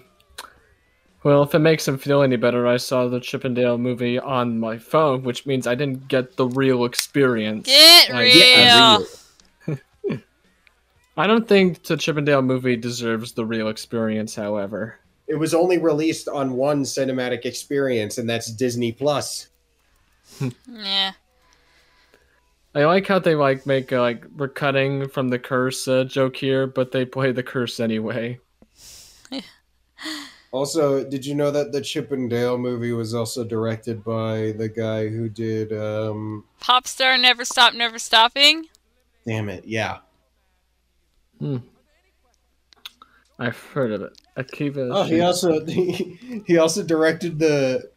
Well, 1.23 1.43
if 1.43 1.55
it 1.55 1.61
makes 1.61 1.89
him 1.89 1.97
feel 1.97 2.21
any 2.21 2.37
better, 2.37 2.67
I 2.67 2.77
saw 2.77 3.09
the 3.09 3.19
Chippendale 3.19 3.79
movie 3.79 4.19
on 4.19 4.61
my 4.61 4.77
phone, 4.77 5.23
which 5.23 5.47
means 5.47 5.67
I 5.67 5.75
didn't 5.75 6.07
get 6.07 6.37
the 6.37 6.49
real 6.49 6.85
experience. 6.85 7.67
Get 7.67 8.11
I- 8.13 8.23
real. 8.25 8.37
Yeah, 8.37 8.99
real. 9.67 10.21
I 11.17 11.27
don't 11.27 11.49
think 11.49 11.83
the 11.85 11.97
Chippendale 11.97 12.43
movie 12.43 12.77
deserves 12.77 13.33
the 13.33 13.47
real 13.47 13.69
experience, 13.69 14.35
however. 14.35 14.99
It 15.27 15.37
was 15.37 15.55
only 15.55 15.79
released 15.79 16.29
on 16.29 16.53
one 16.55 16.83
cinematic 16.83 17.45
experience, 17.45 18.19
and 18.19 18.29
that's 18.29 18.51
Disney 18.53 18.93
Plus. 18.93 19.49
Yeah. 20.69 21.13
I 22.77 22.85
like 22.87 23.07
how 23.07 23.21
they 23.21 23.37
like 23.37 23.67
make 23.67 23.93
a, 23.93 23.99
like 23.99 24.25
we're 24.37 24.49
cutting 24.49 25.09
from 25.09 25.29
the 25.29 25.39
curse 25.39 25.87
uh, 25.87 26.03
joke 26.05 26.35
here, 26.35 26.67
but 26.67 26.91
they 26.91 27.05
play 27.05 27.31
the 27.31 27.43
curse 27.43 27.79
anyway. 27.79 28.41
Also, 30.55 31.03
did 31.03 31.27
you 31.27 31.35
know 31.35 31.51
that 31.51 31.73
the 31.73 31.81
Chip 31.81 32.13
and 32.13 32.31
Dale 32.31 32.57
movie 32.57 32.93
was 32.93 33.13
also 33.13 33.43
directed 33.43 34.05
by 34.05 34.53
the 34.57 34.69
guy 34.69 35.09
who 35.09 35.29
did 35.29 35.73
um 35.73 36.45
Popstar 36.63 37.21
Never 37.21 37.45
Stop 37.45 37.75
Never 37.75 37.99
Stopping. 37.99 38.67
damn 39.27 39.49
it, 39.49 39.65
yeah. 39.67 39.99
I've 43.39 43.59
heard 43.59 43.91
of 43.93 44.03
it. 44.03 44.21
Akiva. 44.37 44.91
Oh, 44.93 45.03
he 45.05 45.21
also 45.21 45.65
he, 45.67 46.43
he 46.47 46.59
also 46.59 46.83
directed 46.83 47.39
the 47.39 47.91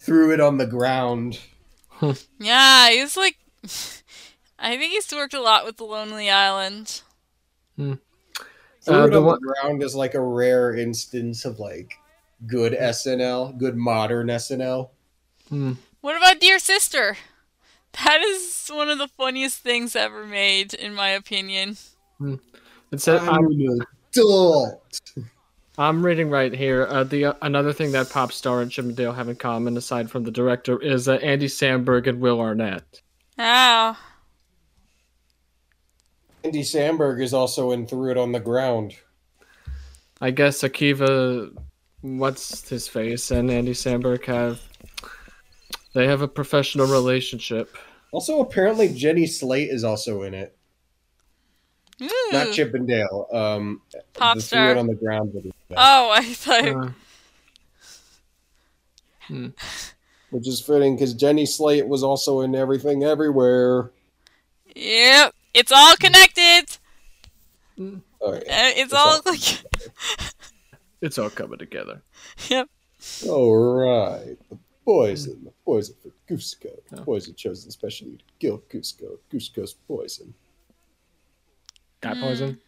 Threw 0.00 0.32
It 0.32 0.40
on 0.40 0.58
the 0.58 0.66
Ground. 0.66 1.40
Yeah, 2.38 2.90
he's 2.90 3.16
like. 3.16 3.36
I 4.60 4.76
think 4.76 4.92
he's 4.92 5.12
worked 5.12 5.34
a 5.34 5.40
lot 5.40 5.64
with 5.64 5.76
The 5.76 5.84
Lonely 5.84 6.30
Island. 6.30 7.02
Threw 7.76 7.92
Uh, 8.88 9.04
It 9.06 9.10
the 9.10 9.18
on 9.18 9.24
one- 9.24 9.38
the 9.40 9.54
Ground 9.62 9.82
is 9.82 9.94
like 9.94 10.14
a 10.14 10.20
rare 10.20 10.74
instance 10.74 11.44
of 11.44 11.58
like 11.60 11.94
good 12.46 12.72
SNL, 12.72 13.56
good 13.58 13.76
modern 13.76 14.28
SNL. 14.28 14.90
Hmm. 15.48 15.72
What 16.00 16.16
about 16.16 16.40
Dear 16.40 16.58
Sister? 16.58 17.16
That 18.04 18.20
is 18.22 18.68
one 18.72 18.88
of 18.88 18.98
the 18.98 19.08
funniest 19.08 19.58
things 19.58 19.96
ever 19.96 20.24
made, 20.26 20.74
in 20.74 20.94
my 20.94 21.08
opinion. 21.08 21.76
It 22.20 23.00
said 23.00 23.20
I'm, 23.22 23.46
an 23.46 23.80
adult. 24.18 25.00
I'm 25.78 26.04
reading 26.04 26.28
right 26.28 26.52
here. 26.52 26.86
Uh, 26.90 27.04
the 27.04 27.26
uh, 27.26 27.32
another 27.42 27.72
thing 27.72 27.92
that 27.92 28.10
pop 28.10 28.32
star 28.32 28.60
and 28.60 28.70
Chip 28.70 28.84
and 28.84 28.96
Dale 28.96 29.12
have 29.12 29.28
in 29.28 29.36
common, 29.36 29.76
aside 29.76 30.10
from 30.10 30.24
the 30.24 30.30
director, 30.32 30.80
is 30.82 31.08
uh, 31.08 31.14
Andy 31.14 31.46
Samberg 31.46 32.08
and 32.08 32.20
Will 32.20 32.40
Arnett. 32.40 33.00
Oh. 33.38 33.96
Andy 36.42 36.62
Samberg 36.62 37.22
is 37.22 37.32
also 37.32 37.70
in 37.70 37.86
Threw 37.86 38.10
It 38.10 38.18
on 38.18 38.32
the 38.32 38.40
Ground. 38.40 38.96
I 40.20 40.32
guess 40.32 40.62
Akiva, 40.62 41.56
what's 42.00 42.68
his 42.68 42.88
face, 42.88 43.30
and 43.30 43.48
Andy 43.48 43.72
Samberg 43.72 44.24
have 44.24 44.60
they 45.94 46.06
have 46.08 46.22
a 46.22 46.28
professional 46.28 46.86
relationship. 46.86 47.76
Also, 48.10 48.40
apparently 48.40 48.92
Jenny 48.92 49.26
Slate 49.26 49.70
is 49.70 49.84
also 49.84 50.22
in 50.22 50.34
it. 50.34 50.57
Ooh. 52.02 52.28
Not 52.32 52.52
Chip 52.52 52.74
and 52.74 52.86
Dale. 52.86 53.26
Um, 53.32 53.80
the 53.92 54.00
Threw 54.14 54.20
Popstar. 54.22 54.78
On 54.78 54.86
the 54.86 54.94
Ground. 54.94 55.32
video. 55.32 55.52
Oh, 55.76 56.10
I 56.12 56.22
thought. 56.24 56.94
Uh, 59.30 59.48
Which 60.30 60.46
is 60.48 60.60
fitting 60.60 60.94
because 60.96 61.14
Jenny 61.14 61.46
Slate 61.46 61.86
was 61.88 62.02
also 62.02 62.40
in 62.40 62.54
Everything 62.54 63.04
Everywhere. 63.04 63.90
Yep. 64.74 65.34
It's 65.54 65.72
all 65.72 65.96
connected. 65.96 66.78
All 67.78 68.32
right. 68.32 68.42
Uh, 68.42 68.72
It's 68.74 68.80
It's 68.80 68.92
all 68.92 69.08
all- 69.08 69.20
like. 69.24 69.64
it's 71.00 71.18
all 71.18 71.30
coming 71.30 71.58
together. 71.58 72.02
Yep. 72.48 72.68
All 73.28 73.56
right. 73.56 74.36
The 74.50 74.58
poison. 74.84 75.44
The 75.44 75.52
poison 75.64 75.96
for 76.02 76.10
Kuzco. 76.32 76.70
The 76.90 77.00
Oh. 77.00 77.04
poison 77.04 77.34
chosen 77.34 77.68
especially 77.68 78.16
to 78.18 78.24
kill 78.38 78.58
Kuzco. 78.70 79.18
Kuzco's 79.32 79.74
poison. 79.86 80.34
Got 82.00 82.18
poison. 82.18 82.58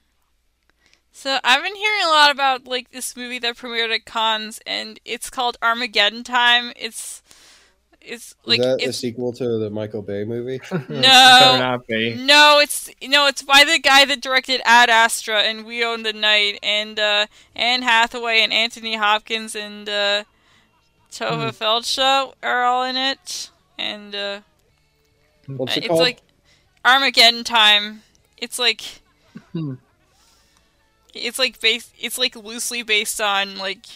So 1.12 1.38
I've 1.44 1.62
been 1.62 1.74
hearing 1.74 2.02
a 2.04 2.08
lot 2.08 2.30
about 2.30 2.66
like 2.66 2.90
this 2.92 3.16
movie 3.16 3.38
that 3.40 3.56
premiered 3.56 3.94
at 3.94 4.04
Cannes, 4.04 4.60
and 4.66 4.98
it's 5.04 5.28
called 5.28 5.56
Armageddon 5.62 6.24
Time. 6.24 6.72
It's 6.76 7.22
it's 8.00 8.34
like 8.46 8.60
is 8.60 8.64
that 8.64 8.82
a 8.82 8.92
sequel 8.92 9.32
to 9.34 9.58
the 9.58 9.70
Michael 9.70 10.02
Bay 10.02 10.24
movie? 10.24 10.58
Better 10.70 10.86
no. 10.88 11.56
not 11.58 11.86
be. 11.86 12.14
No, 12.14 12.58
it's 12.62 12.90
no, 13.02 13.26
it's 13.26 13.42
by 13.42 13.64
the 13.64 13.78
guy 13.78 14.04
that 14.04 14.20
directed 14.20 14.62
Ad 14.64 14.88
Astra 14.88 15.42
and 15.42 15.66
We 15.66 15.84
Own 15.84 16.02
the 16.04 16.12
Night, 16.12 16.58
and 16.62 16.98
uh, 16.98 17.26
Anne 17.54 17.82
Hathaway 17.82 18.40
and 18.40 18.52
Anthony 18.52 18.96
Hopkins 18.96 19.54
and 19.54 19.88
uh, 19.88 20.24
Tovah 21.12 21.52
Feldshuh 21.52 22.32
are 22.42 22.64
all 22.64 22.84
in 22.84 22.96
it, 22.96 23.50
and 23.78 24.14
uh, 24.14 24.40
What's 25.46 25.76
it 25.76 25.80
it's 25.80 25.88
called? 25.88 26.00
like 26.00 26.20
Armageddon 26.84 27.44
Time. 27.44 28.02
It's 28.38 28.58
like 28.58 29.02
Hmm. 29.52 29.74
it's 31.14 31.38
like 31.38 31.60
based. 31.60 31.92
It's 31.98 32.18
like 32.18 32.36
loosely 32.36 32.82
based 32.82 33.20
on 33.20 33.58
like 33.58 33.86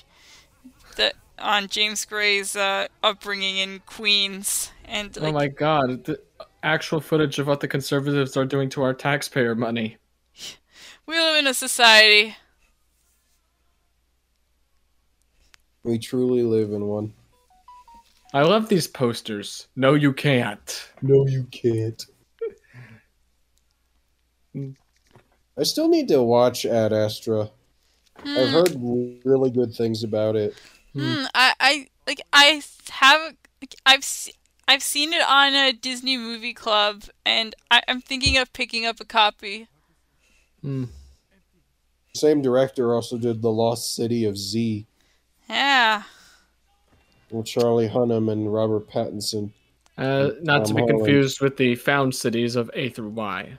the 0.97 1.13
on 1.39 1.69
James 1.69 2.05
Gray's 2.05 2.57
uh, 2.57 2.89
upbringing 3.03 3.59
in 3.59 3.81
Queens, 3.87 4.73
and 4.85 5.17
oh 5.21 5.33
my 5.33 5.49
god, 5.49 6.05
the 6.05 6.21
actual 6.63 7.01
footage 7.01 7.39
of 7.39 7.47
what 7.47 7.61
the 7.61 7.69
conservatives 7.69 8.37
are 8.37 8.47
doing 8.47 8.69
to 8.71 8.83
our 8.83 8.95
taxpayer 8.95 9.55
money. 9.55 9.97
we 11.07 11.19
live 11.19 11.37
in 11.37 11.47
a 11.47 11.55
society. 11.55 12.37
we 15.85 15.99
truly 15.99 16.43
live 16.43 16.73
in 16.73 16.87
one. 16.87 17.13
I 18.33 18.43
love 18.43 18.69
these 18.69 18.89
posters. 18.89 19.69
No, 19.77 19.95
you 19.95 20.13
can't. 20.13 20.91
No, 21.03 21.27
you 21.29 21.45
can't. 21.53 22.05
I 25.59 25.63
still 25.63 25.89
need 25.89 26.09
to 26.09 26.23
watch 26.23 26.65
Ad 26.67 26.93
Astra. 26.93 27.51
I've 28.17 28.25
Hmm. 28.49 28.53
heard 28.53 29.25
really 29.25 29.51
good 29.51 29.75
things 29.75 30.03
about 30.05 30.37
it. 30.37 30.55
Hmm, 30.93 31.25
I, 31.35 31.53
I 31.61 31.87
like 32.07 32.21
I 32.33 32.63
have 32.91 33.35
like, 33.61 33.75
I've 33.85 34.05
se- 34.05 34.35
I've 34.69 34.83
seen 34.83 35.13
it 35.13 35.23
on 35.29 35.55
a 35.55 35.73
Disney 35.73 36.17
Movie 36.17 36.55
Club, 36.55 37.05
and 37.27 37.55
I, 37.71 37.83
I'm 37.89 38.01
thinking 38.01 38.37
of 38.39 38.53
picking 38.53 38.87
up 38.87 39.01
a 39.01 39.05
copy. 39.05 39.69
Hmm. 40.63 40.85
Same 42.15 42.41
director 42.43 42.95
also 42.95 43.19
did 43.19 43.43
The 43.43 43.51
Lost 43.51 43.95
City 43.97 44.25
of 44.25 44.39
Z 44.39 44.87
Yeah. 45.49 46.05
with 47.31 47.47
Charlie 47.47 47.89
Hunnam 47.89 48.31
and 48.31 48.53
Robert 48.53 48.89
Pattinson. 48.89 49.51
Uh, 49.99 50.31
not 50.43 50.65
to 50.65 50.73
Tom 50.73 50.77
be 50.77 50.83
Holland. 50.83 50.99
confused 51.01 51.41
with 51.41 51.57
the 51.57 51.75
found 51.75 52.15
cities 52.15 52.55
of 52.57 52.71
A 52.75 52.89
through 52.91 53.11
Y. 53.11 53.59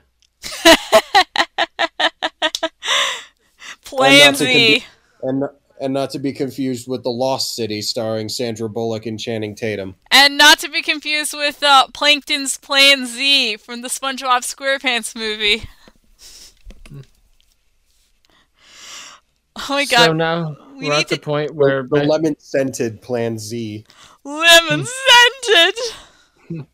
Plan 3.96 4.32
not 4.32 4.38
to 4.38 4.44
Z. 4.44 4.84
And 5.22 5.44
and 5.78 5.92
not 5.92 6.08
to 6.10 6.18
be 6.18 6.32
confused 6.32 6.88
with 6.88 7.02
The 7.02 7.10
Lost 7.10 7.54
City 7.54 7.82
starring 7.82 8.28
Sandra 8.30 8.66
Bullock 8.68 9.04
and 9.04 9.20
Channing 9.20 9.54
Tatum. 9.54 9.96
And 10.10 10.38
not 10.38 10.58
to 10.60 10.70
be 10.70 10.80
confused 10.80 11.34
with 11.34 11.62
uh, 11.62 11.88
Plankton's 11.92 12.56
Plan 12.56 13.04
Z 13.06 13.58
from 13.58 13.82
the 13.82 13.88
SpongeBob 13.88 14.40
SquarePants 14.42 15.14
movie. 15.14 15.64
Oh 19.58 19.66
my 19.70 19.84
So 19.86 19.96
god, 19.96 20.16
now 20.16 20.54
we 20.76 20.86
we're 20.88 20.94
need 20.94 21.00
at 21.00 21.08
the 21.08 21.16
to- 21.16 21.22
point 21.22 21.54
where 21.54 21.82
The 21.82 22.04
lemon 22.04 22.38
scented 22.38 23.00
Plan 23.00 23.38
Z. 23.38 23.86
lemon 24.22 24.84
scented! 25.46 26.66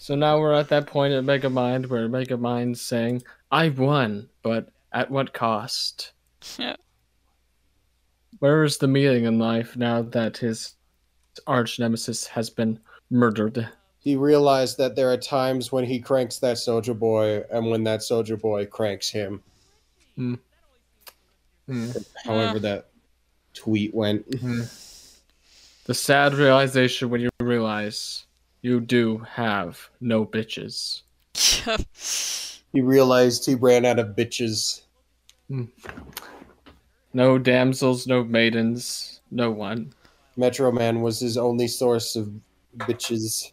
So 0.00 0.14
now 0.14 0.38
we're 0.40 0.54
at 0.54 0.68
that 0.70 0.86
point 0.86 1.12
at 1.12 1.24
Megamind 1.24 1.88
where 1.90 2.08
Megamind's 2.08 2.80
saying, 2.80 3.22
I 3.50 3.70
won, 3.70 4.28
but 4.42 4.70
at 4.92 5.10
what 5.10 5.32
cost? 5.32 6.12
Yeah. 6.58 6.76
Where 8.38 8.62
is 8.64 8.78
the 8.78 8.88
meaning 8.88 9.24
in 9.24 9.38
life 9.38 9.76
now 9.76 10.02
that 10.02 10.36
his 10.38 10.74
arch 11.46 11.78
nemesis 11.78 12.26
has 12.26 12.50
been 12.50 12.78
murdered? 13.10 13.68
He 13.98 14.16
realized 14.16 14.78
that 14.78 14.96
there 14.96 15.12
are 15.12 15.16
times 15.16 15.72
when 15.72 15.84
he 15.84 15.98
cranks 15.98 16.38
that 16.38 16.58
soldier 16.58 16.94
boy 16.94 17.42
and 17.50 17.70
when 17.70 17.84
that 17.84 18.02
soldier 18.02 18.36
boy 18.36 18.66
cranks 18.66 19.08
him. 19.08 19.42
Hmm. 20.16 20.34
However, 22.24 22.58
that 22.60 22.88
tweet 23.54 23.94
went. 23.94 24.30
The 25.84 25.94
sad 25.94 26.34
realization 26.34 27.10
when 27.10 27.20
you 27.20 27.30
realize 27.40 28.24
you 28.62 28.80
do 28.80 29.18
have 29.30 29.90
no 30.00 30.24
bitches. 30.24 31.02
He 32.72 32.80
realized 32.80 33.46
he 33.46 33.54
ran 33.54 33.84
out 33.84 33.98
of 33.98 34.08
bitches. 34.16 34.82
No 37.14 37.38
damsels, 37.38 38.06
no 38.06 38.22
maidens, 38.22 39.20
no 39.30 39.50
one. 39.50 39.92
Metro 40.36 40.70
Man 40.70 41.00
was 41.00 41.18
his 41.18 41.36
only 41.36 41.66
source 41.66 42.14
of 42.14 42.30
bitches. 42.76 43.52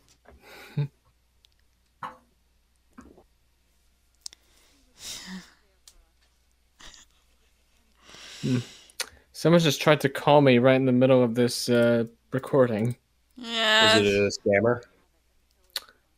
Someone 9.31 9.59
just 9.59 9.81
tried 9.81 10.01
to 10.01 10.09
call 10.09 10.41
me 10.41 10.59
right 10.59 10.75
in 10.75 10.85
the 10.85 10.91
middle 10.91 11.23
of 11.23 11.35
this 11.35 11.69
uh, 11.69 12.05
recording. 12.31 12.95
yeah. 13.35 13.97
Is 13.97 14.05
it 14.05 14.13
a 14.13 14.31
scammer? 14.39 14.81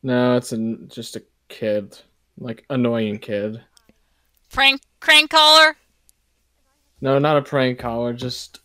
No, 0.04 0.36
it's 0.36 0.52
a, 0.52 0.76
just 0.88 1.16
a 1.16 1.24
kid. 1.48 1.98
Like, 2.38 2.66
annoying 2.70 3.20
kid. 3.20 3.62
Prank 4.52 4.82
crank 5.00 5.30
caller? 5.32 5.76
No, 7.02 7.20
not 7.20 7.38
a 7.38 7.42
prank 7.42 7.80
caller, 7.80 8.14
just. 8.14 8.60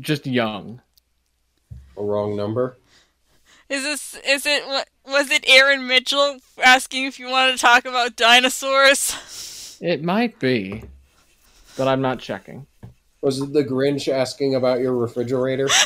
just 0.00 0.26
young. 0.26 0.80
A 1.96 2.02
wrong 2.02 2.36
number? 2.36 2.76
Is 3.68 3.82
this 3.82 4.18
is 4.26 4.44
it 4.46 4.66
wa- 4.66 4.84
was 5.06 5.30
it 5.30 5.44
Aaron 5.48 5.86
Mitchell 5.86 6.38
asking 6.62 7.04
if 7.04 7.18
you 7.18 7.28
wanted 7.28 7.52
to 7.52 7.58
talk 7.58 7.84
about 7.86 8.16
dinosaurs? 8.16 9.78
It 9.80 10.02
might 10.04 10.38
be, 10.38 10.84
but 11.76 11.88
I'm 11.88 12.00
not 12.02 12.18
checking. 12.18 12.66
Was 13.20 13.40
it 13.40 13.52
the 13.52 13.64
Grinch 13.64 14.12
asking 14.12 14.54
about 14.54 14.80
your 14.80 14.94
refrigerator? 14.94 15.68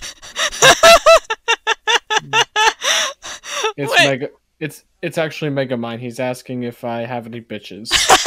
It's 3.78 3.92
Wait. 3.92 4.08
mega. 4.08 4.30
It's 4.58 4.84
it's 5.02 5.18
actually 5.18 5.50
Megamind. 5.50 5.98
He's 6.00 6.18
asking 6.18 6.62
if 6.62 6.82
I 6.82 7.00
have 7.00 7.26
any 7.26 7.42
bitches. 7.42 7.92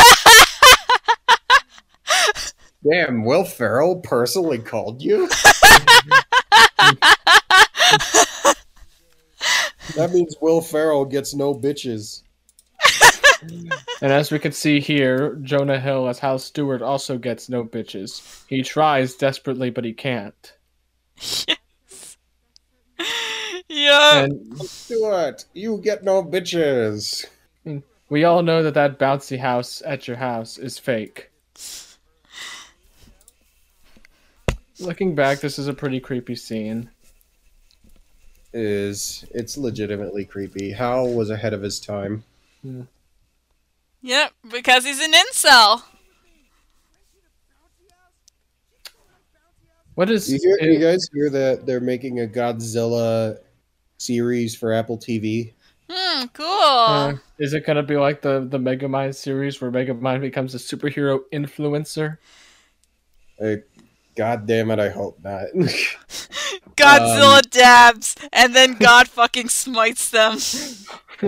Damn, 2.90 3.26
Will 3.26 3.44
Ferrell 3.44 3.98
personally 3.98 4.60
called 4.60 5.02
you? 5.02 5.28
that 9.96 10.12
means 10.14 10.36
Will 10.40 10.62
Ferrell 10.62 11.04
gets 11.04 11.34
no 11.34 11.54
bitches. 11.54 12.22
and 14.02 14.12
as 14.12 14.32
we 14.32 14.40
can 14.40 14.52
see 14.52 14.80
here, 14.80 15.36
Jonah 15.42 15.80
Hill 15.80 16.08
as 16.08 16.20
Hal 16.20 16.40
Stewart 16.40 16.82
also 16.82 17.18
gets 17.18 17.50
no 17.50 17.66
bitches. 17.66 18.46
He 18.48 18.62
tries 18.62 19.16
desperately, 19.16 19.72
but 19.72 19.84
he 19.84 19.94
can't. 19.94 20.54
yeah. 23.70 24.24
And 24.24 24.58
Stuart, 24.68 25.46
you 25.54 25.78
get 25.78 26.04
no 26.04 26.24
bitches. 26.24 27.26
we 28.10 28.24
all 28.24 28.42
know 28.44 28.64
that 28.64 28.74
that 28.74 29.00
bouncy 29.00 29.40
house 29.40 29.82
at 29.86 30.08
your 30.08 30.18
house 30.18 30.58
is 30.58 30.78
fake. 30.80 31.30
Looking 34.80 35.14
back, 35.14 35.40
this 35.40 35.60
is 35.60 35.68
a 35.68 35.74
pretty 35.74 36.00
creepy 36.00 36.36
scene. 36.36 36.90
Is 38.54 39.26
it's 39.32 39.58
legitimately 39.58 40.26
creepy. 40.26 40.72
Hal 40.72 41.10
was 41.14 41.30
ahead 41.30 41.54
of 41.54 41.62
his 41.62 41.80
time. 41.80 42.24
Hmm. 42.64 42.84
Yep, 44.02 44.32
because 44.52 44.86
he's 44.86 45.02
an 45.02 45.12
incel. 45.12 45.84
What 49.96 50.10
is? 50.10 50.32
You, 50.32 50.40
hear, 50.42 50.58
it- 50.62 50.74
you 50.74 50.80
guys 50.80 51.08
hear 51.14 51.30
that 51.30 51.66
they're 51.66 51.82
making 51.82 52.22
a 52.22 52.26
Godzilla 52.26 53.38
series 54.00 54.56
for 54.56 54.74
Apple 54.74 54.98
TV? 54.98 55.54
Hmm, 55.90 56.26
cool. 56.34 56.46
uh, 56.46 57.14
is 57.40 57.54
it 57.54 57.66
gonna 57.66 57.84
be 57.84 57.98
like 57.98 58.22
the 58.22 58.46
the 58.48 58.60
Megamind 58.60 59.16
series 59.16 59.60
where 59.60 59.72
Megamind 59.72 60.22
becomes 60.22 60.54
a 60.56 60.58
superhero 60.58 61.22
influencer? 61.34 62.18
Like, 63.40 63.68
God 64.16 64.46
damn 64.46 64.72
it, 64.72 64.80
I 64.80 64.90
hope 64.90 65.20
not. 65.24 65.48
Godzilla 66.76 67.38
um, 67.38 67.42
dabs, 67.50 68.16
and 68.32 68.56
then 68.56 68.76
God 68.76 69.08
fucking 69.08 69.50
smites 69.50 70.10
them. 70.10 70.34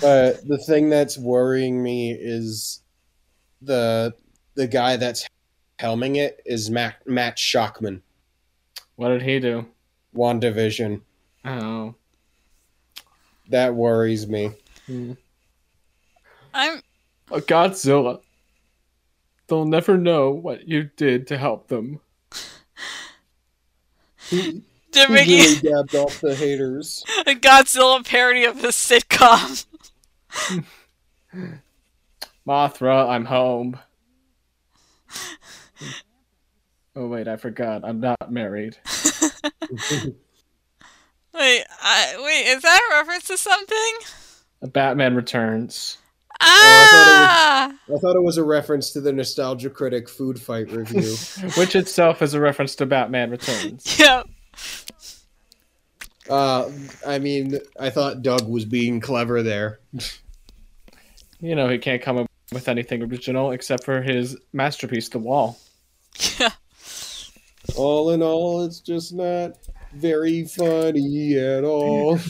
but 0.00 0.46
the 0.48 0.62
thing 0.66 0.88
that's 0.88 1.18
worrying 1.18 1.82
me 1.82 2.12
is 2.12 2.82
the 3.62 4.14
the 4.54 4.66
guy 4.66 4.96
that's 4.96 5.26
helming 5.78 6.16
it 6.16 6.40
is 6.46 6.70
Matt 6.70 7.06
Matt 7.06 7.36
Shakman, 7.36 8.00
what 8.96 9.08
did 9.08 9.22
he 9.22 9.40
do? 9.40 9.66
WandaVision. 10.14 11.00
Oh. 11.44 11.94
That 13.48 13.74
worries 13.74 14.26
me. 14.26 14.52
Hmm. 14.86 15.12
I'm 16.54 16.80
A 17.30 17.40
Godzilla. 17.40 18.20
They'll 19.46 19.64
never 19.64 19.98
know 19.98 20.30
what 20.30 20.68
you 20.68 20.90
did 20.96 21.26
to 21.28 21.38
help 21.38 21.68
them. 21.68 22.00
He, 24.28 24.62
they're 24.92 25.08
he 25.08 25.12
making 25.12 25.38
really 25.38 25.56
dabbed 25.56 25.94
off 25.96 26.20
the 26.20 26.36
haters. 26.36 27.04
a 27.26 27.34
Godzilla 27.34 28.06
parody 28.06 28.44
of 28.44 28.62
the 28.62 28.68
sitcom. 28.68 29.66
Mothra, 32.46 33.08
I'm 33.08 33.24
home. 33.24 33.78
Oh 36.96 37.06
wait, 37.06 37.28
I 37.28 37.36
forgot. 37.36 37.84
I'm 37.84 38.00
not 38.00 38.32
married. 38.32 38.76
Wait, 41.32 41.64
I, 41.82 42.16
wait, 42.24 42.46
is 42.48 42.62
that 42.62 42.80
a 42.90 42.94
reference 42.96 43.24
to 43.24 43.36
something? 43.36 43.92
A 44.62 44.66
Batman 44.66 45.14
Returns. 45.14 45.98
Ah, 46.42 47.70
I 47.70 47.98
thought 47.98 48.16
it 48.16 48.22
was 48.22 48.38
a 48.38 48.44
reference 48.44 48.92
to 48.92 49.00
the 49.00 49.12
Nostalgia 49.12 49.68
Critic 49.68 50.08
food 50.08 50.40
fight 50.40 50.70
review. 50.70 51.14
Which 51.56 51.76
itself 51.76 52.22
is 52.22 52.34
a 52.34 52.40
reference 52.40 52.74
to 52.76 52.86
Batman 52.86 53.30
Returns. 53.30 53.98
yep. 53.98 54.26
uh, 56.30 56.70
I 57.06 57.18
mean, 57.18 57.58
I 57.78 57.90
thought 57.90 58.22
Doug 58.22 58.48
was 58.48 58.64
being 58.64 59.00
clever 59.00 59.42
there. 59.42 59.80
You 61.42 61.54
know 61.54 61.70
he 61.70 61.78
can't 61.78 62.02
come 62.02 62.18
up 62.18 62.30
with 62.52 62.68
anything 62.68 63.02
original 63.02 63.52
except 63.52 63.84
for 63.84 64.02
his 64.02 64.36
masterpiece, 64.52 65.08
The 65.08 65.18
Wall. 65.18 65.58
Yeah. 66.38 66.50
All 67.76 68.10
in 68.10 68.22
all, 68.22 68.64
it's 68.66 68.80
just 68.80 69.14
not 69.14 69.52
very 69.94 70.44
funny 70.44 71.36
at 71.38 71.64
all. 71.64 72.18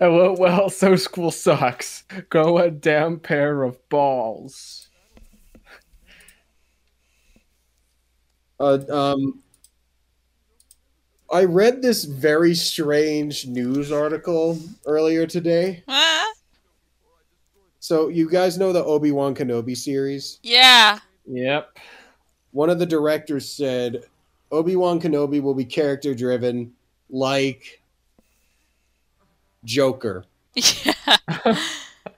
Well, 0.00 0.36
well, 0.36 0.70
so 0.70 0.96
school 0.96 1.30
sucks. 1.30 2.04
Go 2.30 2.58
a 2.58 2.70
damn 2.70 3.18
pair 3.20 3.62
of 3.62 3.78
balls. 3.88 4.88
Uh, 8.60 8.78
um, 8.90 9.42
I 11.32 11.44
read 11.44 11.82
this 11.82 12.04
very 12.04 12.54
strange 12.54 13.46
news 13.46 13.90
article 13.90 14.58
earlier 14.86 15.26
today. 15.26 15.82
Ah, 15.88 16.30
So 17.80 18.08
you 18.08 18.28
guys 18.30 18.58
know 18.58 18.72
the 18.72 18.84
Obi 18.84 19.10
Wan 19.12 19.34
Kenobi 19.34 19.76
series? 19.76 20.38
yeah. 20.42 20.98
Yep. 21.26 21.78
One 22.50 22.68
of 22.68 22.78
the 22.78 22.86
directors 22.86 23.48
said 23.50 24.04
Obi 24.50 24.76
Wan 24.76 25.00
Kenobi 25.00 25.40
will 25.40 25.54
be 25.54 25.64
character 25.64 26.14
driven, 26.14 26.72
like 27.12 27.80
Joker. 29.64 30.24
Yeah. 30.54 30.94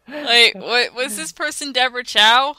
like, 0.09 0.55
what 0.55 0.95
was 0.95 1.17
this 1.17 1.33
person 1.33 1.73
Deborah 1.73 2.05
Chow? 2.05 2.57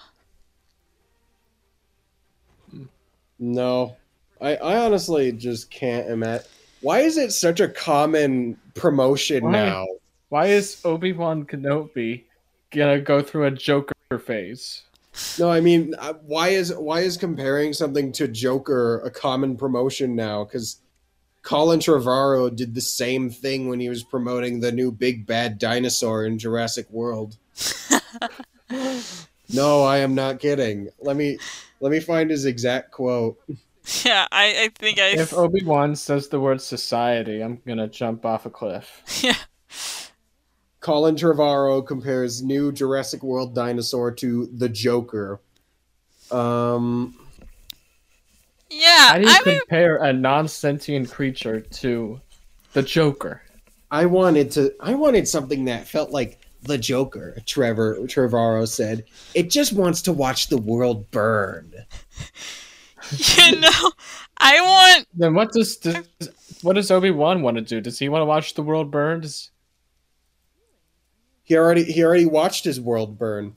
No, 3.40 3.98
I, 4.40 4.56
I 4.56 4.78
honestly 4.78 5.32
just 5.32 5.72
can't 5.72 6.10
imagine. 6.10 6.46
Why 6.82 7.00
is 7.00 7.18
it 7.18 7.32
such 7.32 7.60
a 7.60 7.68
common 7.68 8.58
promotion 8.76 9.46
Why? 9.46 9.52
now? 9.52 9.86
Why 10.30 10.48
is 10.48 10.82
Obi 10.86 11.14
Wan 11.14 11.46
Kenobi 11.46 12.24
gonna 12.72 13.00
go 13.00 13.22
through 13.22 13.46
a 13.46 13.52
Joker 13.52 13.94
phase? 14.20 14.84
No, 15.40 15.50
I 15.50 15.62
mean, 15.62 15.96
uh, 15.98 16.14
why 16.26 16.50
is 16.50 16.74
why 16.74 17.02
is 17.02 17.18
comparing 17.18 17.74
something 17.74 18.12
to 18.14 18.28
Joker 18.28 19.02
a 19.02 19.12
common 19.12 19.56
promotion 19.56 20.16
now? 20.16 20.44
Because 20.44 20.82
Colin 21.46 21.80
Trevorrow 21.80 22.54
did 22.54 22.74
the 22.74 22.82
same 22.82 23.30
thing 23.30 23.70
when 23.70 23.80
he 23.80 23.88
was 23.88 24.04
promoting 24.04 24.60
the 24.60 24.72
new 24.72 24.92
big 24.92 25.28
bad 25.28 25.60
dinosaur 25.60 26.26
in 26.26 26.40
Jurassic 26.40 26.90
World. 26.90 27.38
no, 29.54 29.84
I 29.84 29.98
am 30.00 30.16
not 30.16 30.40
kidding. 30.40 30.90
Let 31.00 31.16
me 31.16 31.38
let 31.80 31.92
me 31.92 32.00
find 32.00 32.32
his 32.32 32.46
exact 32.46 32.92
quote. 32.92 33.40
Yeah, 34.04 34.28
I, 34.32 34.64
I 34.64 34.70
think 34.74 34.98
I. 34.98 35.10
If 35.10 35.36
Obi 35.36 35.64
Wan 35.64 35.96
says 35.96 36.30
the 36.30 36.40
word 36.40 36.62
society, 36.62 37.42
I'm 37.42 37.62
gonna 37.68 37.88
jump 37.88 38.26
off 38.26 38.48
a 38.48 38.50
cliff. 38.50 39.04
yeah. 39.24 39.38
Colin 40.80 41.16
Trevorrow 41.16 41.86
compares 41.86 42.42
new 42.42 42.72
Jurassic 42.72 43.22
World 43.22 43.54
dinosaur 43.54 44.12
to 44.14 44.48
the 44.48 44.70
Joker. 44.70 45.40
Um, 46.32 47.16
Yeah, 48.70 49.14
How 49.14 49.18
do 49.18 49.24
you 49.24 49.30
I 49.30 49.42
mean, 49.46 49.60
compare 49.60 49.98
a 49.98 50.12
non-sentient 50.14 51.10
creature 51.12 51.62
to 51.62 52.22
the 52.74 52.82
Joker? 52.84 53.42
I 53.92 54.06
wanted 54.06 54.52
to. 54.52 54.74
I 54.80 54.96
wanted 54.96 55.28
something 55.28 55.66
that 55.66 55.88
felt 55.88 56.12
like 56.12 56.40
the 56.64 56.78
Joker. 56.78 57.38
Trevor 57.46 57.98
Trevorrow 58.02 58.68
said, 58.68 59.06
"It 59.34 59.50
just 59.50 59.74
wants 59.74 60.02
to 60.04 60.14
watch 60.14 60.48
the 60.50 60.58
world 60.58 61.10
burn." 61.12 61.74
you 63.12 63.60
know, 63.60 63.92
I 64.38 64.62
want. 64.62 65.08
Then 65.14 65.34
what 65.36 65.52
does, 65.52 65.78
does 65.78 66.08
what 66.62 66.74
does 66.74 66.92
Obi 66.92 67.12
Wan 67.12 67.42
want 67.42 67.58
to 67.58 67.62
do? 67.62 67.82
Does 67.82 68.00
he 68.00 68.10
want 68.10 68.22
to 68.22 68.26
watch 68.26 68.54
the 68.56 68.64
world 68.64 68.92
burn? 68.92 69.22
Does, 69.22 69.52
He 71.44 71.56
already 71.56 71.84
he 71.84 72.04
already 72.04 72.26
watched 72.26 72.66
his 72.66 72.82
world 72.82 73.18
burn. 73.18 73.56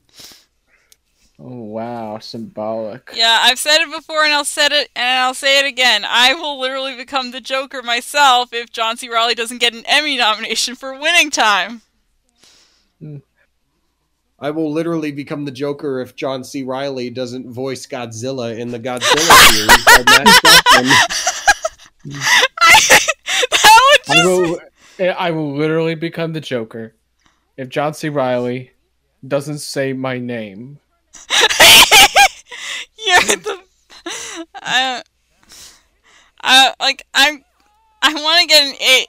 Oh 1.41 1.55
wow, 1.63 2.19
symbolic. 2.19 3.11
Yeah, 3.15 3.39
I've 3.43 3.59
said 3.59 3.77
it 3.81 3.89
before, 3.95 4.25
and 4.25 4.33
I'll 4.33 4.43
said 4.43 4.73
it, 4.73 4.89
and 4.93 5.19
I'll 5.19 5.33
say 5.33 5.59
it 5.59 5.65
again. 5.65 6.03
I 6.05 6.33
will 6.33 6.59
literally 6.59 6.97
become 6.97 7.31
the 7.31 7.39
Joker 7.39 7.81
myself 7.81 8.51
if 8.51 8.71
John 8.73 8.97
C. 8.97 9.07
Reilly 9.07 9.35
doesn't 9.35 9.59
get 9.59 9.73
an 9.73 9.83
Emmy 9.85 10.17
nomination 10.17 10.75
for 10.75 10.99
Winning 10.99 11.31
Time. 11.31 11.81
Hmm. 12.99 13.17
I 14.37 14.51
will 14.51 14.71
literally 14.71 15.11
become 15.13 15.45
the 15.45 15.51
Joker 15.51 16.01
if 16.01 16.15
John 16.15 16.43
C. 16.43 16.63
Reilly 16.63 17.09
doesn't 17.09 17.49
voice 17.49 17.87
Godzilla 17.87 18.57
in 18.57 18.71
the 18.71 18.79
Godzilla 18.79 19.03
series. 19.53 19.85
by 19.85 20.03
Matt 20.07 20.27
Shakman. 20.27 20.85
that 23.51 23.79
would 24.07 24.17
I 24.17 24.25
will, 24.25 24.59
eh, 24.99 25.07
I 25.17 25.31
will 25.31 25.55
literally 25.55 25.95
become 25.95 26.33
the 26.33 26.41
Joker 26.41 26.95
if 27.55 27.69
John 27.69 27.93
C. 27.93 28.09
Reilly 28.09 28.71
doesn't 29.25 29.59
say 29.59 29.93
my 29.93 30.17
name. 30.17 30.79
You're 33.05 33.35
the. 33.35 33.59
I, 34.55 35.03
I 36.41 36.73
like 36.79 37.05
I'm. 37.13 37.43
I 38.01 38.13
want 38.13 38.41
to 38.41 38.47
get 38.47 38.63
an 38.63 38.75
a 38.79 39.07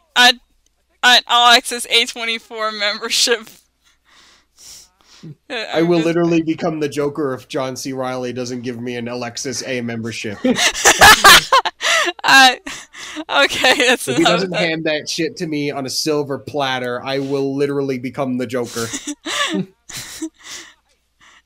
an, 1.03 1.23
all 1.27 1.53
access 1.53 1.87
A 1.91 2.07
twenty 2.07 2.39
four 2.39 2.73
membership. 2.73 3.49
I 5.51 5.83
will 5.83 6.01
literally 6.01 6.43
become 6.43 6.81
the 6.81 6.89
Joker 6.89 7.35
if 7.35 7.47
John 7.49 7.77
C. 7.77 7.93
Reilly 7.93 8.33
doesn't 8.33 8.63
give 8.63 8.81
me 8.81 8.97
an 8.97 9.09
Alexis 9.09 9.63
A 9.67 9.81
membership. 9.81 10.39
Uh, 12.25 12.55
okay, 13.29 13.75
that's 13.77 14.09
If 14.09 14.17
he 14.17 14.25
doesn't 14.25 14.55
hand 14.55 14.85
that 14.85 15.09
shit 15.09 15.37
to 15.39 15.47
me 15.47 15.71
on 15.71 15.85
a 15.85 15.91
silver 15.91 16.39
platter, 16.39 17.03
I 17.05 17.19
will 17.19 17.57
literally 17.57 17.99
become 17.99 18.39
the 18.39 18.47
Joker. 18.47 18.87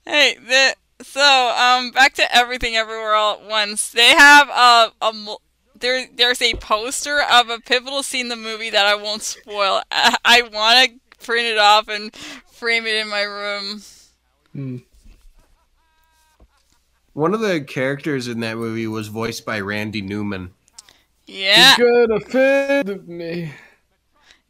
Hey, 0.07 0.37
the, 0.37 0.75
so 1.03 1.21
um, 1.59 1.91
back 1.91 2.15
to 2.15 2.37
everything 2.37 2.77
everywhere 2.77 3.15
all 3.15 3.35
at 3.41 3.49
once. 3.49 3.91
They 3.91 4.11
have 4.11 4.49
a 4.49 4.93
a 5.01 5.13
mul- 5.13 5.41
there 5.79 6.07
there's 6.15 6.41
a 6.43 6.55
poster 6.55 7.21
of 7.23 7.49
a 7.51 7.59
pivotal 7.59 8.03
scene 8.03 8.27
in 8.27 8.29
the 8.29 8.37
movie 8.37 8.71
that 8.71 8.87
I 8.87 8.95
won't 8.95 9.23
spoil. 9.23 9.83
I, 9.91 10.17
I 10.25 10.43
want 10.43 10.91
to 10.91 11.25
print 11.27 11.47
it 11.47 11.59
off 11.59 11.89
and 11.89 12.15
frame 12.15 12.87
it 12.87 12.95
in 12.97 13.09
my 13.09 13.23
room. 13.23 13.83
Hmm. 14.53 14.77
One 17.13 17.33
of 17.33 17.41
the 17.41 17.61
characters 17.61 18.27
in 18.29 18.41
that 18.41 18.57
movie 18.57 18.87
was 18.89 19.09
voiced 19.09 19.45
by 19.47 19.61
Randy 19.61 20.03
Newman. 20.03 20.53
Yeah, 21.27 21.77
You 21.79 22.07
got 22.09 22.17
offended 22.23 23.09
me. 23.09 23.53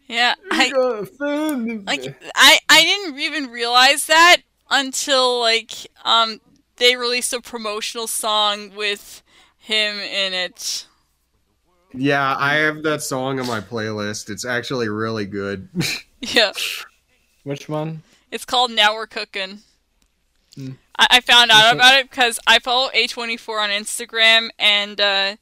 yeah. 0.08 0.34
You 0.44 0.48
I 0.50 0.70
got 0.70 0.98
offended 1.02 1.66
me. 1.66 1.84
like 1.86 2.18
I 2.34 2.58
I 2.68 2.82
didn't 2.82 3.18
even 3.20 3.50
realize 3.50 4.06
that 4.06 4.38
until 4.74 5.40
like 5.40 5.72
um 6.04 6.40
they 6.76 6.96
released 6.96 7.32
a 7.32 7.40
promotional 7.40 8.06
song 8.06 8.74
with 8.74 9.22
him 9.58 9.98
in 9.98 10.34
it. 10.34 10.86
Yeah, 11.92 12.34
I 12.36 12.54
have 12.54 12.82
that 12.82 13.02
song 13.02 13.38
on 13.38 13.46
my 13.46 13.60
playlist. 13.60 14.28
It's 14.28 14.44
actually 14.44 14.88
really 14.88 15.26
good. 15.26 15.68
Yeah. 16.20 16.52
Which 17.42 17.68
one? 17.68 18.02
It's 18.30 18.46
called 18.46 18.70
Now 18.70 18.94
We're 18.94 19.06
Cooking. 19.06 19.58
Hmm. 20.54 20.70
I, 20.98 21.06
I 21.10 21.20
found 21.20 21.50
out 21.50 21.66
Okay. 21.66 21.76
about 21.76 21.98
it 21.98 22.08
because 22.10 22.40
I 22.46 22.60
follow 22.60 22.88
A24 22.94 23.62
on 23.62 23.68
Instagram 23.68 24.48
and 24.58 24.98
uh, 24.98 25.36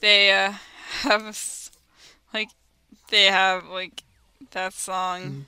they 0.00 0.30
uh, 0.32 0.52
have 1.00 1.70
like 2.34 2.50
they 3.08 3.24
have 3.26 3.64
like 3.68 4.02
that 4.50 4.74
song. 4.74 5.46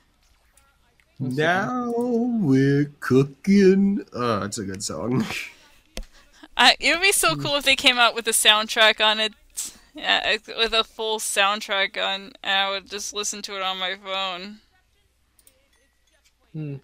Now 1.18 1.92
we're 1.96 2.92
cooking. 3.00 4.04
Oh, 4.12 4.42
it's 4.44 4.58
a 4.58 4.64
good 4.64 4.82
song. 4.82 5.24
I, 6.56 6.76
it 6.80 6.92
would 6.92 7.02
be 7.02 7.12
so 7.12 7.36
cool 7.36 7.56
if 7.56 7.64
they 7.64 7.76
came 7.76 7.98
out 7.98 8.14
with 8.14 8.26
a 8.26 8.32
soundtrack 8.32 9.04
on 9.04 9.20
it. 9.20 9.32
Yeah, 9.94 10.36
with 10.46 10.72
a 10.72 10.84
full 10.84 11.18
soundtrack 11.18 11.96
on, 11.96 12.32
and 12.42 12.52
I 12.52 12.70
would 12.70 12.88
just 12.88 13.12
listen 13.12 13.42
to 13.42 13.56
it 13.56 13.62
on 13.62 13.78
my 13.78 13.96
phone. 13.96 14.58
Hmm. 16.52 16.76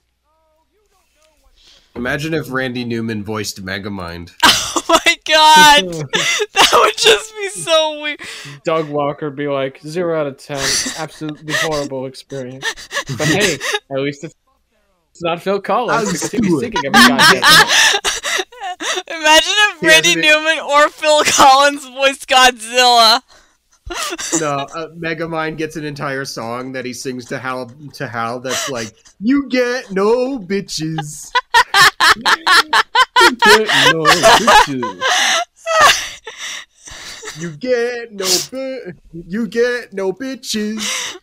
Imagine 1.94 2.34
if 2.34 2.50
Randy 2.50 2.84
Newman 2.84 3.22
voiced 3.22 3.64
Megamind. 3.64 4.32
Oh 4.76 5.00
my 5.06 5.16
god, 5.24 5.84
that 6.52 6.70
would 6.74 6.96
just 6.96 7.32
be 7.36 7.48
so 7.48 8.02
weird. 8.02 8.20
Doug 8.64 8.88
Walker 8.88 9.30
be 9.30 9.46
like 9.46 9.80
zero 9.80 10.20
out 10.20 10.26
of 10.26 10.36
ten, 10.36 10.58
absolutely 10.98 11.54
horrible 11.58 12.06
experience. 12.06 12.66
But 13.18 13.26
hey, 13.28 13.58
at 13.90 13.98
least 14.00 14.24
it's, 14.24 14.34
it's 15.10 15.22
not 15.22 15.42
Phil 15.42 15.60
Collins 15.60 16.12
because 16.12 16.30
he'd 16.30 16.42
be 16.42 16.48
singing 16.48 16.72
every 16.86 16.90
goddamn 16.92 17.42
time. 17.42 17.66
Imagine 19.06 19.52
if 19.56 19.80
He 19.80 19.86
Randy 19.86 20.08
hasn't- 20.08 20.24
Newman 20.24 20.58
or 20.60 20.88
Phil 20.88 21.22
Collins 21.24 21.86
voiced 21.88 22.28
Godzilla. 22.28 23.20
no, 24.40 24.50
uh, 24.74 24.88
Megamind 24.96 25.58
gets 25.58 25.76
an 25.76 25.84
entire 25.84 26.24
song 26.24 26.72
that 26.72 26.86
he 26.86 26.92
sings 26.94 27.26
to 27.26 27.38
Hal. 27.38 27.70
To 27.94 28.08
Hal, 28.08 28.40
that's 28.40 28.70
like, 28.70 28.94
"You 29.20 29.46
get 29.48 29.90
no 29.92 30.38
bitches." 30.38 31.30
You 32.16 33.36
get 33.36 33.92
no 33.92 34.04
bitches. 34.04 35.00
You 37.38 37.50
get 37.56 38.12
no 38.12 38.26
bi- 38.52 38.92
You 39.12 39.46
get 39.48 39.92
no 39.92 40.12
bitches. 40.12 41.16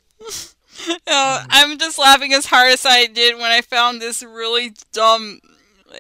Uh, 1.08 1.46
I'm 1.50 1.78
just 1.78 1.98
laughing 2.00 2.34
as 2.34 2.46
hard 2.46 2.72
as 2.72 2.86
I 2.86 3.08
did 3.08 3.36
when 3.36 3.52
I 3.52 3.62
found 3.62 4.02
this 4.02 4.24
really 4.24 4.74
dumb. 4.94 5.40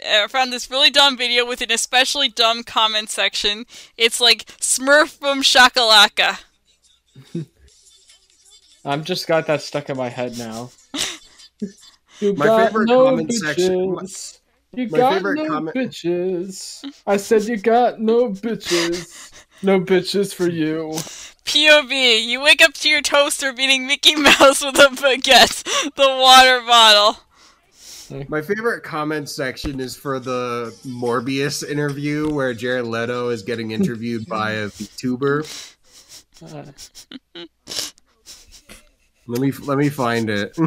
I 0.06 0.26
found 0.30 0.54
this 0.54 0.72
really 0.72 0.90
dumb 0.90 1.18
video 1.18 1.46
with 1.46 1.62
an 1.62 1.72
especially 1.72 2.30
dumb 2.30 2.64
comment 2.64 3.10
section. 3.10 3.66
It's 3.98 4.22
like 4.22 4.46
Smurf 4.46 5.10
from 5.20 5.42
Shakalaka. 5.42 6.40
I've 8.86 9.04
just 9.04 9.28
got 9.28 9.48
that 9.48 9.62
stuck 9.62 9.90
in 9.90 9.98
my 9.98 10.10
head 10.10 10.38
now. 10.38 10.72
You 12.20 12.34
My 12.36 12.46
got 12.46 12.68
favorite 12.68 12.86
no 12.88 13.06
comment 13.06 13.34
section- 13.34 13.96
bitches. 13.96 14.40
You 14.76 14.88
my 14.90 14.98
got 15.00 15.24
no 15.24 15.48
comment- 15.48 15.76
bitches. 15.76 16.86
I 17.08 17.18
said 17.18 17.46
you 17.46 17.58
got 17.58 18.00
no 18.00 18.30
bitches. 18.30 19.32
No 19.64 19.80
bitches 19.82 20.32
for 20.32 20.48
you. 20.48 20.94
POV, 21.46 22.24
you 22.24 22.42
wake 22.42 22.62
up 22.62 22.74
to 22.76 22.90
your 22.90 23.02
toaster 23.02 23.54
beating 23.54 23.88
Mickey 23.88 24.16
Mouse 24.16 24.64
with 24.64 24.76
a 24.76 24.90
baguette, 24.96 25.64
the 25.96 26.08
water 26.08 26.62
bottle. 26.66 27.18
My 28.28 28.42
favorite 28.42 28.84
comment 28.84 29.30
section 29.30 29.80
is 29.80 29.96
for 29.96 30.20
the 30.20 30.76
Morbius 30.86 31.68
interview 31.68 32.30
where 32.34 32.54
Jared 32.54 32.86
Leto 32.86 33.30
is 33.30 33.42
getting 33.42 33.72
interviewed 33.72 34.28
by 34.28 34.52
a 34.52 34.68
VTuber. 34.68 35.48
Let 39.28 39.40
me 39.40 39.52
let 39.52 39.78
me 39.78 39.90
find 39.90 40.30
it. 40.30 40.58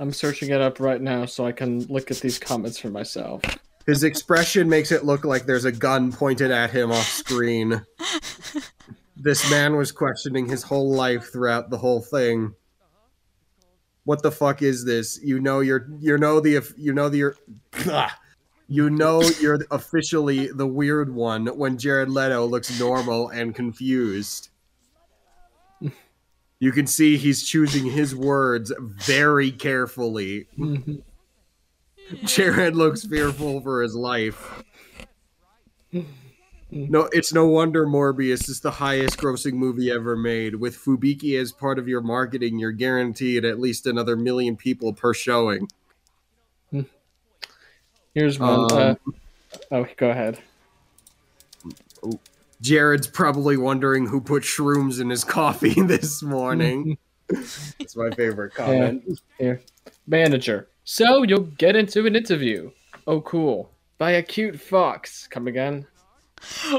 I'm 0.00 0.12
searching 0.12 0.50
it 0.50 0.60
up 0.60 0.80
right 0.80 1.00
now 1.00 1.26
so 1.26 1.46
I 1.46 1.52
can 1.52 1.84
look 1.84 2.10
at 2.10 2.16
these 2.18 2.38
comments 2.40 2.78
for 2.78 2.88
myself. 2.88 3.42
His 3.86 4.04
expression 4.04 4.68
makes 4.68 4.92
it 4.92 5.04
look 5.04 5.24
like 5.24 5.44
there's 5.44 5.64
a 5.64 5.72
gun 5.72 6.12
pointed 6.12 6.50
at 6.50 6.70
him 6.70 6.92
off 6.92 7.08
screen. 7.08 7.84
This 9.16 9.48
man 9.50 9.76
was 9.76 9.92
questioning 9.92 10.48
his 10.48 10.62
whole 10.62 10.92
life 10.92 11.32
throughout 11.32 11.70
the 11.70 11.78
whole 11.78 12.00
thing. 12.00 12.54
What 14.04 14.22
the 14.22 14.32
fuck 14.32 14.62
is 14.62 14.84
this? 14.84 15.20
You 15.22 15.38
know 15.38 15.60
you're 15.60 15.88
you 16.00 16.18
know 16.18 16.40
the 16.40 16.60
you 16.76 16.92
know 16.92 17.08
the 17.08 17.18
you're, 17.18 17.36
ah, 17.86 18.18
you 18.66 18.90
know 18.90 19.22
you're 19.40 19.60
officially 19.70 20.48
the 20.48 20.66
weird 20.66 21.14
one 21.14 21.46
when 21.46 21.78
Jared 21.78 22.08
Leto 22.08 22.46
looks 22.46 22.80
normal 22.80 23.28
and 23.28 23.54
confused. 23.54 24.48
You 26.58 26.70
can 26.72 26.86
see 26.86 27.16
he's 27.16 27.44
choosing 27.44 27.86
his 27.86 28.14
words 28.14 28.72
very 28.80 29.50
carefully. 29.50 30.46
Jared 32.24 32.76
looks 32.76 33.04
fearful 33.04 33.60
for 33.60 33.82
his 33.82 33.94
life. 33.94 34.62
No, 36.70 37.08
it's 37.12 37.34
no 37.34 37.46
wonder 37.46 37.86
Morbius 37.86 38.48
is 38.48 38.60
the 38.60 38.70
highest 38.70 39.18
grossing 39.18 39.54
movie 39.54 39.90
ever 39.90 40.16
made. 40.16 40.54
With 40.54 40.76
Fubuki 40.76 41.38
as 41.38 41.52
part 41.52 41.78
of 41.78 41.86
your 41.86 42.00
marketing, 42.00 42.58
you're 42.58 42.72
guaranteed 42.72 43.44
at 43.44 43.60
least 43.60 43.86
another 43.86 44.16
million 44.16 44.56
people 44.56 44.94
per 44.94 45.12
showing. 45.12 45.68
Here's 48.14 48.38
one. 48.38 48.50
Um, 48.50 48.68
uh, 48.72 48.94
oh, 49.70 49.86
go 49.96 50.10
ahead. 50.10 50.38
Jared's 52.60 53.06
probably 53.06 53.56
wondering 53.56 54.06
who 54.06 54.20
put 54.20 54.42
shrooms 54.42 55.00
in 55.00 55.10
his 55.10 55.24
coffee 55.38 55.80
this 55.82 56.22
morning. 56.22 56.98
It's 57.78 57.96
my 57.96 58.10
favorite 58.10 58.52
comment. 58.52 59.18
Here. 59.38 59.62
Manager. 60.06 60.68
So 60.84 61.22
you'll 61.22 61.40
get 61.40 61.76
into 61.76 62.06
an 62.06 62.16
interview. 62.16 62.70
Oh, 63.06 63.20
cool. 63.20 63.70
By 63.98 64.12
a 64.12 64.22
cute 64.22 64.60
fox. 64.60 65.26
Come 65.28 65.46
again? 65.46 65.86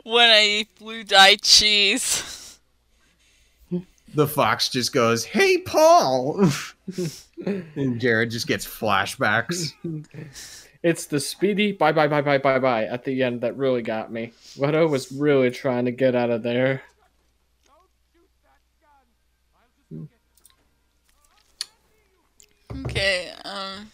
When 0.04 0.30
I 0.30 0.46
eat 0.46 0.80
blue 0.80 1.04
dye 1.04 1.38
cheese. 1.38 2.60
The 4.16 4.28
fox 4.28 4.70
just 4.70 4.94
goes, 4.94 5.26
"Hey, 5.26 5.58
Paul," 5.58 6.48
and 7.46 8.00
Jared 8.00 8.30
just 8.30 8.46
gets 8.46 8.66
flashbacks. 8.66 9.74
It's 10.84 11.06
the 11.06 11.20
speedy 11.20 11.72
bye 11.72 11.94
bye 11.94 12.08
bye 12.08 12.22
bye 12.22 12.38
bye 12.38 12.60
bye 12.60 12.84
at 12.84 13.06
the 13.06 13.24
end 13.24 13.42
that 13.42 13.58
really 13.58 13.82
got 13.82 14.12
me. 14.12 14.34
Leto 14.58 14.86
was 14.88 15.12
really 15.12 15.50
trying 15.50 15.86
to 15.86 15.92
get 15.92 16.14
out 16.14 16.30
of 16.30 16.44
there. 16.44 16.84
Okay, 23.04 23.32
um. 23.44 23.92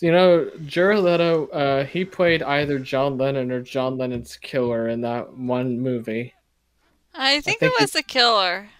You 0.00 0.10
know, 0.10 0.50
Jared 0.66 0.98
Leto, 0.98 1.46
uh, 1.46 1.84
he 1.84 2.04
played 2.04 2.42
either 2.42 2.80
John 2.80 3.16
Lennon 3.16 3.52
or 3.52 3.62
John 3.62 3.96
Lennon's 3.96 4.36
killer 4.36 4.88
in 4.88 5.02
that 5.02 5.34
one 5.34 5.78
movie. 5.80 6.34
I 7.14 7.40
think, 7.40 7.60
think 7.60 7.72
it 7.72 7.80
was 7.80 7.92
the 7.92 8.02
killer. 8.02 8.70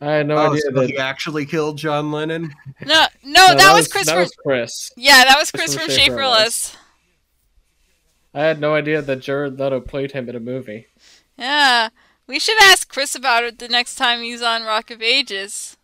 I 0.00 0.12
had 0.12 0.26
no 0.26 0.36
oh, 0.36 0.50
idea 0.50 0.62
so 0.62 0.70
that. 0.72 0.90
he 0.90 0.98
actually 0.98 1.46
killed 1.46 1.78
John 1.78 2.10
Lennon. 2.10 2.52
No, 2.84 3.06
no, 3.24 3.54
that, 3.54 3.72
was 3.72 3.88
Chris. 3.88 4.06
That 4.06 4.18
was 4.18 4.32
Chris. 4.32 4.90
yeah, 4.96 5.24
that 5.24 5.38
was 5.38 5.50
Chris 5.50 5.76
Chris 5.76 5.96
from 5.96 6.04
from 6.04 6.16
Shaperless. 6.16 6.76
I 8.34 8.42
had 8.42 8.60
no 8.60 8.74
idea 8.74 9.00
that 9.00 9.20
Jared 9.20 9.58
Leto 9.58 9.80
played 9.80 10.12
him 10.12 10.28
in 10.28 10.36
a 10.36 10.40
movie. 10.40 10.88
Yeah, 11.38 11.90
we 12.26 12.38
should 12.38 12.60
ask 12.60 12.88
Chris 12.88 13.14
about 13.14 13.44
it 13.44 13.58
the 13.58 13.68
next 13.68 13.94
time 13.94 14.22
he's 14.22 14.42
on 14.42 14.64
Rock 14.64 14.90
of 14.90 15.00
Ages. 15.00 15.76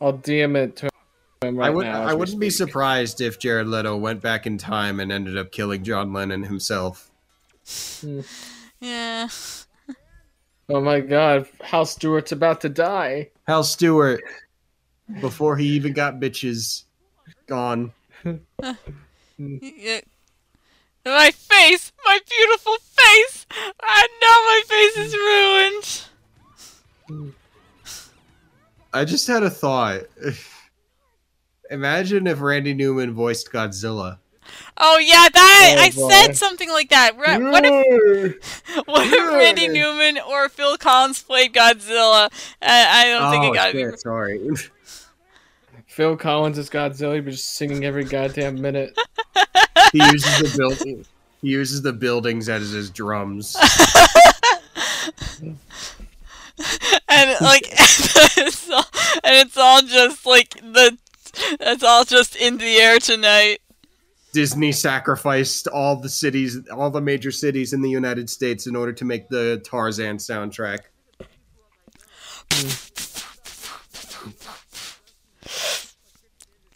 I'll 0.00 0.14
DM 0.14 0.56
it 0.56 0.76
to 0.76 0.86
him 0.86 0.97
right 1.42 1.66
I 1.66 1.70
would, 1.70 1.86
now, 1.86 2.02
I 2.02 2.14
wouldn't 2.14 2.40
be 2.40 2.50
surprised 2.50 3.20
if 3.20 3.38
Jared 3.38 3.68
Leto 3.68 3.96
went 3.96 4.20
back 4.20 4.46
in 4.46 4.58
time 4.58 5.00
and 5.00 5.12
ended 5.12 5.36
up 5.36 5.52
killing 5.52 5.84
John 5.84 6.12
Lennon 6.12 6.42
himself. 6.44 7.10
Hmm. 8.00 8.20
Yeah. 8.80 9.28
Oh 10.70 10.80
my 10.80 11.00
god, 11.00 11.48
Hal 11.62 11.86
Stewart's 11.86 12.32
about 12.32 12.60
to 12.60 12.68
die. 12.68 13.30
Hal 13.46 13.64
Stewart, 13.64 14.22
before 15.20 15.56
he 15.56 15.66
even 15.68 15.94
got 15.94 16.20
bitches, 16.20 16.84
gone. 17.46 17.92
yeah. 18.24 20.00
My 21.06 21.30
face, 21.30 21.92
my 22.04 22.18
beautiful 22.28 22.76
face. 22.82 23.46
I 23.80 24.08
know 24.20 24.42
my 24.44 24.62
face 24.68 24.96
is 25.06 25.14
ruined. 27.08 27.32
I 28.92 29.06
just 29.06 29.26
had 29.26 29.42
a 29.42 29.48
thought. 29.48 30.02
Imagine 31.70 32.26
if 32.26 32.40
Randy 32.40 32.74
Newman 32.74 33.12
voiced 33.12 33.52
Godzilla. 33.52 34.18
Oh 34.78 34.98
yeah, 34.98 35.28
that 35.32 35.74
Oh, 35.78 35.82
I 35.82 35.90
boy. 35.90 36.08
said 36.10 36.36
something 36.36 36.70
like 36.70 36.88
that. 36.88 37.16
What 37.16 37.64
if 37.64 38.62
what 38.86 39.06
if 39.06 39.28
Randy 39.34 39.68
Newman 39.68 40.18
or 40.26 40.48
Phil 40.48 40.78
Collins 40.78 41.22
played 41.22 41.52
Godzilla? 41.52 42.30
I, 42.62 42.86
I 43.02 43.04
don't 43.10 43.30
think 43.30 43.44
oh 43.44 43.52
it 43.52 43.54
got 43.54 43.74
me. 43.74 43.82
shit! 43.82 44.00
Sorry. 44.00 44.48
Phil 45.86 46.16
Collins 46.16 46.56
is 46.58 46.70
Godzilla, 46.70 47.22
but 47.22 47.32
just 47.32 47.56
singing 47.56 47.84
every 47.84 48.04
goddamn 48.04 48.60
minute. 48.62 48.96
he 49.92 49.98
uses 50.12 50.38
the 50.38 50.54
building. 50.56 51.04
He 51.42 51.48
uses 51.48 51.82
the 51.82 51.92
buildings 51.92 52.48
as 52.48 52.70
his 52.70 52.88
drums. 52.90 53.56
and 57.08 57.36
like 57.40 57.62
it's 57.68 58.70
all, 58.70 58.84
and 59.24 59.34
it's 59.36 59.56
all 59.56 59.82
just 59.82 60.24
like 60.26 60.50
the 60.50 60.96
it's 61.60 61.82
all 61.82 62.04
just 62.04 62.36
in 62.36 62.58
the 62.58 62.76
air 62.76 62.98
tonight. 62.98 63.58
Disney 64.32 64.72
sacrificed 64.72 65.68
all 65.68 65.96
the 65.96 66.08
cities, 66.08 66.58
all 66.70 66.90
the 66.90 67.00
major 67.00 67.30
cities 67.30 67.72
in 67.72 67.80
the 67.80 67.90
United 67.90 68.28
States 68.28 68.66
in 68.66 68.76
order 68.76 68.92
to 68.92 69.04
make 69.04 69.28
the 69.28 69.62
Tarzan 69.64 70.18
soundtrack. 70.18 70.78
Hmm. 72.52 72.68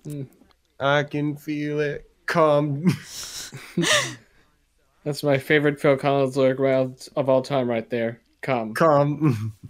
Hmm. 0.05 0.23
I 0.81 1.03
can 1.05 1.37
feel 1.37 1.81
it 1.81 2.11
come. 2.27 2.87
That's 5.05 5.23
my 5.23 5.39
favorite 5.39 5.81
Phil 5.81 5.97
Collins 5.97 6.37
lyric 6.37 6.59
round 6.59 7.09
of 7.17 7.29
all 7.29 7.43
time, 7.43 7.69
right 7.69 7.89
there. 7.91 8.21
Come. 8.41 8.75
come. 8.75 9.55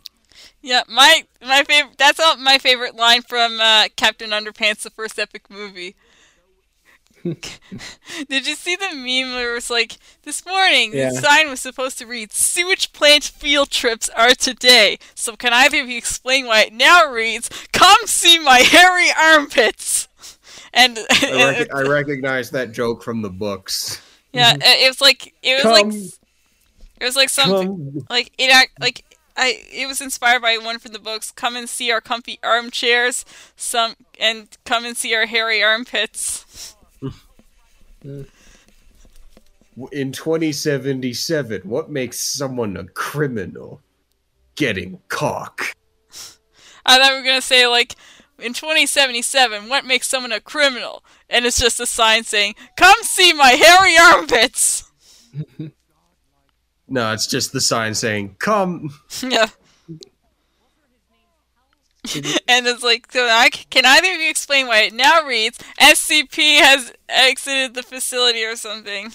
Yeah, 0.62 0.82
my 0.88 1.24
my 1.44 1.64
favorite. 1.64 1.98
That's 1.98 2.20
all 2.20 2.36
my 2.36 2.58
favorite 2.58 2.94
line 2.94 3.22
from 3.22 3.60
uh, 3.60 3.88
Captain 3.96 4.30
Underpants, 4.30 4.82
the 4.82 4.90
first 4.90 5.18
epic 5.18 5.50
movie. 5.50 5.96
Did 7.24 8.46
you 8.48 8.54
see 8.56 8.74
the 8.74 8.88
meme 8.94 9.34
where 9.34 9.52
it 9.52 9.54
was 9.54 9.70
like, 9.70 9.96
this 10.24 10.44
morning 10.44 10.90
Yeah. 10.92 11.10
the 11.10 11.20
sign 11.20 11.48
was 11.50 11.60
supposed 11.60 11.98
to 11.98 12.06
read, 12.06 12.32
sewage 12.32 12.92
plant 12.92 13.22
field 13.22 13.70
trips 13.70 14.08
are 14.10 14.34
today. 14.34 14.98
So 15.14 15.36
can 15.36 15.52
either 15.52 15.80
of 15.82 15.88
you 15.88 15.96
explain 15.98 16.46
why 16.46 16.62
it 16.62 16.72
now 16.72 17.08
reads, 17.10 17.48
come 17.72 17.96
see 18.06 18.38
my 18.40 18.58
hairy 18.60 19.08
armpits? 19.20 20.08
And, 20.74 20.98
I, 21.22 21.58
rec- 21.58 21.74
I 21.74 21.82
recognize 21.82 22.50
that 22.52 22.72
joke 22.72 23.02
from 23.02 23.20
the 23.20 23.28
books. 23.28 24.00
yeah, 24.32 24.54
it 24.54 24.62
it 24.62 24.88
was 24.88 25.02
like, 25.02 25.34
it 25.42 25.52
was 25.56 25.62
Come. 25.64 25.72
like, 25.90 25.94
it 26.98 27.04
was 27.04 27.14
like 27.14 27.28
something, 27.28 27.66
Come. 27.68 28.06
like 28.08 28.32
it 28.38 28.50
act 28.50 28.80
like 28.80 29.04
I 29.42 29.64
it 29.72 29.88
was 29.88 30.00
inspired 30.00 30.40
by 30.40 30.56
one 30.56 30.78
from 30.78 30.92
the 30.92 31.00
books. 31.00 31.32
Come 31.32 31.56
and 31.56 31.68
see 31.68 31.90
our 31.90 32.00
comfy 32.00 32.38
armchairs, 32.44 33.24
some 33.56 33.96
and 34.20 34.46
come 34.64 34.84
and 34.84 34.96
see 34.96 35.12
our 35.16 35.26
hairy 35.26 35.60
armpits. 35.60 36.76
In 39.90 40.12
2077, 40.12 41.62
what 41.62 41.90
makes 41.90 42.20
someone 42.20 42.76
a 42.76 42.84
criminal? 42.84 43.80
Getting 44.54 45.00
cock. 45.08 45.74
I 46.86 46.98
thought 46.98 47.10
we 47.10 47.18
were 47.18 47.24
gonna 47.24 47.40
say 47.42 47.66
like 47.66 47.96
in 48.38 48.52
2077, 48.52 49.68
what 49.68 49.84
makes 49.84 50.08
someone 50.08 50.32
a 50.32 50.40
criminal? 50.40 51.02
And 51.28 51.46
it's 51.46 51.60
just 51.60 51.80
a 51.80 51.86
sign 51.86 52.22
saying, 52.22 52.54
"Come 52.76 53.02
see 53.02 53.32
my 53.32 53.50
hairy 53.50 53.96
armpits." 53.98 54.92
No, 56.92 57.10
it's 57.14 57.26
just 57.26 57.54
the 57.54 57.60
sign 57.60 57.94
saying 57.94 58.36
"Come." 58.38 58.90
yeah. 59.26 59.46
and 62.46 62.66
it's 62.66 62.82
like, 62.82 63.10
so 63.10 63.26
I, 63.26 63.48
can 63.48 63.86
either 63.86 64.12
of 64.12 64.20
you 64.20 64.28
explain 64.28 64.66
why 64.66 64.82
it 64.82 64.92
now 64.92 65.24
reads 65.24 65.56
SCP 65.80 66.58
has 66.58 66.92
exited 67.08 67.72
the 67.72 67.82
facility 67.82 68.44
or 68.44 68.56
something? 68.56 69.12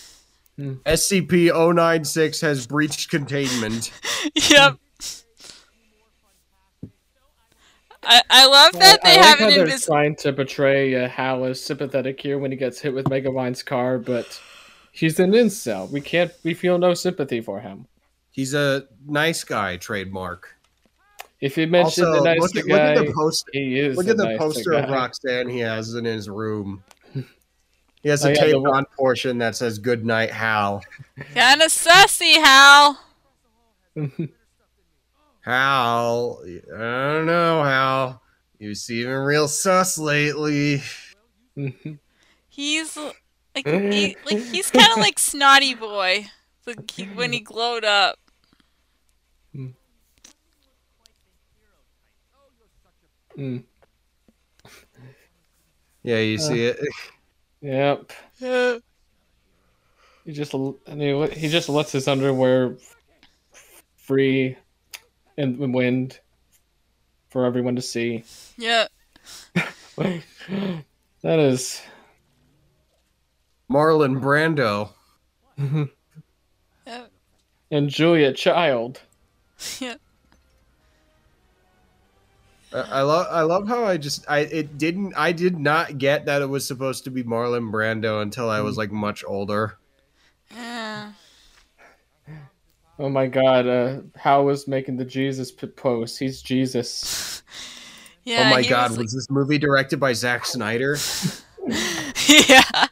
SCP-096 0.57 2.41
has 2.41 2.65
breached 2.65 3.11
containment. 3.11 3.91
yep. 4.49 4.77
I, 8.01 8.21
I 8.29 8.47
love 8.47 8.73
that 8.79 8.99
I, 9.03 9.13
they 9.13 9.19
I 9.19 9.23
have 9.23 9.25
like 9.25 9.37
how 9.39 9.45
an 9.45 9.51
they're 9.51 9.63
invisible. 9.65 9.93
trying 9.93 10.15
to 10.15 10.33
portray 10.33 10.95
uh, 10.95 11.09
Hal 11.09 11.45
as 11.45 11.61
sympathetic 11.61 12.19
here 12.19 12.39
when 12.39 12.49
he 12.49 12.57
gets 12.57 12.79
hit 12.79 12.93
with 12.95 13.05
Megamind's 13.05 13.61
car, 13.61 13.99
but 13.99 14.41
he's 14.97 15.19
an 15.19 15.31
incel. 15.31 15.89
We 15.89 16.01
can't. 16.01 16.31
We 16.43 16.53
feel 16.53 16.77
no 16.77 16.93
sympathy 16.93 17.41
for 17.41 17.59
him. 17.59 17.87
He's 18.31 18.53
a 18.53 18.87
nice 19.07 19.43
guy 19.43 19.77
trademark. 19.77 20.55
If 21.39 21.55
you 21.57 21.67
mentioned 21.67 22.07
Also, 22.07 22.23
the 22.23 22.29
nice 22.35 22.39
look 22.41 22.55
at, 22.55 22.67
guy, 22.67 22.93
look 22.95 23.01
at 23.01 23.07
the 23.07 23.13
poster. 23.13 23.49
he 23.53 23.79
is. 23.79 23.95
Look 23.97 24.07
at 24.07 24.17
the 24.17 24.25
nice 24.25 24.37
poster 24.37 24.71
guy. 24.71 24.79
of 24.79 24.89
Roxanne 24.89 25.49
he 25.49 25.59
has 25.59 25.93
in 25.93 26.05
his 26.05 26.29
room. 26.29 26.83
He 28.03 28.09
has 28.09 28.23
Oh, 28.23 28.29
a 28.29 28.33
yeah, 28.33 28.45
the 28.45 28.51
taped 28.53 28.67
on 28.67 28.85
portion 28.95 29.39
that 29.39 29.55
says 29.55 29.79
"Good 29.79 30.05
night, 30.05 30.29
Hal." 30.31 30.83
Kinda 31.33 31.65
sussy, 31.65 32.35
Hal. 32.35 32.99
Hal, 35.41 36.41
I 36.45 36.77
don't 36.77 37.25
know, 37.25 37.63
Hal. 37.63 38.21
You 38.59 38.75
seeming 38.75 39.13
real 39.13 39.47
sus 39.47 39.97
lately. 39.97 40.81
He's 42.49 42.97
like 43.65 43.93
he, 43.93 44.17
like 44.25 44.43
he's 44.43 44.69
kind 44.71 44.91
of 44.91 44.97
like 44.99 45.19
snotty 45.19 45.73
boy, 45.73 46.27
like 46.65 46.91
he, 46.91 47.05
when 47.05 47.31
he 47.33 47.39
glowed 47.39 47.85
up. 47.85 48.19
Mm. 53.37 53.63
Yeah, 56.03 56.19
you 56.19 56.37
see 56.37 56.65
it. 56.65 56.79
Yep. 57.59 58.11
Yeah. 58.39 58.77
He 60.25 60.33
just 60.33 60.53
and 60.53 61.01
he, 61.01 61.27
he 61.27 61.47
just 61.47 61.69
lets 61.69 61.93
his 61.93 62.05
underwear 62.05 62.75
free 63.95 64.57
in 65.37 65.57
the 65.57 65.69
wind 65.69 66.19
for 67.29 67.45
everyone 67.45 67.77
to 67.77 67.81
see. 67.81 68.25
Yeah. 68.57 68.87
that 69.55 71.39
is 71.39 71.81
Marlon 73.71 74.21
Brando. 74.21 74.89
Yeah. 76.85 77.05
and 77.71 77.89
Julia 77.89 78.33
Child. 78.33 79.01
Yeah. 79.79 79.95
I 82.73 82.79
I 82.79 83.01
love 83.01 83.27
I 83.29 83.41
love 83.41 83.67
how 83.67 83.85
I 83.85 83.97
just 83.97 84.25
I 84.29 84.39
it 84.39 84.77
didn't 84.77 85.13
I 85.15 85.31
did 85.31 85.57
not 85.57 85.97
get 85.97 86.25
that 86.25 86.41
it 86.41 86.47
was 86.47 86.67
supposed 86.67 87.05
to 87.05 87.09
be 87.09 87.23
Marlon 87.23 87.71
Brando 87.71 88.21
until 88.21 88.49
I 88.49 88.61
was 88.61 88.77
like 88.77 88.91
much 88.91 89.23
older. 89.25 89.77
Yeah. 90.53 91.11
Oh 92.99 93.09
my 93.09 93.27
God! 93.27 93.67
Uh, 93.67 94.01
Hal 94.15 94.43
was 94.43 94.67
making 94.67 94.97
the 94.97 95.05
Jesus 95.05 95.51
p- 95.51 95.67
post. 95.67 96.17
He's 96.17 96.41
Jesus. 96.41 97.43
Yeah, 98.23 98.47
oh 98.47 98.55
my 98.55 98.61
god, 98.61 98.89
was, 98.89 98.97
was 98.97 99.13
this 99.13 99.29
movie 99.29 99.57
directed 99.57 100.01
by 100.01 100.11
Zack 100.11 100.45
Snyder? 100.45 100.97
yeah. 102.27 102.86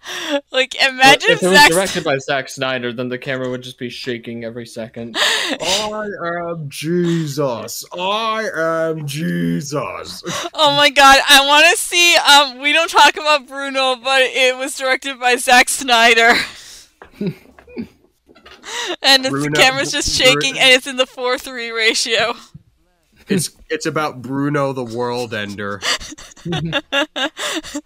Like 0.55 0.73
imagine 0.75 1.31
if 1.31 1.37
if 1.39 1.43
it 1.43 1.47
was 1.49 1.57
Zack. 1.57 1.71
directed 1.71 2.03
by 2.05 2.17
Zack 2.17 2.47
Snyder, 2.47 2.93
then 2.93 3.09
the 3.09 3.17
camera 3.17 3.49
would 3.49 3.61
just 3.61 3.77
be 3.77 3.89
shaking 3.89 4.45
every 4.45 4.65
second. 4.65 5.17
I 5.19 6.07
am 6.49 6.69
Jesus. 6.69 7.83
I 7.93 8.49
am 8.55 9.05
Jesus. 9.05 10.23
oh 10.53 10.75
my 10.77 10.89
god, 10.89 11.19
I 11.27 11.45
want 11.45 11.65
to 11.69 11.75
see. 11.77 12.15
Um, 12.15 12.59
we 12.61 12.71
don't 12.71 12.89
talk 12.89 13.17
about 13.17 13.47
Bruno, 13.47 13.97
but 13.97 14.21
it 14.21 14.55
was 14.57 14.77
directed 14.77 15.19
by 15.19 15.35
Zack 15.35 15.67
Snyder. 15.67 16.35
and 17.19 17.35
the 19.25 19.29
Bruno- 19.29 19.59
camera's 19.59 19.91
just 19.91 20.17
Bru- 20.17 20.25
shaking, 20.25 20.57
and 20.57 20.71
it's 20.71 20.87
in 20.87 20.95
the 20.95 21.05
four 21.05 21.37
three 21.37 21.71
ratio. 21.71 22.33
It's 23.27 23.49
it's 23.69 23.85
about 23.85 24.21
Bruno 24.21 24.71
the 24.71 24.85
World 24.85 25.33
Ender. 25.33 25.81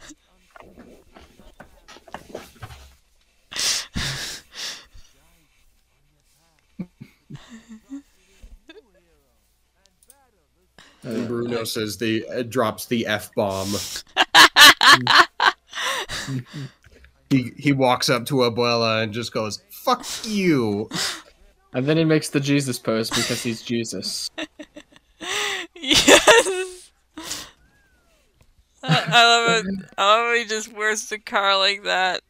And 11.03 11.27
Bruno 11.27 11.63
says 11.63 11.97
the 11.97 12.25
uh, 12.27 12.43
drops 12.43 12.87
the 12.87 13.07
f 13.07 13.33
bomb. 13.35 13.69
he 17.29 17.51
he 17.57 17.71
walks 17.71 18.09
up 18.09 18.25
to 18.25 18.35
Abuela 18.35 19.03
and 19.03 19.13
just 19.13 19.31
goes 19.31 19.63
"fuck 19.69 20.05
you." 20.23 20.89
And 21.73 21.85
then 21.85 21.97
he 21.97 22.03
makes 22.03 22.29
the 22.29 22.39
Jesus 22.39 22.79
pose 22.79 23.09
because 23.09 23.43
he's 23.43 23.61
Jesus. 23.61 24.29
yes. 25.75 26.91
I, 28.81 29.03
I 29.07 29.25
love 29.25 29.65
it. 29.65 29.85
I 29.97 30.17
love 30.17 30.27
how 30.27 30.35
he 30.35 30.45
just 30.45 30.73
wears 30.73 31.09
the 31.09 31.19
car 31.19 31.57
like 31.57 31.83
that. 31.83 32.21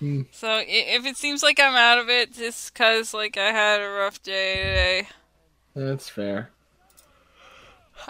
Hmm. 0.00 0.22
So 0.32 0.62
if 0.66 1.06
it 1.06 1.16
seems 1.16 1.42
like 1.42 1.60
I'm 1.60 1.74
out 1.74 1.98
of 1.98 2.08
it, 2.08 2.34
just 2.34 2.74
cause 2.74 3.14
like 3.14 3.36
I 3.36 3.52
had 3.52 3.80
a 3.80 3.88
rough 3.88 4.22
day 4.22 4.56
today. 4.56 5.08
That's 5.74 6.08
fair. 6.08 6.50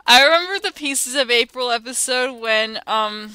I 0.06 0.24
remember 0.24 0.58
the 0.58 0.72
Pieces 0.72 1.14
of 1.14 1.30
April 1.30 1.70
episode 1.70 2.40
when 2.40 2.80
um 2.86 3.32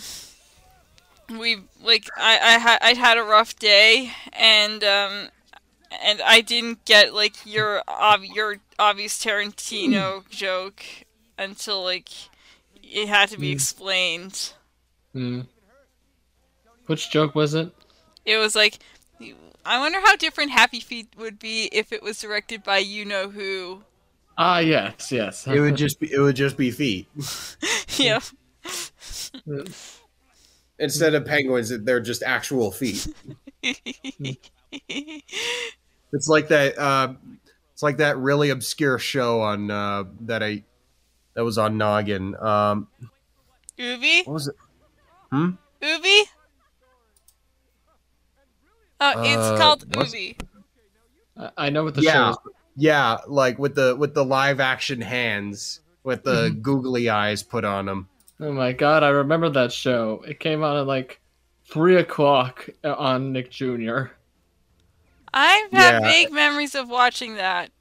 we 1.29 1.57
like 1.83 2.07
I 2.17 2.37
I 2.41 2.57
had 2.59 2.77
I 2.81 2.93
had 2.93 3.17
a 3.17 3.23
rough 3.23 3.55
day 3.57 4.11
and 4.33 4.83
um 4.83 5.29
and 6.03 6.21
I 6.21 6.41
didn't 6.41 6.85
get 6.85 7.13
like 7.13 7.35
your 7.45 7.81
ob- 7.87 8.23
your 8.23 8.57
obvious 8.77 9.17
Tarantino 9.23 10.27
joke 10.29 10.83
until 11.37 11.83
like 11.83 12.09
it 12.83 13.07
had 13.07 13.29
to 13.29 13.37
be 13.39 13.49
Mm. 13.49 13.53
explained. 13.53 14.53
Hmm. 15.13 15.41
Which 16.87 17.09
joke 17.09 17.33
was 17.33 17.53
it? 17.53 17.71
It 18.25 18.37
was 18.37 18.55
like 18.55 18.79
I 19.65 19.79
wonder 19.79 19.99
how 20.01 20.15
different 20.15 20.51
Happy 20.51 20.79
Feet 20.79 21.07
would 21.17 21.39
be 21.39 21.69
if 21.71 21.91
it 21.91 22.03
was 22.03 22.19
directed 22.21 22.63
by 22.63 22.77
you 22.77 23.03
know 23.05 23.29
who. 23.29 23.81
Ah, 24.38 24.59
yes, 24.59 25.11
yes. 25.11 25.47
It 25.47 25.59
would 25.59 25.75
just 25.77 25.99
be 25.99 26.11
it 26.11 26.19
would 26.19 26.36
just 26.36 26.57
be 26.57 26.69
feet 26.71 27.07
yeah. 27.97 28.19
instead 30.79 31.13
of 31.15 31.25
penguins. 31.25 31.69
They're 31.83 31.99
just 32.01 32.23
actual 32.23 32.71
feet. 32.71 33.07
It's 36.13 36.27
like 36.29 36.47
that. 36.49 36.77
Uh, 36.77 37.13
it's 37.73 37.83
like 37.83 37.97
that 37.97 38.17
really 38.17 38.49
obscure 38.49 38.97
show 38.99 39.41
on 39.41 39.69
uh, 39.69 40.05
that 40.21 40.41
I 40.43 40.63
that 41.33 41.43
was 41.43 41.57
on 41.57 41.77
Noggin. 41.77 42.41
Um, 42.41 42.88
Oobi? 43.77 44.25
what 44.25 44.33
was 44.33 44.47
it? 44.47 44.55
Hmm. 45.31 45.49
Oobi? 45.81 46.21
Oh, 49.01 49.21
it's 49.23 49.36
Uh, 49.38 49.57
called 49.57 49.95
what's- 49.95 50.13
Oobi. 50.13 50.39
I- 51.38 51.51
I 51.57 51.69
know 51.69 51.83
what 51.83 51.95
the 51.95 52.01
Yeah. 52.03 52.13
show 52.13 52.29
is. 52.29 52.38
Yeah, 52.76 53.17
like 53.28 53.57
with 53.57 53.76
the 53.76 53.95
with 53.95 54.13
the 54.13 54.26
live 54.26 54.59
action 54.59 54.99
hands 55.01 55.80
with 56.03 56.23
the 56.23 56.55
googly 56.61 57.09
eyes 57.09 57.41
put 57.41 57.63
on 57.65 57.86
them. 57.86 58.07
Oh 58.39 58.51
my 58.51 58.73
god, 58.73 59.01
I 59.03 59.09
remember 59.09 59.49
that 59.49 59.71
show. 59.71 60.23
It 60.28 60.39
came 60.39 60.63
out 60.63 60.78
at 60.78 60.86
like 60.88 61.19
three 61.65 61.95
o'clock 61.95 62.67
on 62.84 63.32
Nick 63.32 63.49
Jr. 63.49 64.07
I 65.34 65.67
have 65.71 65.73
Yeah. 65.73 65.99
vague 66.01 66.32
memories 66.32 66.76
of 66.76 66.89
watching 66.89 67.36
that. 67.36 67.71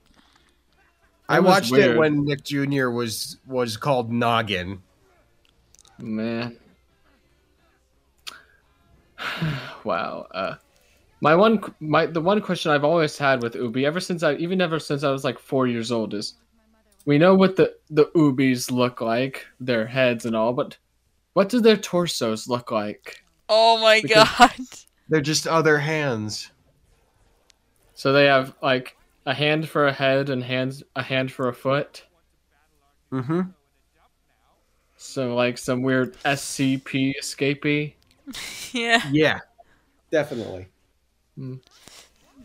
I 1.29 1.41
watched 1.41 1.73
weird. 1.73 1.93
it 1.93 1.99
when 1.99 2.25
Nick 2.25 2.45
Jr. 2.45 2.89
was 2.91 3.39
was 3.47 3.77
called 3.77 4.13
Noggin. 4.13 4.81
Man. 5.99 6.57
wow. 9.85 10.27
Uh, 10.31 10.55
my 11.21 11.35
one, 11.35 11.63
my 11.81 12.07
the 12.07 12.21
one 12.21 12.41
question 12.41 12.71
I've 12.71 12.85
always 12.85 13.17
had 13.17 13.43
with 13.43 13.55
Oobi, 13.55 13.85
ever 13.85 14.01
since 14.01 14.23
I, 14.23 14.35
even 14.35 14.61
ever 14.61 14.79
since 14.79 15.03
I 15.05 15.11
was 15.11 15.25
like 15.25 15.39
four 15.39 15.67
years 15.67 15.91
old, 15.93 16.15
is 16.15 16.35
we 17.07 17.19
know 17.19 17.35
what 17.35 17.57
the 17.57 17.75
the 17.91 18.07
Oobis 18.17 18.71
look 18.71 19.01
like, 19.01 19.47
their 19.61 19.87
heads 19.87 20.27
and 20.27 20.35
all, 20.37 20.53
but 20.53 20.77
what 21.35 21.49
do 21.49 21.61
their 21.61 21.77
torsos 21.77 22.47
look 22.49 22.71
like? 22.71 23.25
Oh 23.49 23.81
my 23.81 24.01
Because- 24.03 24.29
god. 24.39 24.51
They're 25.11 25.21
just 25.21 25.47
other 25.47 25.77
hands. 25.79 26.51
So 27.93 28.13
they 28.15 28.25
have 28.25 28.55
like 28.63 28.97
a 29.27 29.35
hand 29.35 29.69
for 29.69 29.87
a 29.87 29.93
head 29.93 30.31
and 30.31 30.43
hands 30.43 30.83
a 30.97 31.03
hand 31.03 31.31
for 31.31 31.49
a 31.49 31.53
foot. 31.55 32.05
Mm-hmm. 33.13 33.43
So 34.97 35.35
like 35.35 35.59
some 35.59 35.83
weird 35.83 36.17
SCP 36.25 37.13
escapee. 37.21 37.95
Yeah. 38.73 39.03
Yeah, 39.13 39.39
definitely. 40.11 40.69
Mm. 41.39 41.61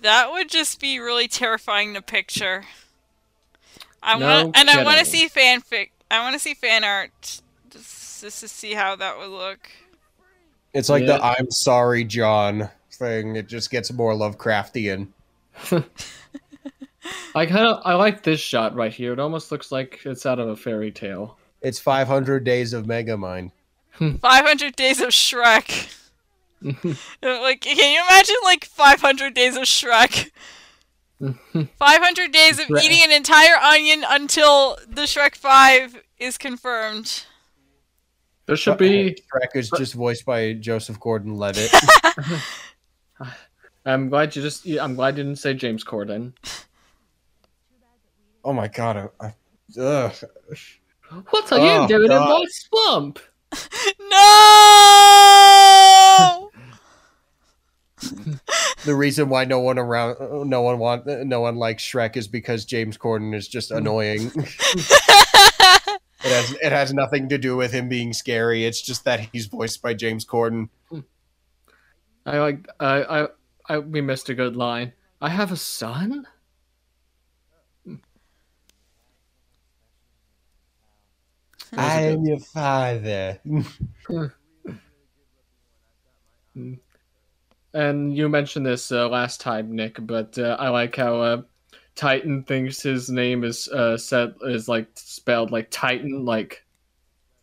That 0.01 0.31
would 0.31 0.49
just 0.49 0.79
be 0.79 0.99
really 0.99 1.27
terrifying 1.27 1.93
to 1.93 2.01
picture. 2.01 2.63
I 4.01 4.17
No 4.17 4.45
want 4.45 4.57
and 4.57 4.69
I 4.69 4.83
want 4.83 4.99
to 4.99 5.05
see 5.05 5.27
fanfic. 5.27 5.89
I 6.09 6.21
want 6.23 6.33
to 6.33 6.39
see 6.39 6.53
fan 6.53 6.83
art 6.83 7.11
just, 7.69 8.21
just 8.21 8.39
to 8.39 8.47
see 8.47 8.73
how 8.73 8.95
that 8.95 9.17
would 9.17 9.29
look. 9.29 9.69
It's 10.73 10.87
like 10.89 11.01
Yeah. 11.01 11.17
the 11.17 11.23
"I'm 11.23 11.51
sorry, 11.51 12.03
John" 12.05 12.69
thing. 12.93 13.35
It 13.35 13.47
just 13.47 13.71
gets 13.71 13.91
more 13.91 14.13
Lovecraftian. 14.13 15.07
I 17.35 17.45
kind 17.45 17.67
of 17.67 17.81
I 17.85 17.93
like 17.95 18.23
this 18.23 18.39
shot 18.39 18.75
right 18.75 18.93
here. 18.93 19.13
It 19.13 19.19
almost 19.19 19.51
looks 19.51 19.71
like 19.71 19.99
it's 20.05 20.25
out 20.25 20.39
of 20.39 20.47
a 20.47 20.55
fairy 20.55 20.91
tale. 20.91 21.37
It's 21.61 21.79
500 21.79 22.43
days 22.43 22.73
of 22.73 22.85
Megamind. 22.85 23.51
500 24.21 24.75
days 24.75 25.01
of 25.01 25.09
Shrek. 25.09 25.93
like 27.23 27.61
can 27.61 27.77
you 27.93 28.01
imagine 28.09 28.35
like 28.43 28.65
500 28.65 29.33
days 29.33 29.55
of 29.55 29.63
Shrek? 29.63 30.31
500 31.19 32.31
days 32.31 32.59
of 32.59 32.69
eating 32.81 32.99
an 33.03 33.11
entire 33.11 33.55
onion 33.57 34.03
until 34.07 34.77
the 34.87 35.01
Shrek 35.01 35.35
5 35.35 36.01
is 36.17 36.37
confirmed. 36.37 37.25
There 38.45 38.55
should 38.55 38.77
be. 38.77 39.15
Shrek 39.31 39.55
is 39.55 39.69
just 39.69 39.93
voiced 39.93 40.25
by 40.25 40.53
Joseph 40.53 40.99
Gordon-Levitt. 40.99 41.71
I'm 43.85 44.09
glad 44.09 44.35
you 44.35 44.41
just. 44.41 44.65
I'm 44.67 44.95
glad 44.95 45.17
you 45.17 45.23
didn't 45.23 45.37
say 45.39 45.53
James 45.53 45.83
Corden. 45.83 46.33
oh 48.43 48.53
my 48.53 48.67
god! 48.67 49.09
I, 49.19 49.25
I, 49.27 49.33
ugh. 49.79 50.13
What 51.29 51.51
are 51.51 51.59
Oh, 51.59 51.81
you 51.83 51.87
doing 51.87 52.07
God. 52.07 52.23
in 52.23 52.29
my 52.29 52.45
swamp? 52.49 53.19
No! 53.99 55.38
The 58.85 58.95
reason 58.95 59.27
why 59.27 59.43
no 59.43 59.59
one 59.59 59.77
around, 59.77 60.49
no 60.49 60.61
one 60.61 60.79
want, 60.79 61.05
no 61.05 61.41
one 61.41 61.57
likes 61.57 61.83
Shrek 61.83 62.15
is 62.15 62.29
because 62.29 62.63
James 62.63 62.97
Corden 62.97 63.35
is 63.35 63.45
just 63.45 63.71
annoying. 63.71 64.31
it 64.35 66.31
has 66.31 66.51
it 66.61 66.71
has 66.71 66.93
nothing 66.93 67.27
to 67.27 67.37
do 67.37 67.57
with 67.57 67.73
him 67.73 67.89
being 67.89 68.13
scary. 68.13 68.63
It's 68.63 68.81
just 68.81 69.03
that 69.03 69.19
he's 69.33 69.47
voiced 69.47 69.81
by 69.81 69.93
James 69.95 70.25
Corden. 70.25 70.69
I 72.25 72.39
like. 72.39 72.67
I. 72.79 73.03
I. 73.03 73.27
I. 73.67 73.77
We 73.79 73.99
missed 73.99 74.29
a 74.29 74.33
good 74.33 74.55
line. 74.55 74.93
I 75.19 75.27
have 75.27 75.51
a 75.51 75.57
son. 75.57 76.25
I 81.75 82.01
am 82.01 82.23
your 82.23 82.39
father. 82.39 83.39
Hmm. 86.53 86.73
And 87.73 88.15
you 88.15 88.29
mentioned 88.29 88.65
this 88.65 88.91
uh, 88.91 89.07
last 89.09 89.41
time, 89.41 89.75
Nick, 89.75 89.97
but 89.99 90.37
uh, 90.37 90.57
I 90.59 90.69
like 90.69 90.95
how 90.95 91.21
uh, 91.21 91.41
Titan 91.95 92.43
thinks 92.43 92.81
his 92.81 93.09
name 93.09 93.43
is 93.43 93.67
uh, 93.67 93.97
said 93.97 94.33
is 94.41 94.67
like 94.67 94.87
spelled 94.95 95.51
like 95.51 95.69
Titan, 95.69 96.25
like 96.25 96.65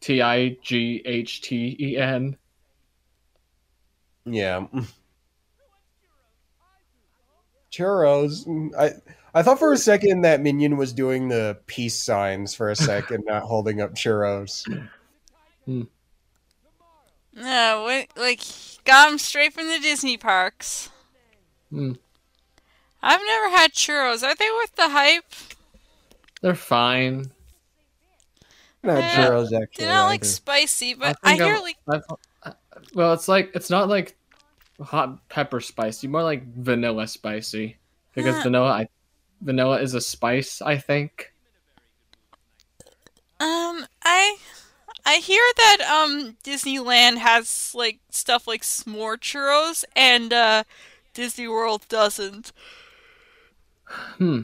T 0.01 0.21
I 0.23 0.57
G 0.63 1.03
H 1.05 1.43
T 1.43 1.77
E 1.79 1.97
N. 1.97 2.37
Yeah. 4.25 4.67
Churros. 7.71 8.47
I 8.77 8.93
I 9.35 9.43
thought 9.43 9.59
for 9.59 9.73
a 9.73 9.77
second 9.77 10.23
that 10.23 10.41
Minion 10.41 10.77
was 10.77 10.93
doing 10.93 11.29
the 11.29 11.59
peace 11.67 12.03
signs 12.03 12.55
for 12.55 12.71
a 12.71 12.77
second, 12.77 13.25
not 13.27 13.43
holding 13.43 13.81
up 13.83 13.95
churros. 13.95 14.67
No, 17.37 17.83
what, 17.83 18.09
like, 18.17 18.41
got 18.85 19.09
them 19.11 19.19
straight 19.19 19.53
from 19.53 19.69
the 19.69 19.79
Disney 19.79 20.17
parks. 20.17 20.89
Hmm. 21.71 21.93
I've 23.03 23.21
never 23.25 23.51
had 23.57 23.73
churros. 23.73 24.23
Are 24.23 24.35
they 24.35 24.51
worth 24.51 24.75
the 24.75 24.89
hype? 24.89 25.25
They're 26.41 26.55
fine. 26.55 27.31
Not 28.83 28.99
Yeah. 28.99 29.17
churros 29.29 29.47
actually. 29.53 29.85
They're 29.85 29.95
not 29.95 30.07
like 30.07 30.25
spicy, 30.25 30.95
but 30.95 31.19
I, 31.23 31.31
think 31.37 31.43
hear 31.43 31.55
I'm- 31.55 31.63
like 31.63 31.77
I've- 31.89 32.55
well, 32.95 33.13
it's 33.13 33.29
like 33.29 33.51
it's 33.55 33.69
not 33.71 33.89
like 33.89 34.17
hot 34.81 35.29
pepper 35.29 35.61
spicy, 35.61 36.07
more 36.09 36.23
like 36.23 36.47
vanilla 36.55 37.07
spicy 37.07 37.77
because 38.15 38.37
Huh. 38.37 38.43
vanilla 38.45 38.71
I, 38.71 38.89
vanilla 39.41 39.81
is 39.81 39.95
a 39.95 40.01
spice. 40.01 40.63
I 40.63 40.79
think. 40.79 41.33
Um, 43.41 43.87
I 44.03 44.37
I 45.07 45.19
hear 45.19 45.43
that 45.57 45.77
um 45.89 46.37
Disneyland 46.43 47.19
has 47.19 47.73
like 47.75 48.01
stuff 48.11 48.49
like 48.49 48.63
s'more 48.63 49.17
churros 49.17 49.85
and 49.95 50.33
uh 50.33 50.65
Disney 51.15 51.47
World 51.47 51.87
doesn't. 51.89 52.53
Hmm. 54.19 54.43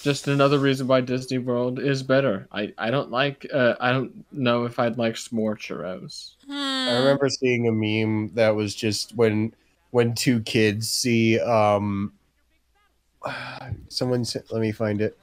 Just 0.00 0.26
another 0.26 0.58
reason 0.58 0.86
why 0.86 1.02
Disney 1.02 1.38
World 1.38 1.78
is 1.78 2.02
better. 2.02 2.48
I, 2.50 2.72
I 2.78 2.90
don't 2.90 3.10
like 3.10 3.46
uh, 3.52 3.74
I 3.78 3.92
don't 3.92 4.24
know 4.32 4.64
if 4.64 4.78
I'd 4.78 4.96
like 4.96 5.14
s'more 5.14 5.56
churros. 5.56 6.34
Hmm. 6.46 6.52
I 6.88 6.98
remember 6.98 7.28
seeing 7.28 7.68
a 7.68 7.72
meme 7.72 8.34
that 8.34 8.56
was 8.56 8.74
just 8.74 9.14
when 9.16 9.52
when 9.90 10.14
two 10.14 10.40
kids 10.40 10.88
see 10.88 11.38
um 11.40 12.12
someone 13.88 14.24
let 14.50 14.60
me 14.62 14.72
find 14.72 15.02
it. 15.02 15.18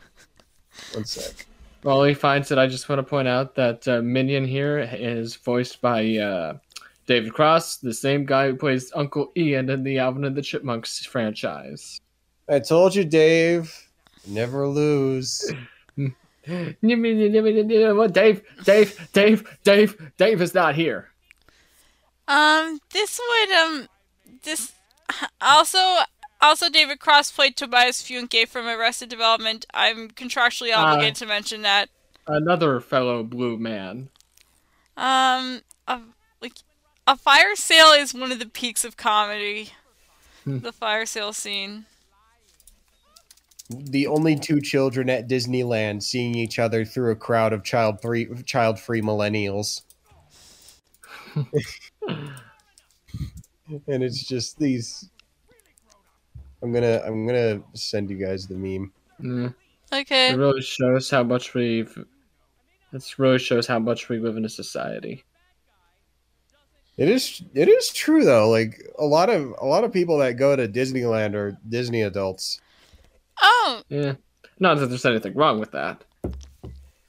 One 0.93 1.05
sec. 1.05 1.47
While 1.85 2.03
he 2.03 2.15
finds 2.15 2.49
it, 2.49 2.57
I 2.57 2.65
just 2.65 2.89
want 2.89 2.97
to 2.97 3.03
point 3.03 3.27
out 3.27 3.53
that 3.53 3.87
uh, 3.87 4.01
Minion 4.01 4.43
here 4.43 4.79
is 4.79 5.35
voiced 5.35 5.81
by 5.81 6.17
uh, 6.17 6.57
David 7.05 7.31
Cross, 7.31 7.77
the 7.77 7.93
same 7.93 8.25
guy 8.25 8.47
who 8.47 8.55
plays 8.55 8.91
Uncle 8.95 9.31
Ian 9.37 9.69
in 9.69 9.83
the 9.83 9.99
Alvin 9.99 10.25
and 10.25 10.35
the 10.35 10.41
Chipmunks 10.41 11.05
franchise. 11.05 12.01
I 12.49 12.57
told 12.57 12.95
you, 12.95 13.05
Dave. 13.05 13.71
Never 14.25 14.67
lose. 14.67 15.53
What, 15.95 16.11
Dave? 18.13 18.41
Dave? 18.63 19.09
Dave? 19.13 19.59
Dave? 19.63 20.11
Dave 20.17 20.41
is 20.41 20.55
not 20.55 20.73
here. 20.73 21.11
Um, 22.27 22.79
this 22.93 23.21
would 23.29 23.51
um, 23.57 23.87
this 24.41 24.71
also 25.39 25.77
also 26.41 26.69
David 26.69 26.99
Cross 26.99 27.31
played 27.31 27.55
Tobias 27.55 28.01
Funke 28.01 28.47
from 28.47 28.67
Arrested 28.67 29.09
Development. 29.09 29.65
I'm 29.73 30.09
contractually 30.09 30.71
Ah. 30.73 30.85
obligated 30.93 31.15
to 31.17 31.25
mention 31.25 31.61
that. 31.63 31.89
Another 32.27 32.79
fellow 32.79 33.23
blue 33.23 33.57
man. 33.57 34.09
Um, 34.97 35.61
a, 35.87 35.99
like 36.41 36.53
a 37.07 37.15
fire 37.17 37.55
sale 37.55 37.91
is 37.91 38.13
one 38.13 38.31
of 38.31 38.39
the 38.39 38.47
peaks 38.47 38.83
of 38.85 38.97
comedy. 38.97 39.71
Hmm. 40.43 40.59
The 40.59 40.71
fire 40.71 41.05
sale 41.05 41.33
scene. 41.33 41.85
the 43.69 44.05
only 44.05 44.35
two 44.35 44.61
children 44.61 45.09
at 45.09 45.27
Disneyland 45.27 46.03
seeing 46.03 46.35
each 46.35 46.59
other 46.59 46.85
through 46.85 47.11
a 47.11 47.15
crowd 47.15 47.51
of 47.51 47.63
child 47.63 47.99
free 47.99 48.27
child 48.43 48.79
free 48.79 49.01
millennials. 49.01 49.81
and 53.87 54.03
it's 54.03 54.23
just 54.23 54.59
these 54.59 55.09
I'm 56.65 56.73
gonna 56.73 56.99
I'm 57.05 57.27
gonna 57.27 57.61
send 57.73 58.09
you 58.09 58.17
guys 58.17 58.47
the 58.47 58.55
meme. 58.55 58.91
Mm. 59.21 59.53
Okay. 59.93 60.31
It 60.31 60.37
really 60.37 60.63
shows 60.63 61.11
how 61.11 61.21
much 61.21 61.53
we've. 61.53 61.95
It 62.91 63.13
really 63.19 63.37
shows 63.37 63.67
how 63.67 63.77
much 63.77 64.09
we 64.09 64.17
live 64.17 64.35
in 64.35 64.45
a 64.45 64.49
society. 64.49 65.23
It 66.97 67.07
is 67.07 67.43
it 67.53 67.67
is 67.67 67.93
true 67.93 68.25
though. 68.25 68.49
Like 68.49 68.81
a 68.97 69.05
lot 69.05 69.29
of 69.29 69.53
a 69.61 69.65
lot 69.65 69.83
of 69.83 69.93
people 69.93 70.17
that 70.19 70.37
go 70.37 70.55
to 70.55 70.67
Disneyland 70.67 71.35
are 71.35 71.55
Disney 71.69 72.01
adults. 72.01 72.59
Oh, 73.39 73.83
Yeah. 73.89 74.13
Not 74.59 74.79
that 74.79 74.87
there's 74.87 75.05
anything 75.05 75.35
wrong 75.35 75.59
with 75.59 75.71
that. 75.71 76.03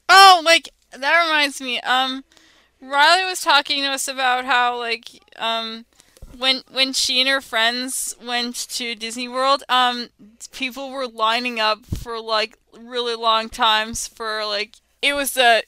oh, 0.09 0.41
like 0.45 0.69
that 0.91 1.23
reminds 1.25 1.59
me. 1.61 1.79
Um, 1.81 2.23
Riley 2.79 3.23
was 3.23 3.41
talking 3.41 3.81
to 3.83 3.89
us 3.89 4.07
about 4.07 4.45
how 4.45 4.77
like 4.77 5.09
um, 5.37 5.86
when 6.37 6.61
when 6.71 6.93
she 6.93 7.19
and 7.19 7.29
her 7.29 7.41
friends 7.41 8.15
went 8.23 8.55
to 8.69 8.95
Disney 8.95 9.27
World, 9.27 9.63
um, 9.69 10.09
people 10.51 10.91
were 10.91 11.07
lining 11.07 11.59
up 11.59 11.85
for 11.85 12.19
like 12.19 12.57
really 12.77 13.15
long 13.15 13.49
times 13.49 14.07
for 14.07 14.45
like 14.45 14.75
it 15.01 15.13
was 15.13 15.33
the 15.33 15.63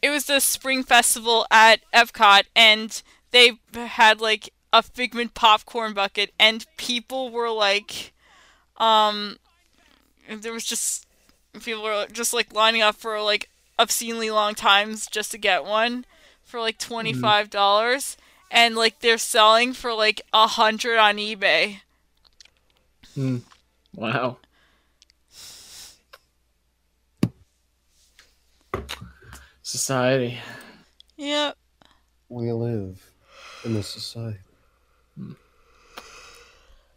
it 0.00 0.10
was 0.10 0.26
the 0.26 0.40
spring 0.40 0.82
festival 0.82 1.46
at 1.50 1.80
Epcot 1.92 2.44
and 2.56 3.02
they 3.30 3.52
had 3.74 4.20
like 4.20 4.52
a 4.72 4.82
figment 4.82 5.34
popcorn 5.34 5.92
bucket 5.92 6.32
and 6.38 6.66
people 6.76 7.30
were 7.30 7.50
like 7.50 8.12
um 8.78 9.36
there 10.28 10.52
was 10.52 10.64
just 10.64 11.06
people 11.62 11.82
were 11.82 12.06
just 12.10 12.32
like 12.32 12.52
lining 12.54 12.82
up 12.82 12.96
for 12.96 13.20
like 13.20 13.50
obscenely 13.78 14.30
long 14.30 14.54
times 14.54 15.06
just 15.06 15.30
to 15.30 15.38
get 15.38 15.64
one 15.64 16.04
for 16.42 16.60
like 16.60 16.78
twenty 16.78 17.12
five 17.12 17.50
dollars 17.50 18.16
and 18.52 18.76
like 18.76 19.00
they're 19.00 19.18
selling 19.18 19.72
for 19.72 19.94
like 19.94 20.20
a 20.32 20.46
hundred 20.46 20.98
on 20.98 21.16
eBay. 21.16 21.78
Hmm. 23.14 23.38
Wow. 23.94 24.36
Society. 29.62 30.38
Yep. 31.16 31.56
We 32.28 32.52
live 32.52 33.10
in 33.64 33.74
the 33.74 33.82
society. 33.82 34.38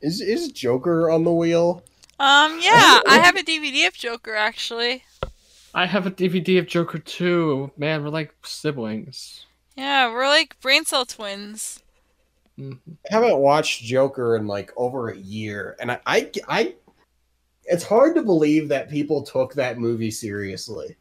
Is 0.01 0.21
is 0.21 0.49
Joker 0.49 1.09
on 1.09 1.23
the 1.23 1.33
wheel? 1.33 1.83
Um 2.19 2.59
yeah, 2.61 2.99
I 3.07 3.19
have 3.23 3.35
a 3.35 3.43
DVD 3.43 3.87
of 3.87 3.93
Joker 3.93 4.35
actually. 4.35 5.03
I 5.73 5.85
have 5.85 6.05
a 6.05 6.11
DVD 6.11 6.59
of 6.59 6.67
Joker 6.67 6.99
too. 6.99 7.71
Man, 7.77 8.03
we're 8.03 8.09
like 8.09 8.33
siblings. 8.43 9.44
Yeah, 9.75 10.11
we're 10.11 10.27
like 10.27 10.59
brain 10.61 10.85
cell 10.85 11.05
twins. 11.05 11.81
Mhm. 12.57 12.79
I 13.11 13.13
haven't 13.13 13.37
watched 13.39 13.83
Joker 13.83 14.37
in 14.37 14.47
like 14.47 14.71
over 14.77 15.09
a 15.09 15.17
year, 15.17 15.75
and 15.79 15.91
I, 15.91 15.99
I, 16.05 16.31
I, 16.47 16.75
it's 17.65 17.83
hard 17.83 18.15
to 18.15 18.23
believe 18.23 18.69
that 18.69 18.89
people 18.89 19.23
took 19.23 19.53
that 19.55 19.77
movie 19.77 20.11
seriously. 20.11 20.95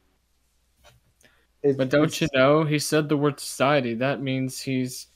It- 1.63 1.77
But 1.77 1.91
don't 1.91 2.21
you 2.21 2.29
know, 2.35 2.65
he 2.65 2.79
said 2.79 3.09
the 3.09 3.17
word 3.17 3.39
society. 3.39 3.95
That 3.95 4.21
means 4.21 4.61
he's 4.61 5.07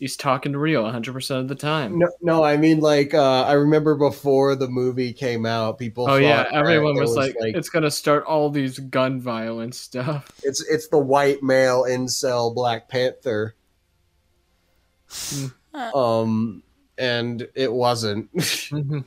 he's 0.00 0.16
talking 0.16 0.56
real 0.56 0.82
100% 0.82 1.38
of 1.38 1.46
the 1.46 1.54
time. 1.54 1.98
No, 1.98 2.08
no, 2.20 2.42
I 2.42 2.56
mean 2.56 2.80
like 2.80 3.14
uh, 3.14 3.44
I 3.44 3.52
remember 3.52 3.94
before 3.94 4.56
the 4.56 4.66
movie 4.66 5.12
came 5.12 5.46
out, 5.46 5.78
people. 5.78 6.10
oh 6.10 6.16
yeah, 6.16 6.42
thought 6.42 6.52
that 6.52 6.58
everyone 6.58 6.96
it 6.96 7.00
was, 7.00 7.14
like, 7.14 7.36
it's 7.38 7.68
gonna 7.68 7.90
start 7.90 8.24
all 8.24 8.50
these 8.50 8.80
gun 8.80 9.20
violence 9.20 9.78
stuff. 9.78 10.32
it's 10.42 10.68
it's 10.68 10.88
the 10.88 10.98
white 10.98 11.42
male 11.44 11.84
incel 11.84 12.52
Black 12.52 12.88
Panther. 12.88 13.54
Hmm. 15.08 15.46
um, 15.94 16.62
and 16.98 17.46
it 17.54 17.72
wasn't. 17.72 18.28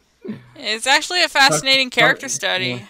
It's 0.55 0.87
actually 0.87 1.21
a 1.21 1.27
fascinating 1.27 1.89
Tuck- 1.89 1.99
character 1.99 2.27
Tuck- 2.27 2.31
study. 2.31 2.65
yeah. 2.65 2.85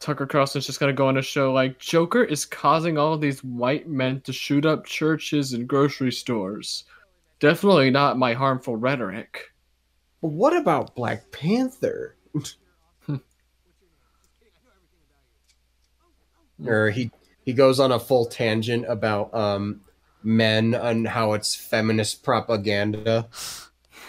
Tucker 0.00 0.26
Carlson's 0.26 0.64
just 0.66 0.80
gonna 0.80 0.94
go 0.94 1.06
on 1.06 1.18
a 1.18 1.22
show 1.22 1.52
like 1.52 1.78
Joker 1.78 2.24
is 2.24 2.46
causing 2.46 2.96
all 2.96 3.16
these 3.18 3.44
white 3.44 3.86
men 3.86 4.20
to 4.22 4.32
shoot 4.32 4.64
up 4.64 4.86
churches 4.86 5.52
and 5.52 5.68
grocery 5.68 6.10
stores. 6.10 6.84
Definitely 7.42 7.90
not 7.90 8.16
my 8.16 8.34
harmful 8.34 8.76
rhetoric. 8.76 9.50
But 10.20 10.28
what 10.28 10.56
about 10.56 10.94
Black 10.94 11.32
Panther? 11.32 12.14
or 16.64 16.90
he 16.90 17.10
he 17.44 17.52
goes 17.52 17.80
on 17.80 17.90
a 17.90 17.98
full 17.98 18.26
tangent 18.26 18.86
about 18.88 19.34
um 19.34 19.80
men 20.22 20.72
and 20.74 21.08
how 21.08 21.32
it's 21.32 21.56
feminist 21.56 22.22
propaganda. 22.22 23.28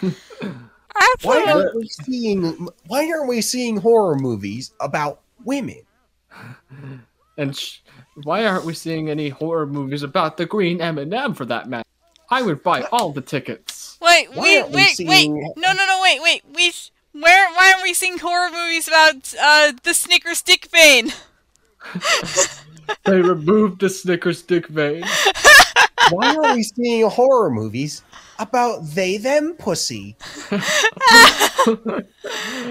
Why 1.22 1.44
aren't 1.48 1.74
we 1.74 1.88
seeing 1.88 2.68
why 2.86 3.10
aren't 3.10 3.28
we 3.28 3.40
seeing 3.40 3.78
horror 3.78 4.14
movies 4.14 4.72
about 4.78 5.22
women? 5.44 5.82
And 7.36 7.56
sh- 7.56 7.80
why 8.22 8.46
aren't 8.46 8.64
we 8.64 8.74
seeing 8.74 9.10
any 9.10 9.30
horror 9.30 9.66
movies 9.66 10.04
about 10.04 10.36
the 10.36 10.46
Green 10.46 10.80
M&M 10.80 11.34
for 11.34 11.44
that 11.46 11.68
matter? 11.68 11.83
I 12.34 12.42
would 12.42 12.64
buy 12.64 12.82
all 12.90 13.12
the 13.12 13.20
tickets. 13.20 13.96
Wait, 14.00 14.28
Why 14.34 14.42
wait, 14.42 14.66
we 14.68 14.74
wait, 14.74 14.96
wait! 14.98 15.20
seeing- 15.22 15.52
No, 15.56 15.72
no, 15.72 15.86
no! 15.86 16.00
Wait, 16.02 16.20
wait! 16.20 16.42
We 16.52 16.72
sh- 16.72 16.90
where? 17.12 17.48
Why 17.54 17.70
aren't 17.72 17.84
we 17.84 17.94
seeing 17.94 18.18
horror 18.18 18.50
movies 18.50 18.88
about 18.88 19.32
uh 19.40 19.72
the 19.84 19.94
Snickers 19.94 20.38
stick 20.38 20.66
vein? 20.72 21.12
They 23.04 23.20
removed 23.22 23.80
the 23.80 23.88
Snickers 23.88 24.42
dick 24.42 24.66
vein. 24.66 25.04
Why 26.10 26.34
aren't 26.36 26.56
we 26.56 26.62
seeing 26.64 27.08
horror 27.08 27.48
movies 27.50 28.02
about 28.38 28.84
they 28.84 29.16
them 29.16 29.54
pussy? 29.58 30.16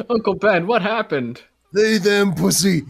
Uncle 0.10 0.36
Ben, 0.36 0.68
what 0.68 0.82
happened? 0.84 1.42
They 1.74 1.98
them 1.98 2.36
pussy. 2.36 2.84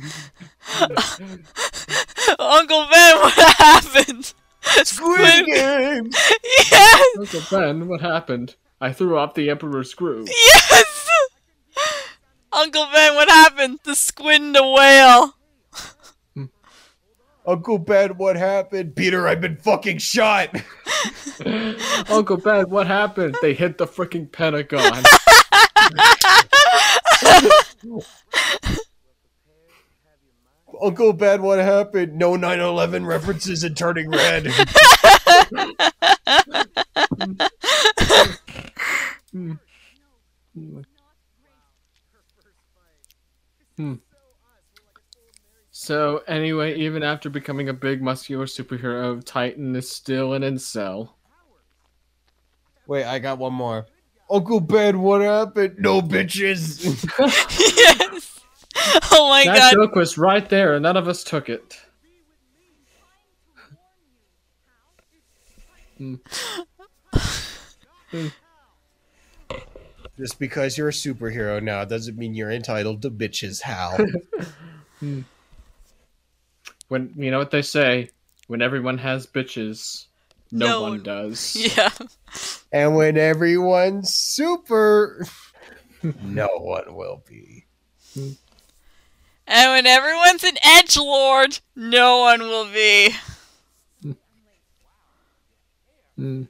Uncle 2.40 2.88
Ben, 2.92 3.20
what 3.20 3.34
happened? 3.58 4.34
Squid 4.84 5.46
Game. 5.46 6.10
Yes, 6.72 7.06
Uncle 7.20 7.42
Ben, 7.52 7.88
what 7.88 8.02
happened? 8.02 8.56
I 8.82 8.92
threw 8.92 9.18
off 9.18 9.34
the 9.34 9.50
Emperor's 9.50 9.90
screw. 9.90 10.26
yes. 10.28 11.10
Uncle 12.52 12.88
Ben, 12.94 13.16
what 13.16 13.30
happened? 13.30 13.80
The 13.84 13.96
squid 13.96 14.42
and 14.42 14.56
the 14.56 14.68
whale. 14.68 15.34
Uncle 17.46 17.78
Ben, 17.80 18.12
what 18.18 18.36
happened? 18.36 18.96
Peter, 18.96 19.28
I've 19.28 19.42
been 19.42 19.58
fucking 19.58 19.98
shot. 19.98 20.50
Uncle 22.10 22.38
Ben, 22.38 22.70
what 22.70 22.88
happened? 22.88 23.36
They 23.42 23.54
hit 23.54 23.78
the 23.78 23.88
freaking 23.88 24.32
Pentagon. 24.32 25.04
Uncle 30.84 31.14
Ben, 31.14 31.42
what 31.42 31.60
happened? 31.60 32.14
No 32.18 32.34
9/11 32.34 33.06
references 33.06 33.64
and 33.64 33.78
turning 33.78 34.10
red. 34.10 34.48
Hmm. 39.32 39.54
Hmm. 43.76 43.96
So 45.72 46.22
anyway, 46.28 46.76
even 46.76 47.02
after 47.02 47.28
becoming 47.28 47.68
a 47.68 47.74
big 47.74 48.04
muscular 48.04 48.46
superhero, 48.46 49.20
Titan 49.26 49.76
is 49.76 49.90
still 49.90 50.34
an 50.34 50.44
incel. 50.44 51.10
Wait, 52.86 53.04
I 53.06 53.18
got 53.18 53.40
one 53.40 53.54
more. 53.54 53.88
Uncle 54.30 54.60
Ben, 54.60 55.02
what 55.02 55.22
happened? 55.22 55.78
No 55.80 56.02
bitches. 56.02 56.86
yes. 57.60 58.10
Oh 59.16 59.30
my 59.30 59.44
that 59.46 59.56
god. 59.58 59.70
That 59.70 59.74
joke 59.74 59.96
was 59.96 60.18
right 60.18 60.48
there, 60.50 60.74
and 60.74 60.84
none 60.84 60.98
of 60.98 61.08
us 61.08 61.24
took 61.24 61.50
it. 61.50 61.80
Hmm. 65.98 66.16
Hmm. 68.12 68.28
Just 70.18 70.38
because 70.40 70.78
you're 70.78 70.90
a 70.90 70.92
superhero 70.92 71.62
now 71.62 71.86
doesn't 71.86 72.18
mean 72.18 72.34
you're 72.36 72.52
entitled 72.52 73.02
to 73.04 73.12
bitches, 73.12 73.62
Hal. 73.62 73.98
When 76.90 77.12
you 77.18 77.32
know 77.32 77.40
what 77.40 77.50
they 77.52 77.62
say, 77.64 78.10
when 78.48 78.62
everyone 78.62 79.00
has 79.00 79.26
bitches, 79.26 80.06
no, 80.52 80.66
No 80.68 80.82
one 80.84 80.92
one- 80.92 81.04
does. 81.04 81.56
Yeah. 81.78 81.90
and 82.72 82.96
when 82.96 83.18
everyone's 83.18 84.14
super, 84.14 85.26
no 86.22 86.48
one 86.58 86.94
will 86.94 87.24
be. 87.28 87.66
And 89.48 89.72
when 89.72 89.86
everyone's 89.86 90.44
an 90.44 90.58
edge 90.64 90.98
lord, 90.98 91.60
no 91.76 92.20
one 92.20 92.42
will 92.42 92.66
be. 92.66 93.14
Mm. 96.18 96.48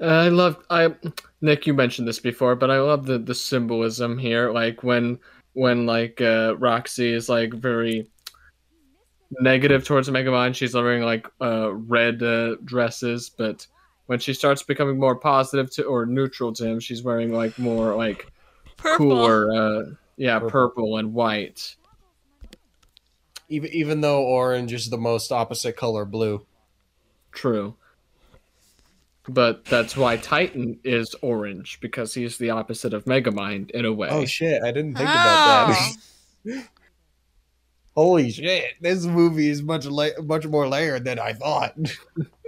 I 0.00 0.28
love 0.28 0.56
I 0.70 0.94
Nick 1.42 1.66
you 1.66 1.74
mentioned 1.74 2.08
this 2.08 2.18
before, 2.18 2.56
but 2.56 2.70
I 2.70 2.80
love 2.80 3.06
the 3.06 3.18
the 3.18 3.34
symbolism 3.34 4.18
here 4.18 4.50
like 4.50 4.82
when 4.82 5.18
when 5.52 5.86
like 5.86 6.20
uh 6.20 6.56
Roxy 6.58 7.12
is 7.12 7.28
like 7.28 7.52
very 7.52 8.08
negative 9.40 9.84
towards 9.84 10.08
Megamind, 10.08 10.54
she's 10.54 10.74
wearing 10.74 11.02
like 11.02 11.28
uh 11.40 11.72
red 11.72 12.22
uh, 12.22 12.56
dresses, 12.64 13.30
but 13.30 13.66
when 14.06 14.18
she 14.18 14.32
starts 14.32 14.62
becoming 14.62 14.98
more 14.98 15.14
positive 15.14 15.70
to 15.72 15.84
or 15.84 16.06
neutral 16.06 16.52
to 16.54 16.66
him, 16.66 16.80
she's 16.80 17.02
wearing 17.02 17.32
like 17.32 17.58
more 17.58 17.94
like 17.94 18.26
Purple. 18.78 18.96
cooler 18.96 19.52
uh 19.52 19.84
yeah, 20.20 20.38
Purple. 20.38 20.50
purple 20.50 20.96
and 20.98 21.14
white. 21.14 21.76
Even 23.48 23.70
even 23.72 24.00
though 24.02 24.22
orange 24.22 24.72
is 24.72 24.90
the 24.90 24.98
most 24.98 25.32
opposite 25.32 25.76
color 25.76 26.04
blue. 26.04 26.44
True. 27.32 27.74
But 29.28 29.64
that's 29.64 29.96
why 29.96 30.16
Titan 30.18 30.78
is 30.84 31.14
orange 31.22 31.78
because 31.80 32.12
he's 32.14 32.36
the 32.38 32.50
opposite 32.50 32.92
of 32.92 33.06
Megamind 33.06 33.70
in 33.70 33.84
a 33.86 33.92
way. 33.92 34.08
Oh 34.10 34.24
shit! 34.26 34.62
I 34.62 34.72
didn't 34.72 34.94
think 34.96 35.08
about 35.08 35.70
Oh. 35.70 35.92
that. 36.44 36.68
Holy 37.96 38.30
shit! 38.30 38.64
This 38.80 39.04
movie 39.04 39.48
is 39.48 39.62
much 39.62 39.86
la- 39.86 40.20
much 40.22 40.46
more 40.46 40.68
layered 40.68 41.04
than 41.04 41.18
I 41.18 41.32
thought. 41.32 41.76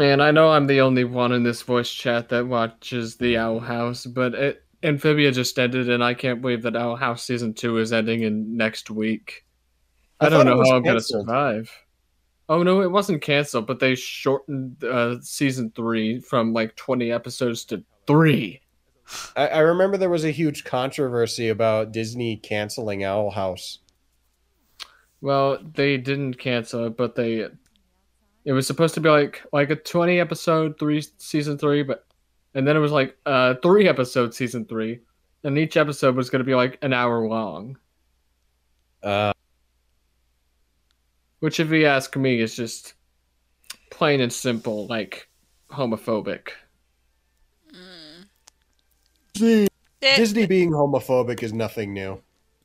Man, 0.00 0.22
I 0.22 0.30
know 0.30 0.48
I'm 0.48 0.66
the 0.66 0.80
only 0.80 1.04
one 1.04 1.30
in 1.30 1.42
this 1.42 1.60
voice 1.60 1.90
chat 1.90 2.30
that 2.30 2.46
watches 2.46 3.16
the 3.16 3.36
Owl 3.36 3.60
House, 3.60 4.06
but 4.06 4.32
it, 4.32 4.64
Amphibia 4.82 5.30
just 5.30 5.58
ended, 5.58 5.90
and 5.90 6.02
I 6.02 6.14
can't 6.14 6.40
believe 6.40 6.62
that 6.62 6.74
Owl 6.74 6.96
House 6.96 7.22
season 7.22 7.52
two 7.52 7.76
is 7.76 7.92
ending 7.92 8.22
in 8.22 8.56
next 8.56 8.90
week. 8.90 9.44
I, 10.18 10.24
I 10.24 10.28
don't 10.30 10.46
know 10.46 10.56
how 10.64 10.76
I'm 10.76 10.82
gonna 10.82 11.02
survive. 11.02 11.70
Oh 12.48 12.62
no, 12.62 12.80
it 12.80 12.90
wasn't 12.90 13.20
canceled, 13.20 13.66
but 13.66 13.78
they 13.78 13.94
shortened 13.94 14.82
uh, 14.82 15.16
season 15.20 15.70
three 15.76 16.18
from 16.18 16.54
like 16.54 16.76
20 16.76 17.12
episodes 17.12 17.66
to 17.66 17.84
three. 18.06 18.62
I, 19.36 19.48
I 19.48 19.58
remember 19.58 19.98
there 19.98 20.08
was 20.08 20.24
a 20.24 20.30
huge 20.30 20.64
controversy 20.64 21.50
about 21.50 21.92
Disney 21.92 22.38
canceling 22.38 23.04
Owl 23.04 23.32
House. 23.32 23.80
Well, 25.20 25.58
they 25.74 25.98
didn't 25.98 26.38
cancel 26.38 26.86
it, 26.86 26.96
but 26.96 27.16
they 27.16 27.48
it 28.44 28.52
was 28.52 28.66
supposed 28.66 28.94
to 28.94 29.00
be 29.00 29.08
like 29.08 29.42
like 29.52 29.70
a 29.70 29.76
20 29.76 30.18
episode 30.20 30.78
three 30.78 31.02
season 31.18 31.58
3, 31.58 31.82
but 31.82 32.06
and 32.54 32.66
then 32.66 32.76
it 32.76 32.80
was 32.80 32.92
like 32.92 33.16
uh 33.26 33.54
3 33.62 33.88
episode 33.88 34.34
season 34.34 34.64
3, 34.64 34.98
and 35.44 35.58
each 35.58 35.76
episode 35.76 36.16
was 36.16 36.30
going 36.30 36.40
to 36.40 36.44
be 36.44 36.54
like 36.54 36.78
an 36.82 36.92
hour 36.92 37.26
long, 37.26 37.76
Uh, 39.02 39.32
which 41.40 41.60
if 41.60 41.70
you 41.70 41.86
ask 41.86 42.16
me 42.16 42.40
is 42.40 42.54
just 42.56 42.94
plain 43.90 44.20
and 44.20 44.32
simple 44.32 44.86
like 44.86 45.28
homophobic. 45.70 46.48
They- 49.34 49.68
Disney 50.00 50.46
being 50.46 50.70
homophobic 50.70 51.42
is 51.42 51.52
nothing 51.52 51.92
new. 51.92 52.20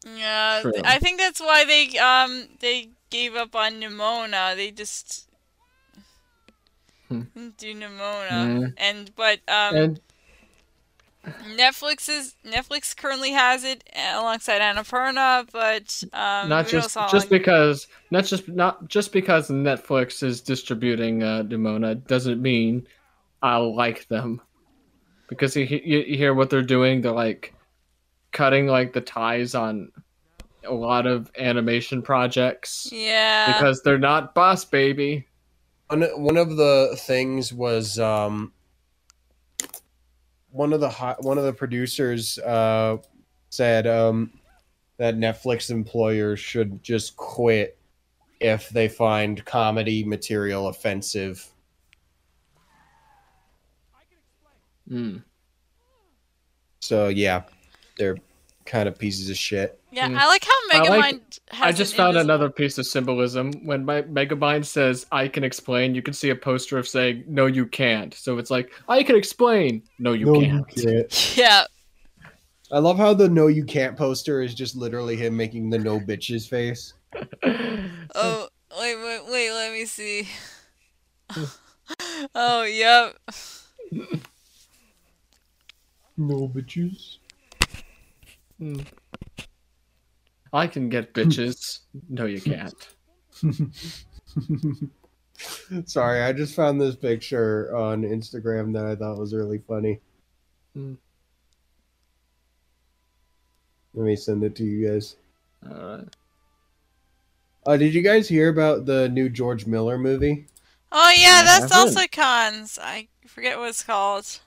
Yeah, 0.06 0.60
True. 0.62 0.74
I 0.84 1.00
think 1.00 1.20
that's 1.20 1.40
why 1.40 1.66
they 1.66 1.98
um 1.98 2.48
they 2.60 2.90
gave 3.10 3.36
up 3.36 3.56
on 3.56 3.82
Nimona. 3.82 4.56
They 4.56 4.72
just 4.72 5.25
didn't 5.25 5.25
do 7.58 7.76
Nimona, 7.76 8.30
Mm. 8.30 8.74
and 8.78 9.16
but 9.16 9.40
um 9.48 9.76
And 9.76 10.00
Netflix 11.58 12.08
is 12.08 12.36
Netflix 12.46 12.96
currently 12.96 13.32
has 13.32 13.64
it 13.64 13.84
alongside 14.14 14.62
Annapurna, 14.62 15.48
but 15.52 16.04
um 16.14 16.50
not 16.50 16.68
just 16.68 16.96
just 17.12 17.30
because 17.30 17.88
not 18.12 18.26
just 18.26 18.48
not 18.48 18.88
just 18.88 19.12
because 19.12 19.50
Netflix 19.50 20.22
is 20.22 20.42
distributing 20.42 21.24
uh, 21.24 21.44
Nimona 21.44 22.06
doesn't 22.08 22.42
mean 22.42 22.88
I 23.42 23.58
like 23.58 24.08
them. 24.08 24.42
Because 25.28 25.56
you, 25.56 25.66
you 25.66 26.00
you 26.00 26.18
hear 26.18 26.34
what 26.34 26.50
they're 26.52 26.62
doing, 26.62 27.02
they're 27.02 27.12
like 27.12 27.54
cutting 28.32 28.68
like 28.68 28.94
the 28.94 29.02
ties 29.02 29.56
on 29.56 29.92
a 30.64 30.74
lot 30.74 31.06
of 31.08 31.32
animation 31.38 32.02
projects 32.02 32.90
yeah 32.92 33.54
because 33.54 33.82
they're 33.84 33.98
not 34.00 34.36
Boss 34.36 34.66
Baby. 34.66 35.28
One 35.88 36.02
one 36.02 36.38
of 36.38 36.58
the 36.58 36.98
things 37.00 37.54
was 37.54 38.00
um, 38.00 38.52
one 40.52 40.74
of 40.74 40.80
the 40.80 40.90
hi- 40.90 41.18
one 41.20 41.38
of 41.38 41.44
the 41.44 41.54
producers 41.54 42.40
uh, 42.40 42.98
said 43.50 43.86
um, 43.86 44.32
that 44.98 45.16
Netflix 45.16 45.70
employers 45.70 46.40
should 46.40 46.82
just 46.82 47.16
quit 47.18 47.78
if 48.40 48.70
they 48.70 48.88
find 48.88 49.44
comedy 49.46 50.04
material 50.04 50.68
offensive. 50.68 51.46
Mm. 54.90 55.24
So 56.80 57.10
yeah, 57.10 57.44
they're 57.98 58.18
kind 58.66 58.88
of 58.90 58.98
pieces 58.98 59.30
of 59.30 59.38
shit. 59.38 59.80
yeah. 59.92 60.08
Mm. 60.10 60.18
I 60.18 60.28
like 60.28 60.44
how 60.44 60.52
I 60.72 60.98
like- 60.98 61.22
has. 61.50 61.62
I 61.62 61.72
just 61.72 61.94
an 61.94 61.98
found 61.98 62.18
another 62.18 62.50
piece 62.50 62.78
of 62.78 62.86
symbolism. 62.88 63.52
When 63.66 63.86
my 63.86 64.02
Megamind 64.02 64.66
says 64.66 65.06
"I 65.12 65.28
can 65.28 65.44
explain," 65.44 65.94
you 65.96 66.02
can 66.02 66.14
see 66.14 66.30
a 66.32 66.36
poster 66.36 66.78
of 66.78 66.88
saying 66.88 67.24
"No, 67.28 67.46
you 67.46 67.66
can't." 67.68 68.14
So 68.14 68.38
it's 68.38 68.50
like 68.52 68.72
"I 68.90 69.04
can 69.04 69.16
explain." 69.16 69.84
No, 70.00 70.14
you 70.14 70.34
can't. 70.42 71.36
Yeah, 71.38 71.66
I 72.72 72.80
love 72.80 72.98
how 72.98 73.14
the 73.14 73.30
"No, 73.30 73.48
you 73.48 73.64
can't" 73.64 73.96
poster 73.96 74.42
is 74.42 74.56
just 74.56 74.76
literally 74.76 75.16
him 75.16 75.38
making 75.38 75.70
the 75.70 75.78
"No 75.80 76.00
bitches" 76.00 76.48
face. 76.50 76.94
Oh, 78.18 78.48
wait, 78.80 78.96
wait, 78.96 79.22
wait, 79.30 79.52
let 79.52 79.72
me 79.74 79.86
see. 79.86 80.28
oh, 82.36 82.64
yep. 82.64 83.16
No 86.18 86.48
bitches. 86.48 87.18
I 90.54 90.68
can 90.68 90.90
get 90.90 91.14
bitches. 91.14 91.80
No, 92.10 92.26
you 92.26 92.42
can't. 92.42 92.74
Sorry, 95.86 96.22
I 96.22 96.32
just 96.32 96.56
found 96.56 96.80
this 96.80 96.96
picture 96.96 97.76
on 97.76 98.04
Instagram 98.04 98.74
that 98.74 98.86
I 98.86 98.96
thought 98.96 99.18
was 99.18 99.34
really 99.34 99.62
funny. 99.68 100.00
Hmm. 100.74 100.94
Let 103.94 104.06
me 104.06 104.16
send 104.16 104.44
it 104.44 104.56
to 104.56 104.64
you 104.64 104.90
guys. 104.90 105.18
All 105.70 105.98
right. 105.98 106.08
Uh, 107.66 107.78
did 107.78 107.94
you 107.94 108.02
guys 108.02 108.30
hear 108.30 108.50
about 108.50 108.86
the 108.86 109.10
new 109.10 109.28
George 109.28 109.66
Miller 109.66 109.98
movie, 109.98 110.46
Oh, 110.98 111.14
yeah, 111.18 111.44
that's 111.44 111.76
also 111.76 112.08
cons. 112.10 112.80
I 112.82 113.10
forget 113.28 113.58
what 113.58 113.68
it's 113.68 113.84
called. 113.84 114.40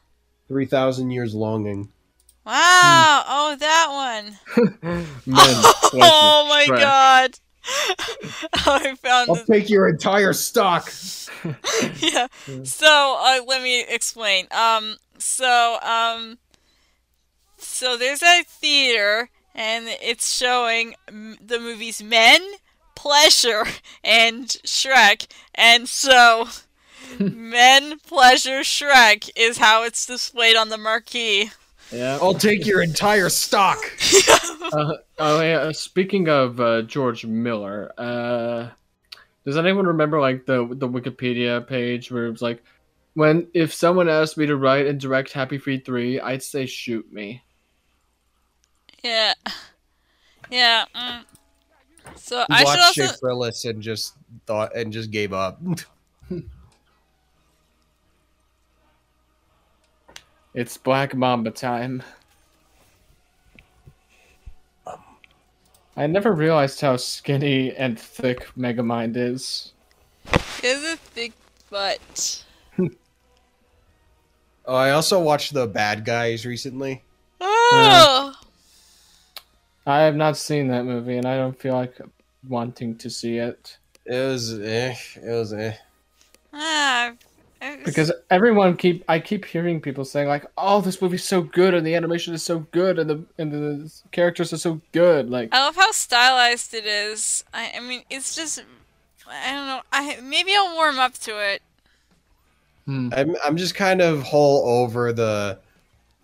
Three 0.46 0.64
Thousand 0.64 1.10
Years 1.10 1.34
Longing? 1.34 1.92
Wow. 2.48 3.24
Oh, 3.28 3.56
that 3.60 3.86
one. 4.56 4.66
Men, 4.82 5.06
Oh, 6.00 6.46
my 6.48 6.66
Shrek. 6.68 6.80
God. 6.80 7.38
I 8.54 8.94
found 8.96 9.28
I'll 9.30 9.34
this- 9.36 9.46
take 9.46 9.68
your 9.70 9.88
entire 9.88 10.32
stock. 10.32 10.90
yeah. 12.00 12.26
So 12.64 13.18
uh, 13.20 13.40
let 13.46 13.62
me 13.62 13.84
explain. 13.88 14.46
Um. 14.50 14.96
So 15.18 15.78
um. 15.82 16.38
So 17.58 17.96
there's 17.98 18.22
a 18.22 18.42
theater, 18.44 19.28
and 19.54 19.84
it's 20.02 20.34
showing 20.34 20.94
m- 21.08 21.36
the 21.44 21.58
movies 21.60 22.02
Men, 22.02 22.40
Pleasure, 22.94 23.64
and 24.02 24.46
Shrek, 24.64 25.26
and 25.54 25.88
so 25.88 26.48
Men, 27.18 27.98
Pleasure, 28.00 28.60
Shrek 28.60 29.28
is 29.36 29.58
how 29.58 29.82
it's 29.84 30.06
displayed 30.06 30.56
on 30.56 30.70
the 30.70 30.78
marquee. 30.78 31.50
Yeah. 31.92 32.18
I'll 32.20 32.34
take 32.34 32.66
your 32.66 32.82
entire 32.82 33.28
stock. 33.28 33.78
Uh, 34.70 34.92
oh 35.18 35.40
yeah. 35.40 35.56
uh, 35.60 35.72
Speaking 35.72 36.28
of 36.28 36.60
uh, 36.60 36.82
George 36.82 37.24
Miller, 37.24 37.90
uh, 37.96 38.68
does 39.46 39.56
anyone 39.56 39.86
remember 39.86 40.20
like 40.20 40.44
the 40.44 40.68
the 40.72 40.86
Wikipedia 40.86 41.66
page 41.66 42.12
where 42.12 42.26
it 42.26 42.30
was 42.30 42.42
like, 42.42 42.62
when 43.14 43.48
if 43.54 43.72
someone 43.72 44.10
asked 44.10 44.36
me 44.36 44.44
to 44.44 44.56
write 44.56 44.86
and 44.86 45.00
direct 45.00 45.32
Happy 45.32 45.56
Feet 45.56 45.86
three, 45.86 46.20
I'd 46.20 46.42
say 46.42 46.66
shoot 46.66 47.10
me. 47.10 47.42
Yeah. 49.02 49.32
Yeah. 50.50 50.84
Mm. 50.94 51.24
So 52.16 52.40
He 52.40 52.44
I 52.50 52.58
should 52.58 52.64
watched 52.66 52.78
also. 52.80 53.06
Jake 53.06 53.20
Frillis 53.22 53.64
and 53.70 53.80
just 53.82 54.16
thought 54.44 54.76
and 54.76 54.92
just 54.92 55.10
gave 55.10 55.32
up. 55.32 55.62
It's 60.58 60.76
Black 60.76 61.14
Mamba 61.14 61.52
time. 61.52 62.02
I 65.96 66.08
never 66.08 66.32
realized 66.32 66.80
how 66.80 66.96
skinny 66.96 67.72
and 67.76 67.96
thick 67.96 68.44
Megamind 68.56 69.16
is. 69.16 69.72
He 70.60 70.66
has 70.66 70.82
a 70.82 70.96
thick 70.96 71.32
butt. 71.70 72.44
Oh, 74.66 74.74
I 74.74 74.90
also 74.90 75.20
watched 75.22 75.54
the 75.54 75.68
Bad 75.68 76.04
Guys 76.04 76.44
recently. 76.44 77.02
Oh. 77.40 78.34
I 79.86 80.00
have 80.00 80.16
not 80.16 80.36
seen 80.36 80.66
that 80.68 80.84
movie, 80.84 81.16
and 81.18 81.26
I 81.26 81.36
don't 81.36 81.58
feel 81.58 81.74
like 81.74 81.96
wanting 82.48 82.96
to 82.96 83.08
see 83.08 83.38
it 83.38 83.78
It 84.04 84.26
was 84.26 84.58
eh. 84.58 84.94
It 85.14 85.30
was 85.30 85.52
eh. 85.52 85.74
Ah. 86.52 87.12
it 87.12 87.27
was- 87.60 87.78
because 87.84 88.12
everyone 88.30 88.76
keep 88.76 89.04
I 89.08 89.18
keep 89.20 89.44
hearing 89.44 89.80
people 89.80 90.04
saying 90.04 90.28
like, 90.28 90.46
"Oh, 90.56 90.80
this 90.80 91.00
movie's 91.02 91.24
so 91.24 91.42
good, 91.42 91.74
and 91.74 91.86
the 91.86 91.94
animation 91.94 92.34
is 92.34 92.42
so 92.42 92.60
good, 92.70 92.98
and 92.98 93.08
the 93.10 93.24
and 93.38 93.52
the 93.52 93.92
characters 94.12 94.52
are 94.52 94.58
so 94.58 94.80
good." 94.92 95.28
Like, 95.30 95.48
I 95.52 95.64
love 95.64 95.76
how 95.76 95.90
stylized 95.92 96.74
it 96.74 96.86
is. 96.86 97.44
I, 97.52 97.72
I 97.76 97.80
mean, 97.80 98.02
it's 98.10 98.34
just. 98.36 98.62
I 99.30 99.52
don't 99.52 99.66
know. 99.66 99.82
I 99.92 100.20
maybe 100.22 100.52
I'll 100.54 100.74
warm 100.74 100.98
up 100.98 101.14
to 101.18 101.32
it. 101.52 101.62
hmm. 102.86 103.10
I'm 103.12 103.36
I'm 103.44 103.56
just 103.56 103.74
kind 103.74 104.00
of 104.00 104.22
whole 104.22 104.66
over 104.82 105.12
the 105.12 105.58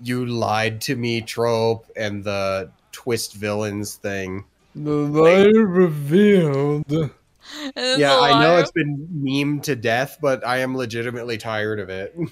you 0.00 0.26
lied 0.26 0.80
to 0.82 0.96
me 0.96 1.20
trope 1.20 1.86
and 1.96 2.24
the 2.24 2.70
twist 2.92 3.34
villains 3.34 3.96
thing. 3.96 4.44
the 4.74 4.90
light 4.90 5.54
revealed. 5.54 7.10
It's 7.76 7.98
yeah, 7.98 8.18
I 8.18 8.40
know 8.40 8.58
it's 8.58 8.70
been 8.70 9.08
memed 9.12 9.64
to 9.64 9.76
death, 9.76 10.18
but 10.20 10.46
I 10.46 10.58
am 10.58 10.76
legitimately 10.76 11.38
tired 11.38 11.80
of 11.80 11.90
it. 11.90 12.16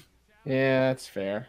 Yeah, 0.45 0.89
that's 0.89 1.07
fair. 1.07 1.47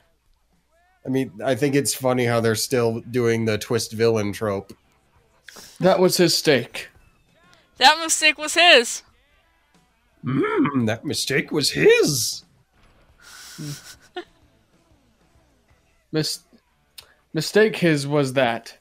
I 1.04 1.08
mean, 1.08 1.32
I 1.44 1.56
think 1.56 1.74
it's 1.74 1.92
funny 1.92 2.26
how 2.26 2.38
they're 2.38 2.54
still 2.54 3.00
doing 3.00 3.44
the 3.44 3.58
twist 3.58 3.92
villain 3.92 4.32
trope. 4.32 4.72
That 5.80 5.98
was 5.98 6.16
his 6.16 6.38
stake. 6.38 6.90
That 7.78 7.98
mistake 8.00 8.38
was 8.38 8.54
his. 8.54 9.02
Mm, 10.24 10.86
that 10.86 11.04
mistake 11.04 11.50
was 11.50 11.72
his. 11.72 12.44
Mis- 16.12 16.44
mistake 17.32 17.76
his 17.76 18.06
was 18.06 18.34
that. 18.34 18.78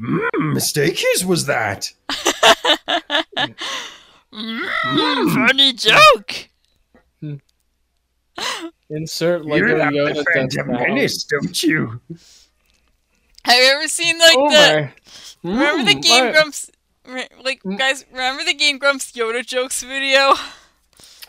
Mm, 0.00 0.54
mistake 0.54 0.98
his 0.98 1.24
was 1.26 1.46
that. 1.46 1.92
Mm, 4.32 5.34
funny 5.34 5.72
joke. 5.72 6.48
Insert 8.90 9.44
like 9.44 9.62
Lego 9.62 9.76
Yoda 9.78 10.14
death 10.14 10.26
sound. 10.34 10.50
don't 11.42 11.62
you? 11.62 12.00
Have 13.44 13.56
you 13.56 13.70
ever 13.72 13.88
seen 13.88 14.18
like 14.18 14.36
Oh 14.38 14.50
the? 14.50 14.56
my! 14.56 14.92
Remember 15.50 15.84
the 15.84 15.94
Mm, 15.98 16.02
Game 16.02 16.24
my- 16.26 16.30
Grumps? 16.32 16.70
Like 17.44 17.62
Mm. 17.62 17.78
guys, 17.78 18.04
remember 18.10 18.44
the 18.44 18.54
Game 18.54 18.78
Grumps 18.78 19.12
Yoda 19.12 19.44
jokes 19.44 19.82
video? 19.82 20.34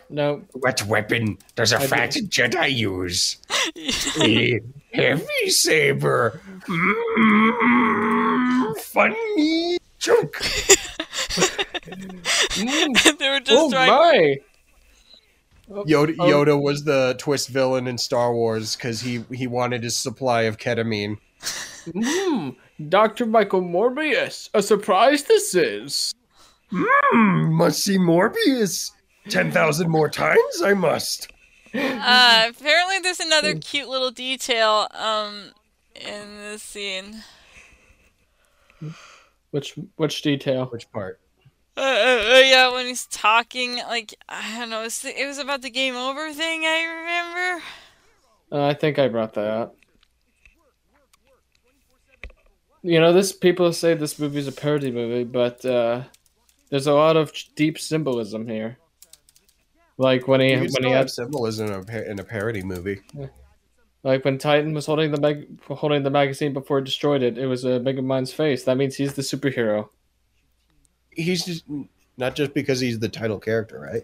No, 0.10 0.44
What 0.52 0.84
weapon 0.88 1.38
does 1.56 1.72
a 1.72 1.80
I 1.80 1.88
fat 1.88 2.12
Jedi 2.12 2.76
use? 2.76 3.38
A 4.22 4.60
heavy 4.94 5.50
saber. 5.50 6.42
Mm, 6.68 8.11
funny 8.76 9.78
joke. 10.00 10.42
Mm, 11.82 13.18
they 13.18 13.30
were 13.30 13.40
just 13.40 13.52
oh 13.58 13.72
trying. 13.72 13.90
my! 13.90 14.38
Yoda, 15.86 16.16
Oh. 16.20 16.28
Yoda 16.28 16.62
was 16.62 16.84
the 16.84 17.16
twist 17.18 17.48
villain 17.50 17.88
in 17.88 17.98
Star 17.98 18.34
Wars 18.34 18.76
because 18.76 19.02
he, 19.02 19.24
he 19.32 19.48
wanted 19.48 19.84
his 19.84 19.96
supply 19.96 20.44
of 20.44 20.58
ketamine. 20.58 21.18
Mm, 21.88 22.56
Dr. 22.90 23.26
Michael 23.26 23.62
Morbius, 23.62 24.50
a 24.54 24.62
surprise 24.62 25.24
this 25.24 25.56
is. 25.56 26.14
Mm, 26.72 27.52
must 27.52 27.84
see 27.84 27.98
Morbius. 27.98 28.92
10,000 29.30 29.90
more 29.90 30.10
times? 30.10 30.62
I 30.64 30.74
must. 30.74 31.32
Uh, 31.74 32.48
apparently, 32.50 33.00
there's 33.00 33.20
another 33.22 33.56
cute 33.56 33.88
little 33.88 34.12
detail 34.12 34.88
um 34.92 35.52
in 35.96 36.38
this 36.38 36.62
scene. 36.62 37.24
Which 39.52 39.76
which 39.96 40.22
detail? 40.22 40.66
Which 40.66 40.92
part? 40.92 41.20
Uh, 41.78 41.82
uh, 41.82 41.84
uh, 41.84 42.40
yeah, 42.40 42.72
when 42.72 42.86
he's 42.86 43.06
talking, 43.06 43.78
like 43.78 44.14
I 44.28 44.60
don't 44.60 44.70
know, 44.70 44.84
it's, 44.84 45.06
it 45.06 45.26
was 45.26 45.38
about 45.38 45.62
the 45.62 45.70
game 45.70 45.96
over 45.96 46.32
thing. 46.34 46.64
I 46.66 46.84
remember. 46.84 47.64
Uh, 48.52 48.66
I 48.68 48.74
think 48.74 49.00
I 49.00 49.08
brought 49.08 49.34
that 49.36 49.48
up. 49.48 49.76
You 52.84 53.00
know, 53.00 53.14
this 53.14 53.32
people 53.32 53.72
say 53.74 53.94
this 53.94 54.18
movie 54.20 54.40
is 54.40 54.48
a 54.48 54.52
parody 54.52 54.92
movie, 54.92 55.24
but 55.24 55.64
uh, 55.64 56.04
there's 56.70 56.88
a 56.88 56.94
lot 56.94 57.16
of 57.16 57.32
deep 57.56 57.80
symbolism 57.80 58.48
here. 58.48 58.78
Like 59.98 60.28
when 60.28 60.42
he 60.42 60.52
You 60.52 60.60
when 60.60 60.84
he 60.84 60.90
have 60.90 61.00
had 61.00 61.10
symbolism 61.10 61.68
in 61.68 61.74
a, 61.74 61.84
par- 61.84 62.00
in 62.00 62.20
a 62.20 62.24
parody 62.24 62.64
movie. 62.64 63.02
Like 64.04 64.26
when 64.26 64.38
Titan 64.38 64.74
was 64.74 64.86
holding 64.86 65.12
the 65.12 65.20
mag- 65.20 65.62
holding 65.68 66.04
the 66.04 66.10
magazine 66.10 66.54
before 66.54 66.80
it 66.80 66.86
destroyed 66.86 67.22
it, 67.22 67.38
it 67.38 67.48
was 67.48 67.64
a 67.66 67.80
Megamind's 67.80 68.34
face. 68.34 68.64
That 68.64 68.78
means 68.78 68.96
he's 68.96 69.14
the 69.14 69.22
superhero. 69.22 69.90
He's 71.12 71.46
just 71.46 71.66
not 72.18 72.36
just 72.36 72.54
because 72.54 72.80
he's 72.80 73.00
the 73.00 73.10
title 73.10 73.40
character, 73.40 73.80
right? 73.80 74.04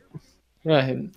Right. 0.63 1.09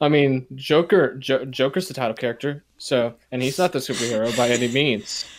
I 0.00 0.08
mean, 0.08 0.46
Joker. 0.54 1.16
Jo- 1.16 1.44
Joker's 1.46 1.88
the 1.88 1.94
title 1.94 2.14
character, 2.14 2.64
so 2.76 3.14
and 3.32 3.42
he's 3.42 3.58
not 3.58 3.72
the 3.72 3.78
superhero 3.80 4.36
by 4.36 4.48
any 4.48 4.68
means. 4.68 5.24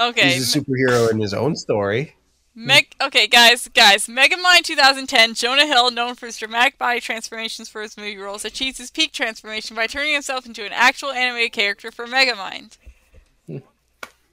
Okay, 0.00 0.34
He's 0.34 0.54
a 0.54 0.60
superhero 0.60 1.10
in 1.10 1.18
his 1.18 1.34
own 1.34 1.56
story. 1.56 2.14
Meg. 2.58 2.88
Okay, 3.00 3.28
guys, 3.28 3.68
guys. 3.68 4.08
Megamind 4.08 4.62
2010. 4.62 5.34
Jonah 5.34 5.64
Hill, 5.64 5.92
known 5.92 6.16
for 6.16 6.26
his 6.26 6.36
dramatic 6.36 6.76
body 6.76 6.98
transformations 7.00 7.68
for 7.68 7.82
his 7.82 7.96
movie 7.96 8.16
roles, 8.16 8.44
achieves 8.44 8.78
his 8.78 8.90
peak 8.90 9.12
transformation 9.12 9.76
by 9.76 9.86
turning 9.86 10.12
himself 10.12 10.44
into 10.44 10.66
an 10.66 10.72
actual 10.72 11.12
animated 11.12 11.52
character 11.52 11.92
for 11.92 12.06
Megamind. 12.06 12.76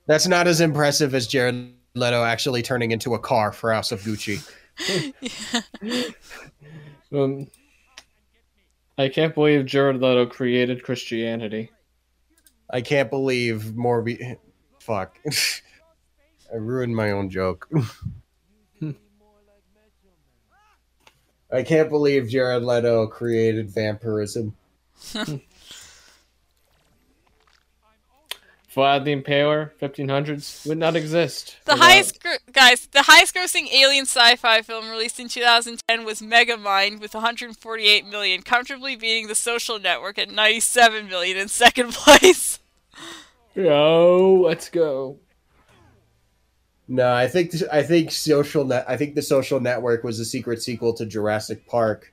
That's 0.08 0.28
not 0.28 0.48
as 0.48 0.60
impressive 0.60 1.14
as 1.14 1.28
Jared 1.28 1.72
Leto 1.94 2.24
actually 2.24 2.64
turning 2.64 2.90
into 2.90 3.14
a 3.14 3.20
car 3.20 3.52
for 3.52 3.72
House 3.72 3.92
of 3.92 4.02
Gucci. 4.02 4.42
Um, 7.14 7.48
I 8.98 9.08
can't 9.08 9.34
believe 9.34 9.66
Jared 9.66 10.02
Leto 10.02 10.26
created 10.26 10.84
Christianity. 10.84 11.72
I 12.70 12.82
can't 12.82 13.10
believe 13.10 13.74
Morbi. 13.76 14.38
Fuck. 14.80 15.18
I 16.52 16.58
ruined 16.58 16.96
my 16.96 17.12
own 17.12 17.30
joke. 17.30 17.70
I 21.52 21.64
can't 21.64 21.90
believe 21.90 22.28
Jared 22.30 22.64
Leto 22.64 23.08
created 23.08 23.70
vampirism. 23.70 24.56
Vlad 28.76 29.06
the 29.06 29.16
Impaler, 29.16 29.72
1500s, 29.82 30.68
would 30.68 30.78
not 30.78 30.98
exist. 30.98 31.58
The 31.64 31.74
without- 31.76 31.86
highest, 31.86 32.22
gr- 32.22 32.52
guys, 32.52 32.88
the 32.88 33.04
highest-grossing 33.04 33.72
alien 33.72 34.04
sci-fi 34.06 34.62
film 34.64 34.90
released 34.90 35.18
in 35.18 35.30
2010 35.30 36.04
was 36.04 36.22
Megamind 36.22 37.00
with 37.00 37.14
148 37.14 38.06
million, 38.06 38.42
comfortably 38.42 38.98
beating 38.98 39.28
The 39.28 39.36
Social 39.36 39.80
Network 39.80 40.18
at 40.18 40.30
97 40.30 41.08
million 41.08 41.38
in 41.38 41.48
second 41.48 41.94
place. 41.94 42.60
Yo, 43.56 44.42
let's 44.46 44.68
go. 44.70 45.20
No, 46.88 47.14
I 47.14 47.28
think 47.28 47.52
I 47.72 47.82
think 47.82 48.12
social 48.12 48.64
net. 48.64 48.86
I 48.88 48.96
think 48.98 49.16
the 49.16 49.22
social 49.22 49.60
network 49.60 50.04
was 50.04 50.20
a 50.20 50.26
secret 50.26 50.62
sequel 50.62 50.94
to 50.94 51.06
Jurassic 51.06 51.66
Park. 51.66 52.12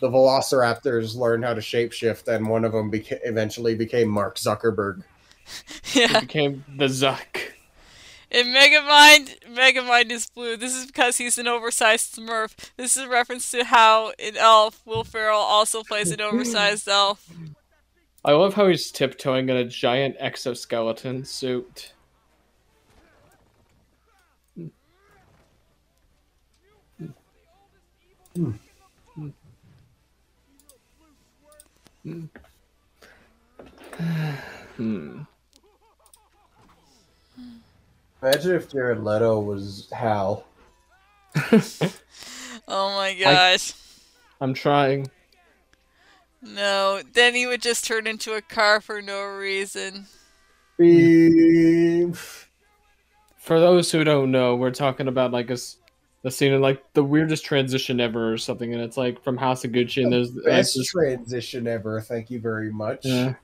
The 0.00 0.08
Velociraptors 0.08 1.14
learned 1.14 1.44
how 1.44 1.54
to 1.54 1.60
shapeshift, 1.60 2.28
and 2.28 2.48
one 2.48 2.64
of 2.64 2.72
them 2.72 2.90
beca- 2.90 3.20
eventually 3.24 3.74
became 3.74 4.08
Mark 4.08 4.36
Zuckerberg. 4.36 5.02
Yeah. 5.92 6.18
It 6.18 6.20
became 6.22 6.64
the 6.76 6.86
Zuck. 6.86 7.36
In 8.30 8.46
Megamind, 8.46 9.40
Megamind 9.50 10.10
is 10.10 10.30
blue. 10.30 10.56
This 10.56 10.74
is 10.74 10.86
because 10.86 11.18
he's 11.18 11.36
an 11.36 11.46
oversized 11.48 12.14
Smurf. 12.14 12.54
This 12.78 12.96
is 12.96 13.02
a 13.02 13.08
reference 13.08 13.50
to 13.50 13.64
how 13.64 14.12
in 14.18 14.36
Elf, 14.38 14.80
Will 14.86 15.04
Ferrell 15.04 15.40
also 15.40 15.82
plays 15.82 16.10
an 16.10 16.20
oversized 16.22 16.88
elf. 16.88 17.28
I 18.24 18.32
love 18.32 18.54
how 18.54 18.68
he's 18.68 18.90
tiptoeing 18.90 19.50
in 19.50 19.56
a 19.56 19.64
giant 19.64 20.16
exoskeleton 20.18 21.24
suit. 21.24 21.92
Hmm. 28.34 28.52
Imagine 38.22 38.54
if 38.54 38.70
Jared 38.70 39.02
Leto 39.02 39.40
was 39.40 39.88
Hal. 39.92 40.44
Oh 42.68 42.94
my 42.94 43.12
gosh. 43.14 43.72
I'm 44.40 44.54
trying. 44.54 45.10
No, 46.40 47.02
then 47.12 47.34
he 47.34 47.44
would 47.46 47.60
just 47.60 47.84
turn 47.84 48.06
into 48.06 48.34
a 48.34 48.40
car 48.40 48.80
for 48.80 49.02
no 49.02 49.24
reason. 49.24 50.06
Beep. 50.78 52.14
For 53.36 53.58
those 53.58 53.90
who 53.90 54.04
don't 54.04 54.30
know, 54.30 54.54
we're 54.54 54.70
talking 54.70 55.08
about 55.08 55.32
like 55.32 55.50
a 55.50 55.54
s- 55.54 55.76
the 56.22 56.30
scene 56.30 56.52
of 56.52 56.60
like 56.60 56.82
the 56.94 57.02
weirdest 57.04 57.44
transition 57.44 58.00
ever 58.00 58.32
or 58.32 58.38
something, 58.38 58.72
and 58.72 58.82
it's 58.82 58.96
like 58.96 59.22
from 59.24 59.36
House 59.36 59.64
of 59.64 59.72
Gucci, 59.72 60.02
and 60.02 60.12
there's 60.12 60.30
Best 60.30 60.76
this- 60.76 60.90
transition 60.90 61.66
ever. 61.66 62.00
Thank 62.00 62.30
you 62.30 62.40
very 62.40 62.72
much. 62.72 63.00
Yeah. 63.04 63.34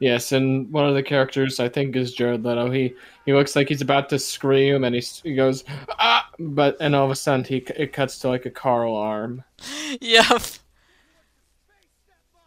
Yes, 0.00 0.32
and 0.32 0.70
one 0.72 0.86
of 0.88 0.94
the 0.94 1.02
characters 1.04 1.60
I 1.60 1.68
think 1.68 1.94
is 1.94 2.12
Jared 2.12 2.44
Leto. 2.44 2.68
He 2.70 2.94
he 3.24 3.32
looks 3.32 3.54
like 3.54 3.68
he's 3.68 3.80
about 3.80 4.08
to 4.08 4.18
scream, 4.18 4.82
and 4.84 4.94
he, 4.94 5.00
he 5.22 5.34
goes 5.34 5.64
ah, 5.98 6.28
but 6.38 6.76
and 6.80 6.96
all 6.96 7.04
of 7.04 7.10
a 7.12 7.16
sudden 7.16 7.44
he 7.44 7.58
it 7.76 7.92
cuts 7.92 8.18
to 8.18 8.28
like 8.28 8.44
a 8.44 8.50
car 8.50 8.82
alarm. 8.82 9.44
Yep. 10.00 10.42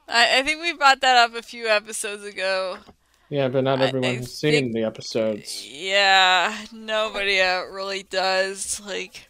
I, 0.10 0.40
I 0.40 0.44
think 0.44 0.62
we 0.62 0.74
brought 0.74 1.02
that 1.02 1.18
up 1.18 1.36
a 1.36 1.42
few 1.42 1.68
episodes 1.68 2.24
ago. 2.24 2.78
Yeah, 3.30 3.48
but 3.50 3.64
not 3.64 3.82
I- 3.82 3.86
everyone 3.88 4.10
I 4.10 4.22
seen 4.22 4.52
think- 4.52 4.74
the 4.74 4.84
episodes. 4.84 5.68
Yeah, 5.70 6.56
nobody 6.74 7.40
uh, 7.42 7.64
really 7.66 8.04
does. 8.04 8.82
Like, 8.86 9.27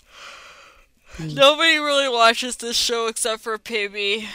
nobody 1.20 1.78
really 1.78 2.10
watches 2.10 2.56
this 2.58 2.76
show 2.76 3.08
except 3.08 3.42
for 3.42 3.58
Pibby. 3.58 4.28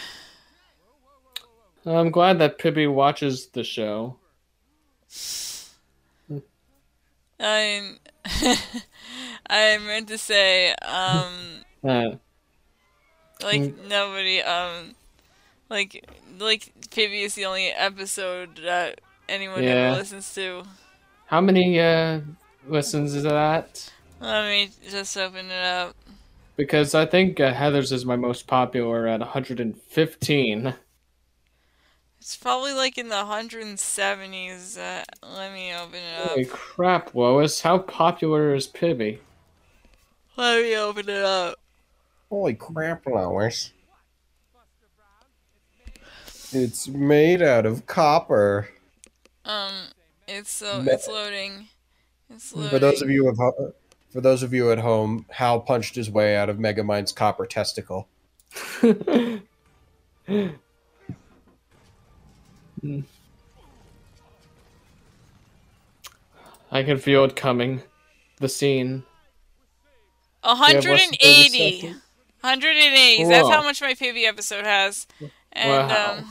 I'm 1.84 2.10
glad 2.10 2.38
that 2.38 2.58
Pibby 2.58 2.86
watches 2.86 3.48
the 3.48 3.64
show. 3.64 4.16
I 7.40 7.96
I 9.50 9.78
meant 9.78 10.08
to 10.08 10.18
say, 10.18 10.74
um, 10.82 11.32
Uh, 11.84 12.16
like 13.42 13.74
nobody, 13.88 14.40
um, 14.40 14.94
like 15.68 16.04
like 16.38 16.72
Pibby 16.92 17.22
is 17.22 17.34
the 17.34 17.44
only 17.46 17.66
episode 17.68 18.60
that 18.64 19.00
anyone 19.28 19.62
Yeah. 19.64 19.70
ever 19.70 19.98
listens 19.98 20.32
to. 20.34 20.62
how 21.26 21.40
many 21.40 21.80
uh, 21.80 22.20
listens 22.68 23.14
is 23.14 23.24
that? 23.24 23.90
Let 24.20 24.44
me 24.48 24.70
just 24.88 25.16
open 25.16 25.46
it 25.50 25.64
up. 25.64 25.96
Because 26.56 26.94
I 26.94 27.06
think 27.06 27.40
uh, 27.40 27.52
Heather's 27.52 27.92
is 27.92 28.04
my 28.04 28.16
most 28.16 28.46
popular 28.46 29.06
at 29.06 29.20
115. 29.20 30.74
It's 32.18 32.36
probably 32.36 32.72
like 32.72 32.98
in 32.98 33.08
the 33.08 33.16
170s. 33.16 34.78
Uh, 34.78 35.02
let 35.26 35.52
me 35.52 35.74
open 35.74 35.96
it 35.96 36.20
up. 36.20 36.28
Holy 36.28 36.44
crap, 36.44 37.14
Lois! 37.14 37.62
How 37.62 37.78
popular 37.78 38.54
is 38.54 38.66
Pibby? 38.68 39.18
Let 40.36 40.62
me 40.62 40.76
open 40.76 41.08
it 41.08 41.24
up. 41.24 41.56
Holy 42.30 42.54
crap, 42.54 43.06
Lois. 43.06 43.72
It's 46.52 46.86
made 46.86 47.42
out 47.42 47.66
of 47.66 47.86
copper. 47.86 48.68
Um, 49.44 49.72
it's 50.28 50.52
so 50.52 50.84
it's 50.86 51.08
loading. 51.08 51.68
It's 52.30 52.54
loading. 52.54 52.70
For 52.70 52.78
those 52.78 53.02
of 53.02 53.10
you 53.10 53.28
of 53.28 53.36
ho- 53.36 53.72
for 54.12 54.20
those 54.20 54.42
of 54.42 54.52
you 54.52 54.70
at 54.70 54.78
home, 54.78 55.24
Hal 55.30 55.60
punched 55.60 55.94
his 55.94 56.10
way 56.10 56.36
out 56.36 56.48
of 56.50 56.58
Megamind's 56.58 57.12
copper 57.12 57.46
testicle. 57.46 58.08
I 66.70 66.82
can 66.82 66.98
feel 66.98 67.24
it 67.24 67.36
coming. 67.36 67.82
The 68.38 68.48
scene. 68.48 69.04
180. 70.42 71.80
30 71.80 71.94
180. 72.40 73.24
That's 73.28 73.48
how 73.48 73.62
much 73.62 73.80
my 73.80 73.94
Pibby 73.94 74.26
episode 74.26 74.64
has. 74.64 75.06
And 75.52 75.88
Wow. 75.88 76.24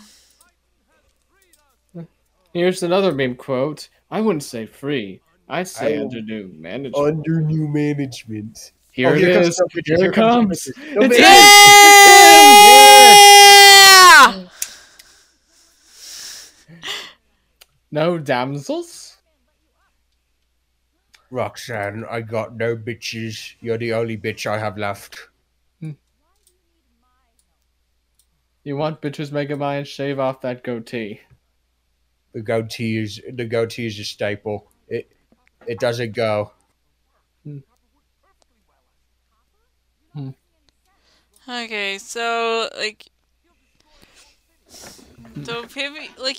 um, 1.95 2.07
Here's 2.53 2.83
another 2.83 3.13
meme 3.13 3.35
quote. 3.35 3.87
I 4.09 4.19
wouldn't 4.19 4.43
say 4.43 4.65
free. 4.65 5.21
I'd 5.51 5.67
say 5.67 5.97
I- 5.97 6.01
under 6.01 6.21
new 6.21 6.47
management. 6.57 6.95
Under 6.95 7.41
new 7.41 7.67
management. 7.67 8.71
here 8.93 9.09
Oh, 9.09 9.13
it 9.13 9.19
here 9.19 9.33
comes 9.33 9.47
is. 9.49 9.61
picture, 9.73 9.95
Here 9.97 10.11
it 10.11 10.15
comes 10.15 10.63
comes. 10.63 10.67
It's 10.67 10.77
No, 10.95 11.01
him! 11.03 11.11
yeah! 11.11 11.57
No 17.91 18.17
damsels? 18.17 19.17
Roxanne, 21.29 22.05
I 22.09 22.21
got 22.21 22.55
no 22.55 22.75
bitches. 22.77 23.55
You're 23.61 23.77
the 23.77 23.93
only 23.93 24.17
bitch 24.17 24.49
I 24.49 24.57
have 24.57 24.77
left. 24.77 25.27
You 28.63 28.77
want 28.77 29.01
bitches 29.01 29.31
Megamind? 29.31 29.87
Shave 29.87 30.19
off 30.19 30.39
that 30.41 30.63
goatee. 30.63 31.19
The 32.33 32.41
goatee 32.41 32.97
is 33.01 33.19
the 33.33 33.43
goatee 33.45 33.87
is 33.87 33.99
a 33.99 34.03
staple. 34.05 34.71
It 34.87 35.11
it 35.67 35.79
doesn't 35.79 36.13
go. 36.13 36.51
Okay, 41.49 41.97
so 41.97 42.69
like, 42.77 43.07
so 45.43 45.63
Pibby, 45.63 46.09
like, 46.17 46.37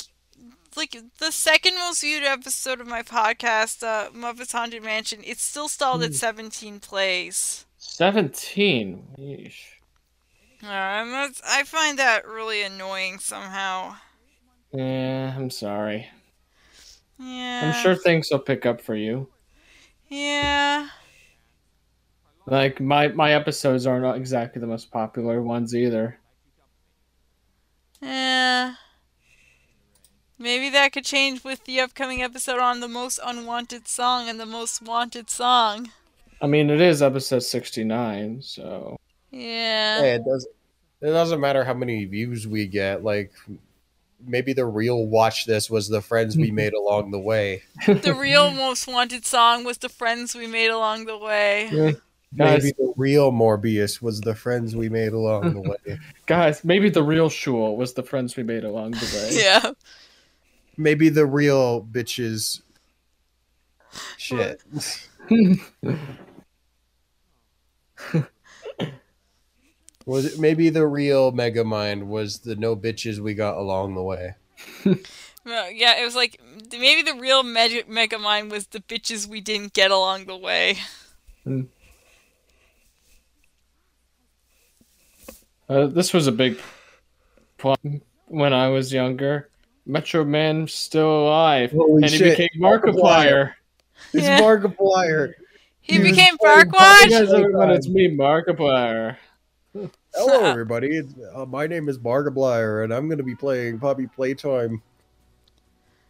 like 0.77 0.97
the 1.19 1.33
second 1.33 1.75
most 1.75 2.03
viewed 2.03 2.23
episode 2.23 2.81
of 2.81 2.87
my 2.87 3.03
podcast, 3.03 3.83
uh, 3.83 4.11
Muppets 4.11 4.53
Haunted 4.53 4.83
Mansion, 4.83 5.21
it's 5.25 5.43
still 5.43 5.69
stalled 5.69 6.03
at 6.03 6.15
17 6.15 6.81
plays. 6.81 7.67
17. 7.79 9.03
Yeesh. 9.19 9.59
Uh, 10.63 11.05
that's, 11.05 11.43
I 11.45 11.65
find 11.65 11.99
that 11.99 12.27
really 12.27 12.63
annoying 12.63 13.19
somehow. 13.19 13.97
Yeah, 14.73 15.35
I'm 15.37 15.51
sorry. 15.51 16.09
Yeah. 17.23 17.61
I'm 17.65 17.83
sure 17.83 17.95
things 17.95 18.29
will 18.31 18.41
pick 18.41 18.67
up 18.67 18.81
for 18.81 18.97
you. 18.97 19.29
Yeah. 20.09 20.89
Like 22.47 22.81
my 22.81 23.09
my 23.09 23.33
episodes 23.33 23.87
are 23.87 24.01
not 24.01 24.17
exactly 24.17 24.61
the 24.61 24.67
most 24.67 24.91
popular 24.91 25.41
ones 25.41 25.75
either. 25.75 26.19
Yeah. 28.01 28.75
Maybe 30.39 30.71
that 30.71 30.93
could 30.93 31.05
change 31.05 31.45
with 31.45 31.65
the 31.65 31.81
upcoming 31.81 32.21
episode 32.21 32.59
on 32.59 32.81
the 32.81 32.89
most 32.89 33.21
unwanted 33.25 33.87
song 33.87 34.29
and 34.29 34.41
the 34.41 34.47
most 34.47 34.83
wanted 34.83 35.31
song. 35.31 35.93
I 36.41 36.49
mean, 36.49 36.69
it 36.69 36.81
is 36.81 37.01
episode 37.01 37.45
69, 37.45 38.43
so 38.43 38.97
Yeah. 39.31 40.01
Hey, 40.01 40.15
it 40.15 40.25
does. 40.25 40.49
It 41.01 41.11
doesn't 41.11 41.41
matter 41.41 41.65
how 41.65 41.75
many 41.75 42.05
views 42.05 42.49
we 42.49 42.67
get. 42.67 43.05
Like 43.05 43.33
maybe 44.25 44.53
the 44.53 44.67
real 44.67 45.07
watch 45.07 45.47
this 45.47 45.71
was 45.71 45.89
the 45.89 46.01
friends 46.01 46.37
we 46.37 46.51
made 46.51 46.73
along 46.75 47.11
the 47.11 47.19
way. 47.19 47.63
The 47.87 48.15
real 48.15 48.51
most 48.51 48.87
wanted 48.87 49.27
song 49.27 49.65
was 49.65 49.79
the 49.79 49.89
friends 49.89 50.35
we 50.35 50.47
made 50.47 50.71
along 50.71 51.07
the 51.07 51.19
way. 51.19 51.97
guys, 52.37 52.63
Maybe 52.63 52.75
the 52.79 52.93
real 52.97 53.33
Morbius 53.33 54.03
was 54.03 54.21
the 54.21 54.35
friends 54.35 54.77
we 54.77 54.89
made 54.89 55.13
along 55.13 55.55
the 55.55 55.61
way. 55.61 55.99
guys, 56.27 56.65
maybe 56.65 56.91
the 56.91 57.03
real 57.03 57.29
Shul 57.29 57.77
was 57.77 57.95
the 57.95 58.03
friends 58.03 58.37
we 58.37 58.43
made 58.43 58.65
along 58.65 58.93
the 58.93 59.11
way. 59.15 59.29
Yeah. 59.33 59.73
Maybe 60.77 61.09
the 61.09 61.27
real 61.27 61.83
bitches. 61.83 62.63
Shit. 64.17 64.63
was 70.07 70.25
it, 70.35 70.39
maybe 70.41 70.69
the 70.71 70.87
real 70.87 71.33
Megamind 71.33 72.07
was 72.07 72.39
the 72.41 72.57
no 72.57 72.77
bitches 72.77 73.19
we 73.19 73.35
got 73.35 73.57
along 73.57 73.95
the 73.95 74.03
way. 74.03 74.35
Well, 75.45 75.73
yeah, 75.73 76.01
it 76.01 76.05
was 76.05 76.15
like 76.15 76.41
maybe 76.71 77.03
the 77.03 77.19
real 77.19 77.43
Megamind 77.43 78.49
was 78.49 78.69
the 78.69 78.79
bitches 78.79 79.27
we 79.27 79.41
didn't 79.41 79.73
get 79.73 79.91
along 79.91 80.27
the 80.27 80.37
way. 80.37 80.79
Uh, 85.69 85.87
this 85.87 86.13
was 86.13 86.27
a 86.27 86.33
big 86.33 86.59
problem 87.57 88.03
when 88.27 88.53
I 88.53 88.69
was 88.69 88.93
younger. 88.93 89.49
Metro 89.87 90.25
Man 90.25 90.69
still 90.69 91.25
alive, 91.25 91.73
Holy 91.73 92.03
and 92.03 92.11
he 92.11 92.19
shit. 92.19 92.39
became 92.39 92.61
Markiplier. 92.61 93.55
It's 94.13 94.27
Yeah. 94.27 94.41
Markiplier. 94.41 95.35
He 95.81 95.95
He 95.95 95.99
became 95.99 96.39
playing 96.39 96.67
Hey 96.71 96.71
Farquaad. 96.71 97.11
guys, 97.11 97.33
everyone, 97.33 97.71
it's 97.71 97.89
me, 97.89 98.17
Markiplier. 98.17 99.17
Hello, 100.15 100.45
everybody. 100.45 101.03
Uh, 101.35 101.47
my 101.47 101.67
name 101.67 101.89
is 101.89 101.99
Markiplier, 101.99 102.85
and 102.85 102.93
I'm 102.93 103.09
going 103.09 103.19
to 103.19 103.25
be 103.25 103.35
playing 103.35 103.79
Poppy 103.79 104.07
Playtime. 104.07 104.83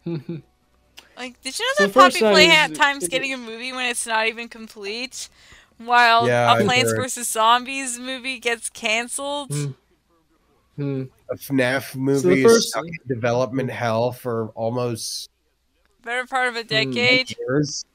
Like, 1.15 1.39
did 1.43 1.57
you 1.59 1.63
know 1.63 1.73
So 1.77 1.83
that 1.85 1.93
first 1.93 2.19
Poppy 2.19 2.25
I- 2.49 2.67
Playtime's 2.69 3.07
getting 3.07 3.33
a 3.33 3.37
movie 3.37 3.71
when 3.71 3.85
it's 3.85 4.07
not 4.07 4.25
even 4.27 4.49
complete? 4.49 5.29
While 5.77 6.25
Yeah, 6.27 6.51
a 6.51 6.55
I 6.55 6.63
Plants 6.63 6.91
vs 6.91 7.27
Zombies 7.29 7.99
movie 7.99 8.39
gets 8.39 8.71
canceled. 8.71 9.51
Mm. 9.51 9.75
Hmm. 10.75 11.03
A 11.29 11.35
FNAF 11.35 11.95
movie 11.95 12.41
is 12.43 12.51
first- 12.51 12.69
stuck 12.69 12.85
in 12.87 12.97
development 13.07 13.69
hell 13.69 14.11
for 14.11 14.47
almost 14.55 15.29
Better 16.03 16.25
part 16.25 16.49
Hmm. 16.51 16.57
of 16.57 16.65
a 16.65 16.67
decade. 16.67 17.35
years. 17.37 17.85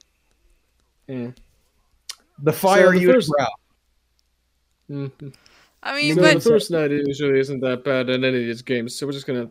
Yeah. 1.07 1.31
The 2.41 2.53
Fire 2.53 2.91
the 2.93 2.99
Unit 3.01 3.15
first- 3.17 3.31
route. 3.37 3.49
Mhm. 4.89 5.33
I 5.81 5.95
mean, 5.95 6.15
So 6.15 6.21
but 6.21 6.33
the 6.35 6.41
first 6.41 6.71
night 6.71 6.91
usually 6.91 7.39
isn't 7.39 7.61
that 7.61 7.83
bad 7.83 8.09
in 8.09 8.23
any 8.23 8.37
of 8.41 8.45
these 8.45 8.61
games, 8.61 8.95
so 8.95 9.05
we're 9.05 9.13
just 9.13 9.25
gonna. 9.27 9.49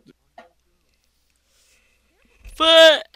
But 2.57 3.07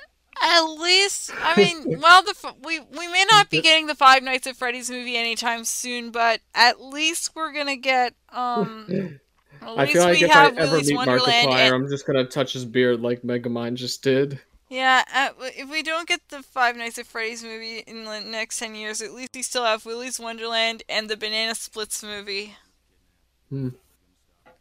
at 0.42 0.62
least, 0.64 1.30
I 1.40 1.56
mean, 1.56 2.00
well, 2.00 2.22
the 2.22 2.54
we 2.62 2.80
we 2.80 3.08
may 3.08 3.24
not 3.30 3.50
be 3.50 3.60
getting 3.60 3.86
the 3.86 3.94
Five 3.94 4.22
Nights 4.22 4.46
at 4.46 4.56
Freddy's 4.56 4.90
movie 4.90 5.16
anytime 5.16 5.64
soon, 5.64 6.10
but 6.10 6.40
at 6.54 6.80
least 6.80 7.32
we're 7.34 7.52
gonna 7.52 7.76
get 7.76 8.14
um. 8.30 9.18
At 9.64 9.78
I 9.78 9.86
feel 9.86 10.02
like 10.02 10.18
we 10.18 10.24
if 10.24 10.34
I 10.34 10.46
ever 10.46 10.56
Willy's 10.56 10.88
meet 10.88 10.96
Wonderland. 10.96 11.48
Markiplier, 11.48 11.66
and- 11.66 11.74
I'm 11.76 11.88
just 11.88 12.04
gonna 12.04 12.24
touch 12.24 12.52
his 12.52 12.64
beard 12.64 13.00
like 13.00 13.22
Megamind 13.22 13.74
just 13.74 14.02
did. 14.02 14.40
yeah, 14.68 15.04
uh, 15.14 15.28
if 15.56 15.70
we 15.70 15.84
don't 15.84 16.08
get 16.08 16.20
the 16.30 16.42
Five 16.42 16.76
Nights 16.76 16.98
at 16.98 17.06
Freddy's 17.06 17.44
movie 17.44 17.78
in 17.86 18.02
the 18.04 18.18
next 18.20 18.58
ten 18.58 18.74
years, 18.74 19.00
at 19.00 19.12
least 19.12 19.28
we 19.32 19.42
still 19.42 19.62
have 19.64 19.86
Willy's 19.86 20.18
Wonderland 20.18 20.82
and 20.88 21.08
the 21.08 21.16
Banana 21.16 21.54
Splits 21.54 22.02
movie. 22.02 22.56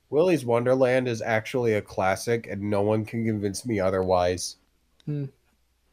Willy's 0.10 0.46
Wonderland 0.46 1.08
is 1.08 1.22
actually 1.22 1.76
a 1.76 1.82
classic, 1.82 2.48
and 2.48 2.62
no 2.62 2.82
one 2.82 3.06
can 3.06 3.26
convince 3.26 3.66
me 3.66 3.80
otherwise. 3.80 4.58
Hmm. 5.06 5.26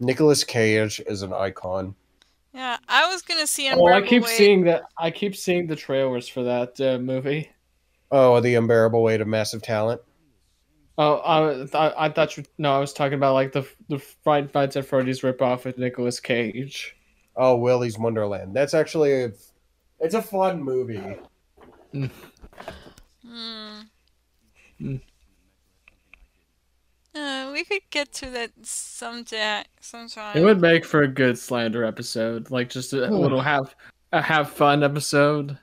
Nicolas 0.01 0.45
Cage 0.45 1.01
is 1.07 1.23
an 1.23 1.33
icon. 1.33 1.95
Yeah, 2.53 2.79
I 2.89 3.09
was 3.13 3.23
gonna 3.23 3.47
see 3.47 3.71
Oh, 3.71 3.87
I 3.87 4.01
keep 4.01 4.25
Weight. 4.25 4.31
seeing 4.37 4.65
that. 4.65 4.85
I 4.97 5.11
keep 5.11 5.37
seeing 5.37 5.67
the 5.67 5.77
trailers 5.77 6.27
for 6.29 6.43
that 6.45 6.81
uh, 6.81 6.99
movie. 6.99 7.51
Oh, 8.11 8.41
The 8.41 8.55
Unbearable 8.55 9.03
Weight 9.03 9.21
of 9.21 9.29
Massive 9.29 9.63
Talent. 9.63 10.01
Oh, 10.97 11.17
I, 11.19 11.67
I, 11.77 12.07
I 12.07 12.09
thought 12.09 12.37
you. 12.37 12.45
No, 12.57 12.75
I 12.75 12.81
was 12.81 12.93
talking 12.93 13.15
about 13.19 13.35
like 13.35 13.53
the 13.53 13.69
the 13.89 13.99
Fright 13.99 14.53
Nights 14.55 14.77
at 14.77 14.87
Freddy's 14.87 15.21
ripoff 15.21 15.65
with 15.65 15.79
Nicolas 15.79 16.19
Cage. 16.19 16.97
Oh, 17.37 17.55
Willy's 17.57 17.99
Wonderland. 17.99 18.57
That's 18.57 18.75
actually 18.75 19.23
a, 19.25 19.33
it's 20.01 20.15
a 20.15 20.23
fun 20.23 20.61
movie. 20.61 21.19
Hmm. 23.29 23.81
Hmm. 24.79 24.97
Uh, 27.15 27.51
we 27.53 27.65
could 27.65 27.83
get 27.91 28.13
to 28.13 28.31
that 28.31 28.53
someday, 28.63 29.65
sometime. 29.81 30.37
It 30.37 30.45
would 30.45 30.61
make 30.61 30.85
for 30.85 31.03
a 31.03 31.09
good 31.09 31.39
slander 31.39 31.85
episode, 31.85 32.51
like 32.51 32.71
just 32.71 32.93
a 32.93 33.09
little 33.09 33.41
have 33.41 33.75
a 34.13 34.23
have 34.23 34.51
fun 34.51 34.85
episode. 34.85 35.59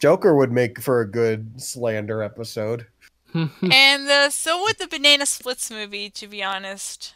Joker 0.00 0.34
would 0.36 0.52
make 0.52 0.80
for 0.80 1.00
a 1.00 1.08
good 1.08 1.60
slander 1.60 2.22
episode. 2.22 2.86
And 3.34 4.08
uh, 4.08 4.30
so 4.30 4.62
would 4.62 4.78
the 4.78 4.86
Banana 4.86 5.26
Splits 5.26 5.68
movie, 5.68 6.08
to 6.10 6.28
be 6.28 6.40
honest. 6.44 7.14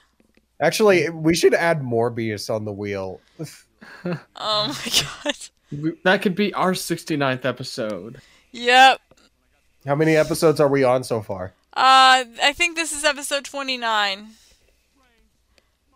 Actually, 0.60 1.08
we 1.10 1.32
should 1.32 1.54
add 1.54 1.80
Morbius 1.80 2.52
on 2.52 2.64
the 2.64 2.72
wheel. 2.72 3.20
Oh 4.04 4.16
my 4.34 5.02
god. 5.24 5.96
that 6.02 6.22
could 6.22 6.34
be 6.34 6.52
our 6.54 6.72
69th 6.72 7.44
episode. 7.44 8.20
Yep. 8.50 9.00
How 9.88 9.94
many 9.94 10.16
episodes 10.16 10.60
are 10.60 10.68
we 10.68 10.84
on 10.84 11.02
so 11.02 11.22
far? 11.22 11.54
Uh, 11.72 12.28
I 12.42 12.52
think 12.54 12.76
this 12.76 12.92
is 12.92 13.04
episode 13.04 13.46
29. 13.46 14.28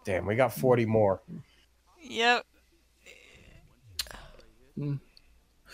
Damn, 0.07 0.25
we 0.25 0.35
got 0.35 0.55
40 0.55 0.87
more. 0.87 1.21
Yep. 2.01 2.47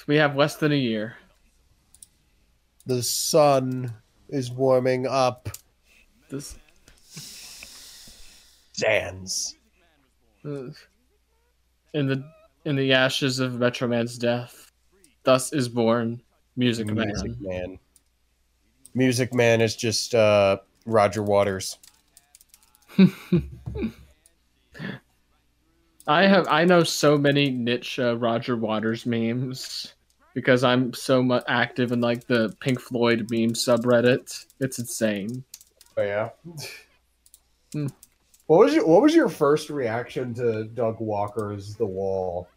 We 0.08 0.16
have 0.16 0.34
less 0.34 0.56
than 0.56 0.72
a 0.72 0.76
year. 0.76 1.14
The 2.86 3.04
sun 3.04 3.94
is 4.28 4.50
warming 4.50 5.06
up. 5.06 5.50
This 6.28 6.58
Sans. 8.72 9.54
uh, 10.44 10.70
in 11.94 12.08
the 12.08 12.24
in 12.64 12.74
the 12.74 12.92
ashes 12.92 13.38
of 13.38 13.60
Metro 13.60 13.86
Man's 13.86 14.18
death, 14.18 14.72
thus 15.22 15.52
is 15.52 15.68
born 15.68 16.20
Music 16.56 16.88
Man. 16.88 17.06
Music 17.06 17.40
Man. 17.40 17.78
Music 18.94 19.34
Man 19.34 19.60
is 19.60 19.76
just 19.76 20.14
uh, 20.14 20.58
Roger 20.86 21.22
Waters. 21.22 21.78
I 26.06 26.26
have 26.26 26.48
I 26.48 26.64
know 26.64 26.82
so 26.82 27.18
many 27.18 27.50
niche 27.50 27.98
uh, 27.98 28.16
Roger 28.16 28.56
Waters 28.56 29.04
memes 29.04 29.92
because 30.34 30.64
I'm 30.64 30.94
so 30.94 31.22
much 31.22 31.44
active 31.48 31.92
in 31.92 32.00
like 32.00 32.26
the 32.26 32.54
Pink 32.60 32.80
Floyd 32.80 33.28
meme 33.30 33.52
subreddit. 33.52 34.46
It's 34.60 34.78
insane. 34.78 35.44
Oh 35.96 36.02
yeah. 36.02 36.30
Hmm. 37.74 37.88
What 38.46 38.60
was 38.60 38.74
your 38.74 38.86
What 38.86 39.02
was 39.02 39.14
your 39.14 39.28
first 39.28 39.68
reaction 39.68 40.32
to 40.34 40.64
Doug 40.64 41.00
Walker's 41.00 41.74
The 41.74 41.84
Wall? 41.84 42.48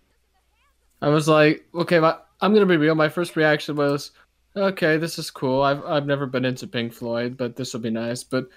I 1.01 1.09
was 1.09 1.27
like, 1.27 1.65
okay, 1.75 1.99
my, 1.99 2.15
I'm 2.39 2.53
gonna 2.53 2.65
be 2.65 2.77
real. 2.77 2.95
My 2.95 3.09
first 3.09 3.35
reaction 3.35 3.75
was, 3.75 4.11
okay, 4.55 4.97
this 4.97 5.17
is 5.19 5.31
cool. 5.31 5.61
I've 5.61 5.83
I've 5.85 6.05
never 6.05 6.25
been 6.25 6.45
into 6.45 6.67
Pink 6.67 6.93
Floyd, 6.93 7.37
but 7.37 7.55
this 7.55 7.73
will 7.73 7.81
be 7.81 7.89
nice. 7.89 8.23
But 8.23 8.47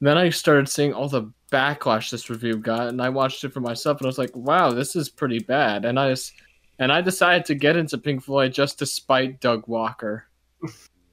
then 0.00 0.16
I 0.16 0.30
started 0.30 0.68
seeing 0.68 0.92
all 0.92 1.08
the 1.08 1.30
backlash 1.52 2.10
this 2.10 2.30
review 2.30 2.56
got, 2.56 2.88
and 2.88 3.00
I 3.02 3.08
watched 3.08 3.44
it 3.44 3.52
for 3.52 3.60
myself, 3.60 3.98
and 3.98 4.06
I 4.06 4.08
was 4.08 4.18
like, 4.18 4.34
wow, 4.34 4.70
this 4.70 4.96
is 4.96 5.08
pretty 5.08 5.40
bad. 5.40 5.84
And 5.84 5.98
I 5.98 6.10
just 6.10 6.32
and 6.78 6.90
I 6.90 7.02
decided 7.02 7.44
to 7.46 7.54
get 7.54 7.76
into 7.76 7.98
Pink 7.98 8.24
Floyd 8.24 8.52
just 8.52 8.78
to 8.78 8.86
spite 8.86 9.40
Doug 9.40 9.68
Walker. 9.68 10.26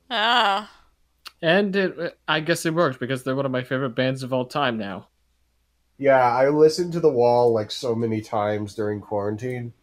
Ah. 0.10 0.72
And 1.42 1.76
it, 1.76 2.18
I 2.30 2.40
guess 2.40 2.66
it 2.66 2.74
worked 2.74 2.98
because 2.98 3.24
they're 3.24 3.36
one 3.36 3.46
of 3.46 3.52
my 3.52 3.62
favorite 3.62 3.90
bands 3.90 4.24
of 4.24 4.32
all 4.32 4.46
time 4.46 4.78
now. 4.78 5.10
Yeah, 5.98 6.32
I 6.34 6.48
listened 6.48 6.94
to 6.94 7.02
The 7.02 7.10
Wall 7.10 7.52
like 7.52 7.72
so 7.72 7.94
many 7.94 8.22
times 8.22 8.74
during 8.74 9.02
quarantine. 9.02 9.74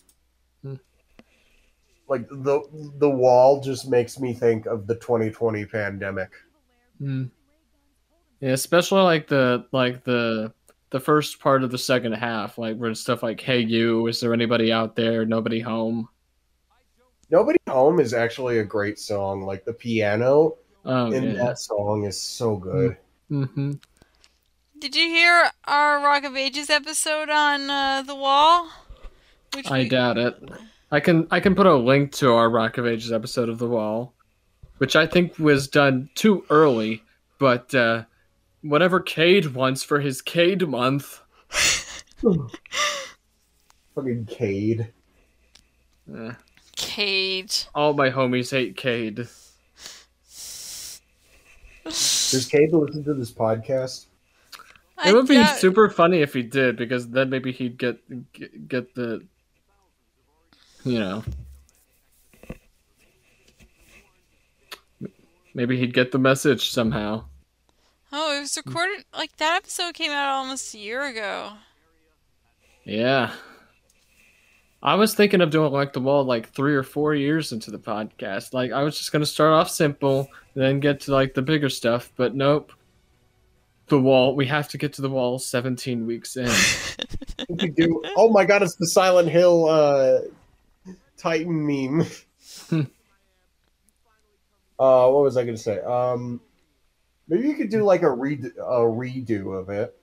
Hmm. 2.07 2.13
Like 2.13 2.29
the 2.29 2.61
the 2.99 3.11
wall 3.11 3.61
just 3.61 3.89
makes 3.89 4.19
me 4.21 4.33
think 4.35 4.67
of 4.67 4.87
the 4.87 4.95
2020 4.97 5.65
pandemic. 5.67 6.31
Mm. 7.01 7.31
Yeah, 8.41 8.51
especially 8.53 9.03
like 9.03 9.27
the 9.27 9.67
like 9.73 10.05
the 10.05 10.53
the 10.91 11.01
first 11.01 11.41
part 11.41 11.65
of 11.65 11.71
the 11.71 11.79
second 11.79 12.13
half, 12.13 12.59
like 12.59 12.77
where 12.77 12.95
stuff 12.95 13.23
like 13.23 13.41
"Hey 13.41 13.61
you, 13.61 14.07
is 14.07 14.21
there 14.21 14.33
anybody 14.35 14.71
out 14.73 14.97
there? 14.97 15.25
Nobody 15.25 15.61
home." 15.61 16.09
Nobody 17.31 17.59
Home 17.69 17.99
is 18.01 18.13
actually 18.13 18.59
a 18.59 18.65
great 18.65 18.99
song. 18.99 19.43
Like 19.43 19.65
the 19.65 19.73
piano 19.73 20.57
Oh 20.85 21.11
in 21.11 21.25
yeah. 21.25 21.33
that 21.47 21.59
song 21.59 22.05
is 22.05 22.21
so 22.21 22.57
good. 22.57 22.97
hmm 23.29 23.73
Did 24.79 24.95
you 24.95 25.09
hear 25.09 25.51
our 25.65 26.05
Rock 26.05 26.25
of 26.25 26.37
Ages 26.37 26.69
episode 26.69 27.31
on 27.31 27.71
uh, 27.71 28.03
The 28.03 28.15
Wall? 28.15 28.69
Which 29.55 29.71
I 29.71 29.81
we- 29.81 29.89
doubt 29.89 30.19
it. 30.19 30.37
I 30.95 31.01
can 31.01 31.27
I 31.33 31.41
can 31.41 31.57
put 31.57 31.67
a 31.67 31.75
link 31.75 32.13
to 32.13 32.33
our 32.35 32.49
Rock 32.49 32.79
of 32.79 32.87
Ages 32.87 33.11
episode 33.11 33.49
of 33.49 33.59
The 33.59 33.67
Wall, 33.67 34.15
which 34.79 34.95
I 34.95 35.09
think 35.09 35.37
was 35.41 35.67
done 35.67 36.09
too 36.15 36.45
early, 36.51 37.03
but 37.41 37.75
uh, 37.75 38.05
whatever 38.63 39.01
Cade 39.01 39.55
wants 39.55 39.83
for 39.83 39.99
his 39.99 40.23
Cade 40.23 40.69
month. 40.69 41.21
Fucking 43.97 44.27
Cade. 44.27 44.93
Uh, 46.17 46.35
Cage. 46.77 47.67
all 47.75 47.95
my 47.95 48.11
homies 48.11 48.53
hate 48.53 48.77
Cade. 48.77 49.27
Does 51.85 52.49
Cade 52.49 52.73
listen 52.73 53.03
to 53.03 53.15
this 53.15 53.33
podcast? 53.33 54.07
I 54.97 55.09
It 55.09 55.15
would 55.15 55.27
be 55.27 55.45
super 55.45 55.89
funny 55.89 56.21
if 56.21 56.35
he 56.35 56.45
did, 56.45 56.77
because 56.77 57.09
then 57.09 57.31
maybe 57.31 57.51
he'd 57.51 57.79
get 57.79 57.99
get, 58.33 58.69
get 58.69 58.95
the, 58.95 59.27
you 60.85 60.99
know, 60.99 61.25
maybe 65.55 65.79
he'd 65.79 65.95
get 65.95 66.13
the 66.13 66.19
message 66.19 66.71
somehow. 66.71 67.25
Oh, 68.13 68.37
it 68.37 68.41
was 68.41 68.57
recorded 68.57 69.05
like 69.13 69.37
that 69.39 69.57
episode 69.57 69.95
came 69.95 70.13
out 70.13 70.29
almost 70.29 70.75
a 70.75 70.79
year 70.79 71.05
ago. 71.05 71.53
Yeah. 72.85 73.33
I 74.83 74.97
was 74.97 75.15
thinking 75.15 75.41
of 75.41 75.51
doing 75.51 75.73
like 75.73 75.95
the 75.95 76.01
wall 76.01 76.25
like 76.25 76.51
three 76.51 76.75
or 76.75 76.83
four 76.83 77.15
years 77.15 77.53
into 77.53 77.71
the 77.71 77.79
podcast. 77.79 78.53
Like 78.53 78.71
I 78.71 78.83
was 78.83 78.99
just 78.99 79.11
gonna 79.13 79.27
start 79.27 79.53
off 79.53 79.71
simple, 79.71 80.29
then 80.55 80.79
get 80.79 81.01
to 81.01 81.13
like 81.13 81.33
the 81.33 81.43
bigger 81.43 81.71
stuff, 81.71 82.13
but 82.17 82.35
nope. 82.35 82.73
The 83.89 83.99
wall 83.99 84.37
we 84.37 84.47
have 84.47 84.69
to 84.69 84.79
get 84.79 84.93
to 84.95 85.03
the 85.03 85.11
wall 85.11 85.39
seventeen 85.39 86.07
weeks 86.07 86.37
in. 86.37 86.51
We 87.49 87.57
could 87.57 87.75
do. 87.75 88.03
Oh 88.17 88.31
my 88.31 88.45
god, 88.45 88.63
it's 88.63 88.77
the 88.77 88.87
Silent 88.87 89.29
Hill 89.29 89.69
uh, 89.69 90.21
Titan 91.25 91.67
meme. 91.67 92.07
uh, 94.79 95.09
what 95.09 95.23
was 95.23 95.39
I 95.39 95.45
going 95.45 95.57
to 95.57 95.63
say? 95.63 95.81
Um, 95.81 96.41
maybe 97.29 97.49
you 97.49 97.55
could 97.55 97.71
do 97.71 97.83
like 97.83 98.03
a 98.03 98.07
redo, 98.07 98.55
a 98.59 98.81
redo 98.81 99.59
of 99.59 99.71
it, 99.71 99.97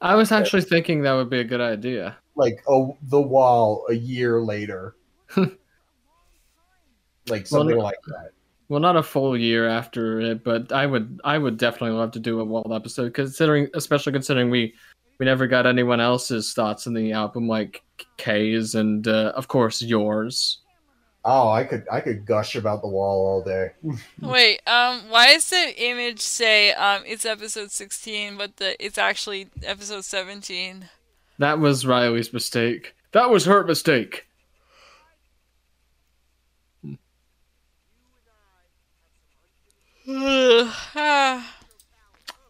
I 0.00 0.14
was 0.14 0.30
actually 0.30 0.62
thinking 0.62 1.02
that 1.02 1.14
would 1.14 1.30
be 1.30 1.40
a 1.40 1.44
good 1.44 1.60
idea. 1.60 2.16
like 2.36 2.62
oh, 2.68 2.96
the 3.02 3.20
wall 3.20 3.86
a 3.88 3.94
year 3.94 4.40
later, 4.40 4.94
like 7.26 7.46
something 7.46 7.76
Well, 7.76 7.84
like 7.84 7.98
that. 8.06 8.30
Well, 8.68 8.80
not 8.80 8.96
a 8.96 9.02
full 9.02 9.36
year 9.36 9.66
after 9.66 10.20
it, 10.20 10.44
but 10.44 10.70
I 10.70 10.86
would 10.86 11.20
I 11.24 11.38
would 11.38 11.56
definitely 11.56 11.96
love 11.96 12.12
to 12.12 12.20
do 12.20 12.40
a 12.40 12.44
wall 12.44 12.72
episode, 12.74 13.14
considering 13.14 13.68
especially 13.74 14.12
considering 14.12 14.50
we 14.50 14.74
we 15.18 15.26
never 15.26 15.46
got 15.46 15.66
anyone 15.66 16.00
else's 16.00 16.52
thoughts 16.52 16.86
on 16.86 16.94
the 16.94 17.12
album, 17.12 17.48
like 17.48 17.82
Kay's 18.16 18.74
and 18.74 19.06
uh, 19.06 19.32
of 19.34 19.48
course 19.48 19.82
yours. 19.82 20.58
Oh, 21.24 21.50
I 21.50 21.64
could 21.64 21.84
I 21.90 22.00
could 22.00 22.24
gush 22.24 22.54
about 22.54 22.80
the 22.80 22.88
wall 22.88 23.26
all 23.26 23.42
day. 23.42 23.72
Wait, 24.22 24.60
um, 24.66 25.10
why 25.10 25.32
does 25.32 25.50
the 25.50 25.74
image 25.76 26.20
say 26.20 26.72
um 26.72 27.02
it's 27.06 27.24
episode 27.24 27.70
sixteen, 27.70 28.36
but 28.36 28.56
the 28.56 28.82
it's 28.84 28.98
actually 28.98 29.48
episode 29.62 30.04
seventeen? 30.04 30.88
That 31.38 31.58
was 31.58 31.84
Riley's 31.84 32.32
mistake. 32.32 32.94
That 33.12 33.30
was 33.30 33.44
her 33.44 33.64
mistake. 33.64 34.26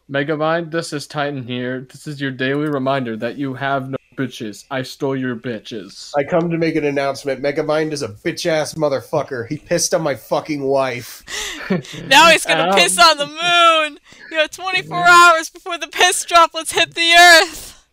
Ugh. 0.09 0.15
Megamind, 0.15 0.71
this 0.71 0.93
is 0.93 1.07
Titan 1.07 1.43
here. 1.43 1.87
This 1.91 2.07
is 2.07 2.21
your 2.21 2.31
daily 2.31 2.69
reminder 2.69 3.17
that 3.17 3.37
you 3.37 3.55
have 3.55 3.91
no 3.91 3.97
bitches. 4.17 4.65
I 4.71 4.83
stole 4.83 5.17
your 5.17 5.37
bitches. 5.37 6.13
I 6.17 6.25
come 6.25 6.51
to 6.51 6.59
make 6.59 6.77
an 6.77 6.85
announcement. 6.85 7.43
Megamind 7.43 7.93
is 7.93 8.03
a 8.03 8.09
bitch 8.09 8.47
ass 8.47 8.75
motherfucker. 8.75 9.49
He 9.49 9.59
pissed 9.59 9.95
on 9.95 10.03
my 10.03 10.15
fucking 10.15 10.65
wife. 10.65 11.25
now 12.09 12.31
he's 12.31 12.45
gonna 12.45 12.71
Um, 12.71 12.79
piss 12.79 12.99
on 12.99 13.19
the 13.19 13.27
moon. 13.27 13.99
You 14.31 14.39
have 14.39 14.51
twenty 14.51 14.83
four 14.83 15.05
hours 15.07 15.51
before 15.51 15.79
the 15.79 15.89
piss 15.89 16.25
droplets 16.25 16.73
hit 16.73 16.95
the 16.95 17.13
earth. 17.13 17.87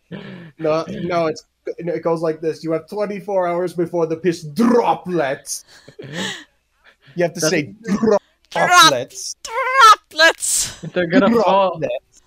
No, 0.58 0.84
no, 0.88 1.26
it's 1.26 1.44
it 1.66 2.02
goes 2.02 2.22
like 2.22 2.40
this. 2.40 2.62
You 2.62 2.72
have 2.72 2.88
24 2.88 3.48
hours 3.48 3.72
before 3.72 4.06
the 4.06 4.16
piss 4.16 4.44
droplets. 4.44 5.64
You 5.98 7.24
have 7.24 7.34
to 7.34 7.40
say 7.40 7.74
droplets. 7.82 9.34
Droplets. 9.42 10.80
They're 10.92 11.06
gonna 11.06 11.42
fall. 11.42 11.80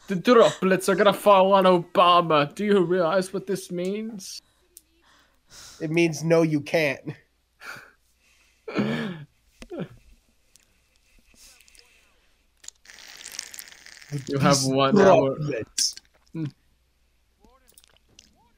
Droplets. 0.10 0.26
The 0.26 0.34
droplets 0.34 0.90
are 0.90 0.96
gonna 0.96 1.14
fall 1.14 1.54
on 1.54 1.66
Obama. 1.66 2.54
Do 2.54 2.66
you 2.66 2.82
realize 2.82 3.32
what 3.34 3.46
this 3.48 3.72
means? 3.72 4.42
It 5.80 5.92
means 5.92 6.24
no, 6.24 6.42
you 6.42 6.62
can't. 6.62 7.14
You 14.28 14.40
have 14.40 14.64
one 14.64 15.00
hour. 15.00 15.36
Droplets. 15.38 15.96
Hmm. 16.34 16.46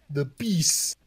The 0.09 0.25
beast. 0.25 0.97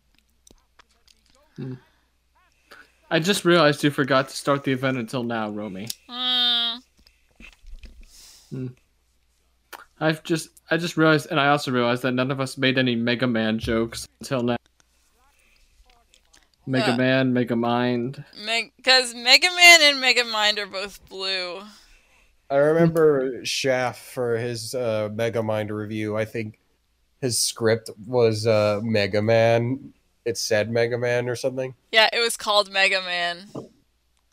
I 3.10 3.20
just 3.20 3.44
realized 3.44 3.84
you 3.84 3.90
forgot 3.90 4.28
to 4.28 4.36
start 4.36 4.64
the 4.64 4.72
event 4.72 4.98
until 4.98 5.22
now, 5.22 5.48
Romy. 5.50 5.88
Mm, 8.52 8.74
I've 10.00 10.22
just 10.22 10.48
I 10.70 10.76
just 10.76 10.96
realized, 10.96 11.28
and 11.30 11.38
I 11.38 11.48
also 11.48 11.70
realized 11.70 12.02
that 12.02 12.12
none 12.12 12.30
of 12.30 12.40
us 12.40 12.56
made 12.56 12.78
any 12.78 12.96
Mega 12.96 13.26
Man 13.26 13.58
jokes 13.58 14.08
until 14.20 14.42
now. 14.42 14.56
Mega 16.66 16.92
Uh. 16.92 16.96
Man, 16.96 17.34
Megamind. 17.34 18.24
because 18.76 19.14
Mega 19.14 19.48
Man 19.54 19.82
and 19.82 20.02
Megamind 20.02 20.58
are 20.58 20.66
both 20.66 21.06
blue. 21.08 21.62
I 22.50 22.56
remember 22.56 23.44
Shaft 23.44 24.00
for 24.00 24.36
his 24.36 24.74
uh, 24.74 25.08
Megamind 25.12 25.70
review. 25.70 26.16
I 26.16 26.24
think 26.24 26.58
his 27.20 27.38
script 27.38 27.90
was 28.06 28.46
uh, 28.46 28.80
Mega 28.82 29.22
Man. 29.22 29.92
It 30.24 30.38
said 30.38 30.70
Mega 30.70 30.96
Man 30.96 31.28
or 31.28 31.36
something. 31.36 31.74
Yeah, 31.92 32.08
it 32.12 32.20
was 32.20 32.36
called 32.36 32.70
Mega 32.72 33.02
Man. 33.02 33.46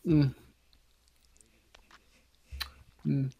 Mm. 0.08 0.36
Mm. 3.06 3.32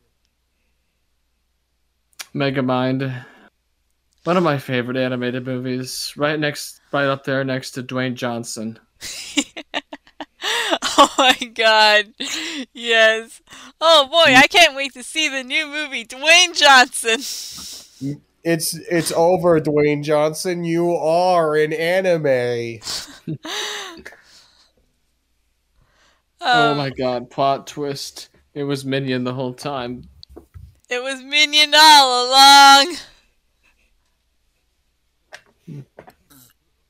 Megamind. 2.34 3.26
One 4.24 4.38
of 4.38 4.44
my 4.44 4.58
favorite 4.58 4.98
animated 4.98 5.46
movies. 5.46 6.14
Right 6.18 6.40
next, 6.40 6.82
right 6.92 7.08
up 7.08 7.24
there 7.24 7.44
next 7.44 7.72
to 7.72 7.84
Dwayne 7.84 8.16
Johnson. 8.16 8.80
oh 10.98 11.14
my 11.18 11.36
god. 11.54 12.14
Yes. 12.74 13.42
Oh 13.80 14.08
boy, 14.08 14.34
I 14.36 14.48
can't 14.48 14.76
wait 14.76 14.94
to 14.94 15.04
see 15.04 15.28
the 15.30 15.44
new 15.44 15.68
movie 15.68 16.06
Dwayne 16.06 16.56
Johnson. 16.58 17.22
It's 18.44 18.74
it's 18.74 19.12
over, 19.12 19.60
Dwayne 19.60 20.04
Johnson. 20.04 20.64
You 20.64 20.92
are 20.96 21.56
an 21.56 21.74
anime. 21.74 22.80
oh 26.42 26.72
Um, 26.72 26.78
my 26.78 26.90
god, 26.90 27.30
plot 27.30 27.68
twist. 27.68 28.30
It 28.54 28.64
was 28.64 28.86
Minion 28.86 29.24
the 29.24 29.34
whole 29.34 29.54
time. 29.54 30.04
It 30.92 31.02
was 31.02 31.24
Minion 31.24 31.72
all 31.74 32.28
along. 32.28 32.96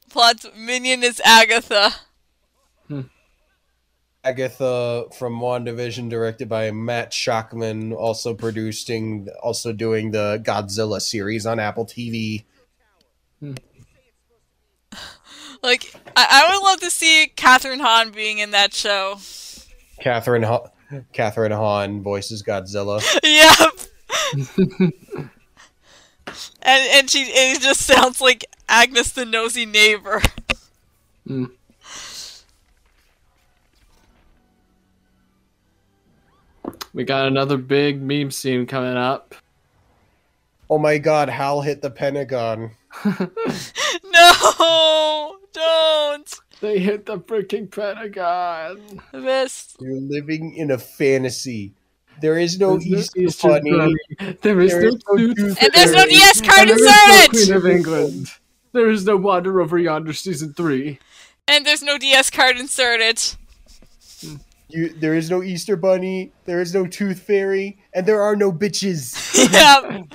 Plot 0.10 0.44
Minion 0.58 1.04
is 1.04 1.22
Agatha. 1.24 1.92
Hmm. 2.88 3.02
Agatha 4.24 5.06
from 5.16 5.40
WandaVision, 5.40 6.10
directed 6.10 6.50
by 6.50 6.72
Matt 6.72 7.12
Shakman, 7.12 7.94
also 7.94 8.34
producing, 8.34 9.28
also 9.44 9.72
doing 9.72 10.10
the 10.10 10.42
Godzilla 10.44 11.00
series 11.00 11.46
on 11.46 11.60
Apple 11.60 11.86
TV. 11.86 12.46
Hmm. 13.40 13.54
Like, 15.62 15.94
I, 16.16 16.44
I 16.44 16.52
would 16.52 16.64
love 16.64 16.80
to 16.80 16.90
see 16.90 17.32
Kathryn 17.38 17.82
Hahn 17.82 18.10
being 18.10 18.40
in 18.40 18.50
that 18.50 18.74
show. 18.74 19.20
Catherine 20.00 20.42
ha- 20.42 20.72
Kathryn 21.14 21.56
Hahn 21.56 22.02
voices 22.02 22.42
Godzilla. 22.42 23.00
yep. 23.24 23.91
And 24.34 24.94
and 26.64 27.10
she 27.10 27.22
and 27.24 27.58
it 27.58 27.62
just 27.62 27.82
sounds 27.82 28.22
like 28.22 28.46
Agnes 28.70 29.12
the 29.12 29.26
nosy 29.26 29.66
neighbor. 29.66 30.22
Hmm. 31.28 31.46
We 36.94 37.04
got 37.06 37.28
another 37.28 37.58
big 37.58 38.02
meme 38.02 38.32
scene 38.32 38.66
coming 38.66 38.98
up. 38.98 39.36
Oh 40.70 40.78
my 40.78 40.98
God! 40.98 41.30
Hal 41.30 41.62
hit 41.62 41.82
the 41.82 41.92
Pentagon. 41.92 42.72
No, 44.04 45.38
don't. 45.54 46.40
They 46.60 46.80
hit 46.80 47.06
the 47.06 47.18
freaking 47.20 47.72
Pentagon. 47.72 49.02
The 49.12 49.22
best. 49.22 49.78
You're 49.80 50.02
living 50.02 50.54
in 50.56 50.72
a 50.72 50.78
fantasy. 50.78 51.74
There 52.22 52.38
is 52.38 52.60
no 52.60 52.78
There's 52.78 52.86
no 52.86 52.98
Easter, 52.98 53.20
Easter 53.20 53.48
Bunny. 53.48 53.72
Bunny. 53.72 54.38
There 54.42 54.62
is 54.62 54.74
no 54.74 54.80
no 54.80 55.18
Tooth 55.18 55.38
Tooth 55.38 55.64
And 55.64 55.74
there's 55.74 55.92
no 55.92 56.06
DS 56.06 56.42
card 56.42 56.70
And 56.70 56.70
there 56.70 56.76
is 56.76 56.86
no 56.86 56.92
inserted. 56.92 57.32
Queen 57.32 57.54
of 57.54 57.66
England. 57.66 58.28
There 58.74 58.90
is 58.90 59.06
no 59.06 59.18
Wander 59.18 59.60
Over 59.60 59.78
Yonder 59.78 60.14
season 60.14 60.54
three. 60.54 61.00
And 61.48 61.66
there's 61.66 61.84
no 61.84 61.98
DS 61.98 62.30
card 62.30 62.58
inserted. 62.58 63.22
You, 64.70 64.90
there 64.90 65.16
is 65.16 65.30
no 65.30 65.44
Easter 65.44 65.76
Bunny. 65.76 66.32
There 66.46 66.62
is 66.62 66.74
no 66.74 66.88
Tooth 66.88 67.20
Fairy, 67.20 67.78
and 67.94 68.06
there 68.06 68.22
are 68.22 68.38
no 68.38 68.54
bitches. 68.54 69.52
yep. 69.52 70.06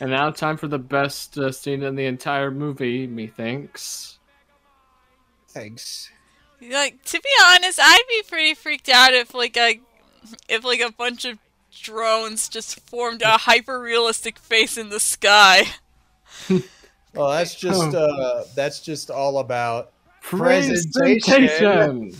And 0.00 0.10
now 0.10 0.30
time 0.30 0.58
for 0.58 0.68
the 0.68 0.78
best 0.78 1.38
uh, 1.38 1.50
scene 1.50 1.82
in 1.82 1.94
the 1.96 2.04
entire 2.04 2.50
movie, 2.50 3.06
methinks. 3.06 4.18
Thanks. 5.48 6.10
Like 6.60 7.02
to 7.04 7.20
be 7.20 7.30
honest, 7.46 7.78
I'd 7.82 8.04
be 8.08 8.22
pretty 8.28 8.54
freaked 8.54 8.88
out 8.88 9.14
if 9.14 9.32
like 9.32 9.56
a 9.56 9.80
if 10.48 10.64
like 10.64 10.80
a 10.80 10.92
bunch 10.92 11.24
of 11.24 11.38
drones 11.82 12.48
just 12.48 12.80
formed 12.80 13.22
a 13.22 13.36
hyper 13.38 13.78
realistic 13.80 14.38
face 14.38 14.76
in 14.78 14.88
the 14.90 15.00
sky. 15.00 15.64
Well, 17.14 17.30
that's 17.30 17.54
just 17.54 17.94
uh, 17.94 18.44
that's 18.54 18.80
just 18.80 19.10
all 19.10 19.38
about 19.38 19.90
Presentation. 20.20 21.48
Presentation. 21.48 22.12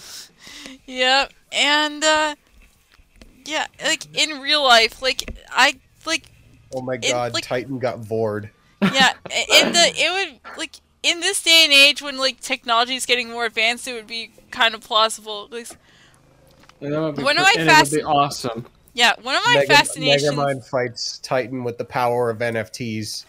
Yep. 0.87 1.33
And 1.53 2.03
uh 2.03 2.35
yeah, 3.45 3.67
like 3.85 4.07
in 4.17 4.41
real 4.41 4.63
life, 4.63 5.01
like 5.03 5.39
I 5.51 5.79
like 6.07 6.25
Oh 6.75 6.81
my 6.81 6.95
It, 6.95 7.11
god, 7.13 7.35
like- 7.35 7.45
Titan 7.45 7.79
got 7.79 8.09
bored. 8.09 8.51
Yeah, 8.83 9.13
in 9.31 9.73
the 9.73 9.93
it 9.95 10.13
would 10.43 10.59
like 10.59 10.77
in 11.03 11.21
this 11.21 11.43
day 11.43 11.63
and 11.65 11.73
age 11.73 12.03
when 12.03 12.17
like 12.19 12.41
technology 12.41 12.97
is 12.97 13.07
getting 13.07 13.31
more 13.31 13.45
advanced, 13.45 13.87
it 13.87 13.93
would 13.93 14.07
be 14.07 14.31
kind 14.51 14.75
of 14.75 14.81
plausible. 14.81 15.45
At 15.45 15.53
least, 15.53 15.77
And 16.81 16.93
that 16.93 17.01
would 17.01 17.17
be, 17.17 17.23
One 17.23 17.39
of 17.39 17.45
my 17.45 17.55
and 17.59 17.69
it 17.71 17.79
would 17.79 17.91
be 17.91 18.03
awesome. 18.03 18.67
yeah, 18.95 19.13
one 19.23 19.35
of 19.35 19.43
my 19.45 19.57
Mega, 19.59 19.75
fascinations. 19.75 20.33
Megamind 20.33 20.69
fights 20.69 21.19
Titan 21.19 21.65
with 21.65 21.79
the 21.79 21.85
power 21.85 22.31
of 22.31 22.39
NFTs. 22.39 23.25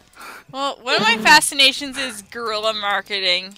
Well, 0.52 0.78
one 0.82 0.96
of 0.96 1.02
my 1.02 1.18
fascinations 1.18 1.98
is 1.98 2.22
guerrilla 2.24 2.74
marketing. 2.74 3.58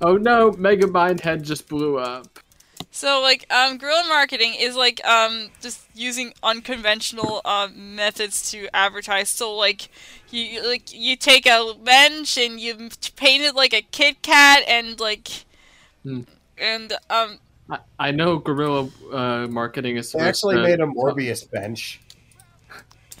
Oh 0.00 0.16
no, 0.16 0.52
Megamind 0.52 1.20
head 1.20 1.42
just 1.44 1.68
blew 1.68 1.98
up. 1.98 2.38
So 2.90 3.20
like 3.20 3.44
um 3.52 3.78
guerrilla 3.78 4.04
marketing 4.08 4.54
is 4.58 4.74
like 4.76 5.04
um 5.06 5.50
just 5.60 5.86
using 5.94 6.32
unconventional 6.42 7.40
uh, 7.44 7.68
methods 7.74 8.50
to 8.52 8.68
advertise. 8.74 9.28
So 9.28 9.54
like 9.54 9.88
you 10.30 10.42
you- 10.42 10.66
like 10.66 10.92
you 10.92 11.16
take 11.16 11.46
a 11.46 11.74
bench 11.82 12.36
and 12.38 12.60
you 12.60 12.88
paint 13.16 13.42
it 13.44 13.54
like 13.54 13.72
a 13.74 13.82
Kit 13.82 14.22
Kat 14.22 14.62
and 14.68 14.98
like 15.00 15.28
Hmm. 16.02 16.20
and 16.58 16.92
um 17.10 17.38
I, 17.70 17.78
I 17.98 18.10
know 18.10 18.38
guerrilla 18.38 18.88
uh, 19.12 19.46
marketing 19.48 19.96
is 19.96 20.06
They 20.06 20.18
supposed 20.18 20.28
actually 20.28 20.56
to, 20.56 20.62
made 20.62 20.80
a 20.80 20.86
Morbius 20.86 21.50
bench. 21.50 22.00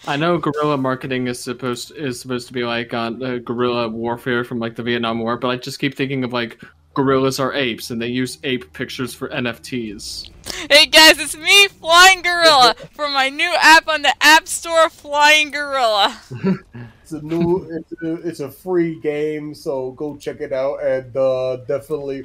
I 0.06 0.16
know 0.16 0.38
guerrilla 0.38 0.76
marketing 0.76 1.26
is 1.26 1.40
supposed 1.40 1.92
is 1.96 2.20
supposed 2.20 2.46
to 2.46 2.52
be 2.52 2.64
like 2.64 2.94
on 2.94 3.22
uh, 3.22 3.38
guerrilla 3.38 3.88
warfare 3.88 4.44
from 4.44 4.60
like 4.60 4.76
the 4.76 4.82
Vietnam 4.82 5.18
War, 5.18 5.36
but 5.36 5.48
I 5.48 5.56
just 5.56 5.78
keep 5.78 5.96
thinking 5.96 6.22
of 6.22 6.32
like 6.32 6.60
gorillas 6.94 7.38
are 7.38 7.52
apes 7.52 7.90
and 7.90 8.00
they 8.00 8.06
use 8.06 8.38
ape 8.44 8.72
pictures 8.72 9.12
for 9.12 9.28
NFTs. 9.28 10.30
hey 10.70 10.86
guys, 10.86 11.18
it's 11.18 11.36
me 11.36 11.68
Flying 11.68 12.22
Gorilla 12.22 12.74
from 12.92 13.12
my 13.12 13.28
new 13.28 13.52
app 13.60 13.88
on 13.88 14.02
the 14.02 14.14
App 14.20 14.48
Store 14.48 14.88
Flying 14.88 15.50
Gorilla. 15.50 16.20
It's 17.06 17.12
a 17.12 17.22
new, 17.22 17.62
it's 17.70 17.92
a, 18.02 18.14
it's 18.28 18.40
a 18.40 18.50
free 18.50 18.98
game, 18.98 19.54
so 19.54 19.92
go 19.92 20.16
check 20.16 20.40
it 20.40 20.52
out 20.52 20.82
and 20.82 21.16
uh, 21.16 21.58
definitely. 21.68 22.22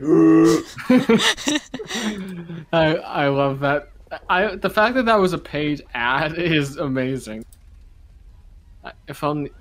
I 2.73 2.95
I 2.95 3.27
love 3.27 3.59
that. 3.59 3.89
I 4.27 4.55
the 4.55 4.71
fact 4.71 4.95
that 4.95 5.05
that 5.05 5.19
was 5.19 5.33
a 5.33 5.37
paid 5.37 5.83
ad 5.93 6.33
is 6.39 6.77
amazing. 6.77 7.45
I- 8.83 8.93
If 9.07 9.23
only 9.23 9.51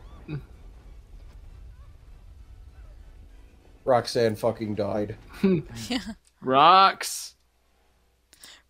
Roxanne 3.85 4.37
fucking 4.37 4.75
died. 4.75 5.17
yeah. 5.43 5.99
rocks. 6.41 7.35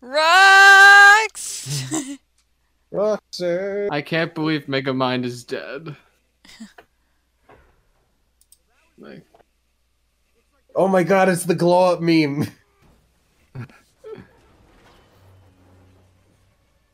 Rocks. 0.01 1.81
Roxanne. 2.91 3.87
I 3.89 4.01
can't 4.01 4.35
believe 4.35 4.65
Megamind 4.65 5.23
is 5.23 5.45
dead. 5.45 5.95
Like, 9.01 9.25
Oh 10.75 10.87
my 10.87 11.03
god, 11.03 11.27
it's 11.27 11.43
the 11.43 11.55
glow 11.55 11.93
up 11.93 11.99
meme. 12.01 12.47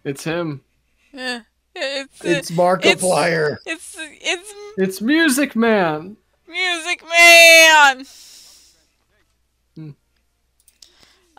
it's 0.03 0.23
him. 0.23 0.61
Yeah, 1.13 1.41
it's 1.75 2.23
It's 2.25 2.51
uh, 2.51 2.53
Markiplier. 2.55 3.57
it's 3.65 3.95
it's 3.99 4.53
It's 4.77 5.01
Music 5.01 5.55
Man. 5.55 6.17
Music 6.47 7.03
Man. 7.07 8.05
Hmm. 9.75 9.89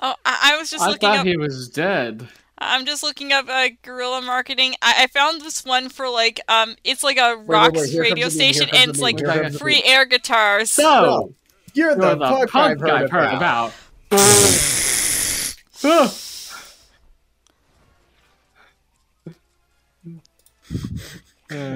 Oh, 0.01 0.15
I, 0.25 0.53
I 0.53 0.57
was 0.59 0.71
just 0.71 0.85
I 0.85 0.89
looking 0.89 1.01
thought 1.09 1.19
up. 1.19 1.27
he 1.27 1.37
was 1.37 1.69
dead. 1.69 2.29
I'm 2.61 2.87
just 2.87 3.03
looking 3.03 3.33
up 3.33 3.49
uh, 3.49 3.69
guerrilla 3.83 4.23
marketing. 4.23 4.75
I, 4.83 5.05
I 5.05 5.07
found 5.07 5.41
this 5.41 5.65
one 5.65 5.89
for 5.89 6.09
like 6.09 6.41
um, 6.49 6.77
it's 6.85 7.05
like 7.05 7.17
a 7.17 7.37
wait, 7.37 7.49
Rocks 7.49 7.95
radio 7.95 7.95
comes 7.95 7.95
the 7.99 8.11
meme, 8.11 8.17
here 8.19 8.31
station, 8.31 8.69
and 8.75 8.91
it's 8.91 9.01
like 9.01 9.19
here 9.19 9.29
comes 9.29 9.53
the 9.53 9.59
free 9.59 9.83
air 9.85 10.05
guitars. 10.05 10.71
So, 10.71 11.33
You're 11.75 11.95
the, 11.95 12.03
you're 12.03 12.15
the 12.17 12.27
punk, 12.27 12.51
punk 12.51 12.55
I've 12.55 12.81
heard, 12.81 13.11
heard 13.11 13.35
about. 13.35 13.73
about. 14.11 16.25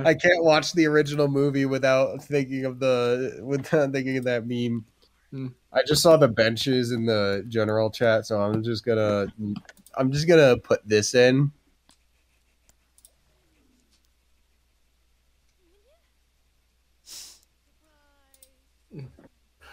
I 0.05 0.15
can't 0.15 0.45
watch 0.45 0.73
the 0.73 0.87
original 0.87 1.29
movie 1.29 1.65
without 1.65 2.23
thinking 2.23 2.65
of 2.65 2.79
the 2.79 3.41
without 3.43 3.93
thinking 3.93 4.19
of 4.19 4.25
that 4.25 4.47
meme. 4.47 4.85
Hmm. 5.31 5.49
I 5.73 5.83
just 5.87 6.03
saw 6.03 6.19
the 6.19 6.29
benches 6.29 6.93
in 6.93 7.07
the 7.07 7.45
general 7.49 7.91
chat, 7.91 8.27
so 8.27 8.41
I'm 8.41 8.63
just 8.63 8.85
gonna 8.85 9.33
I'm 9.97 10.13
just 10.13 10.29
gonna 10.29 10.57
put 10.57 10.87
this 10.89 11.15
in. 11.15 11.53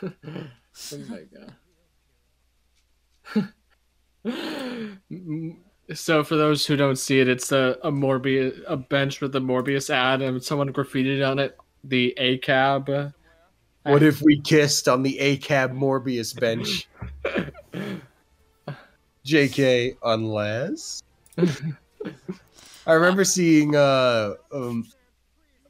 oh 0.01 0.11
my 1.09 1.23
god. 1.33 1.55
So 5.93 6.23
for 6.23 6.35
those 6.35 6.65
who 6.65 6.75
don't 6.75 6.97
see 6.97 7.19
it, 7.19 7.27
it's 7.27 7.51
a, 7.51 7.77
a 7.83 7.91
Morbius 7.91 8.61
a 8.67 8.77
bench 8.77 9.21
with 9.21 9.35
a 9.35 9.39
Morbius 9.39 9.89
ad 9.89 10.21
and 10.21 10.43
someone 10.43 10.71
graffitied 10.71 11.27
on 11.27 11.39
it 11.39 11.57
the 11.83 12.13
A 12.17 12.37
cab. 12.39 13.13
What 13.83 14.03
if 14.03 14.21
we 14.21 14.39
kissed 14.41 14.87
on 14.87 15.03
the 15.03 15.17
ACAB 15.19 15.71
Morbius 15.73 16.37
bench? 16.37 16.87
JK, 19.25 19.97
unless. 20.03 21.01
I 22.87 22.93
remember 22.93 23.23
seeing 23.23 23.75
uh 23.75 24.33
um 24.51 24.87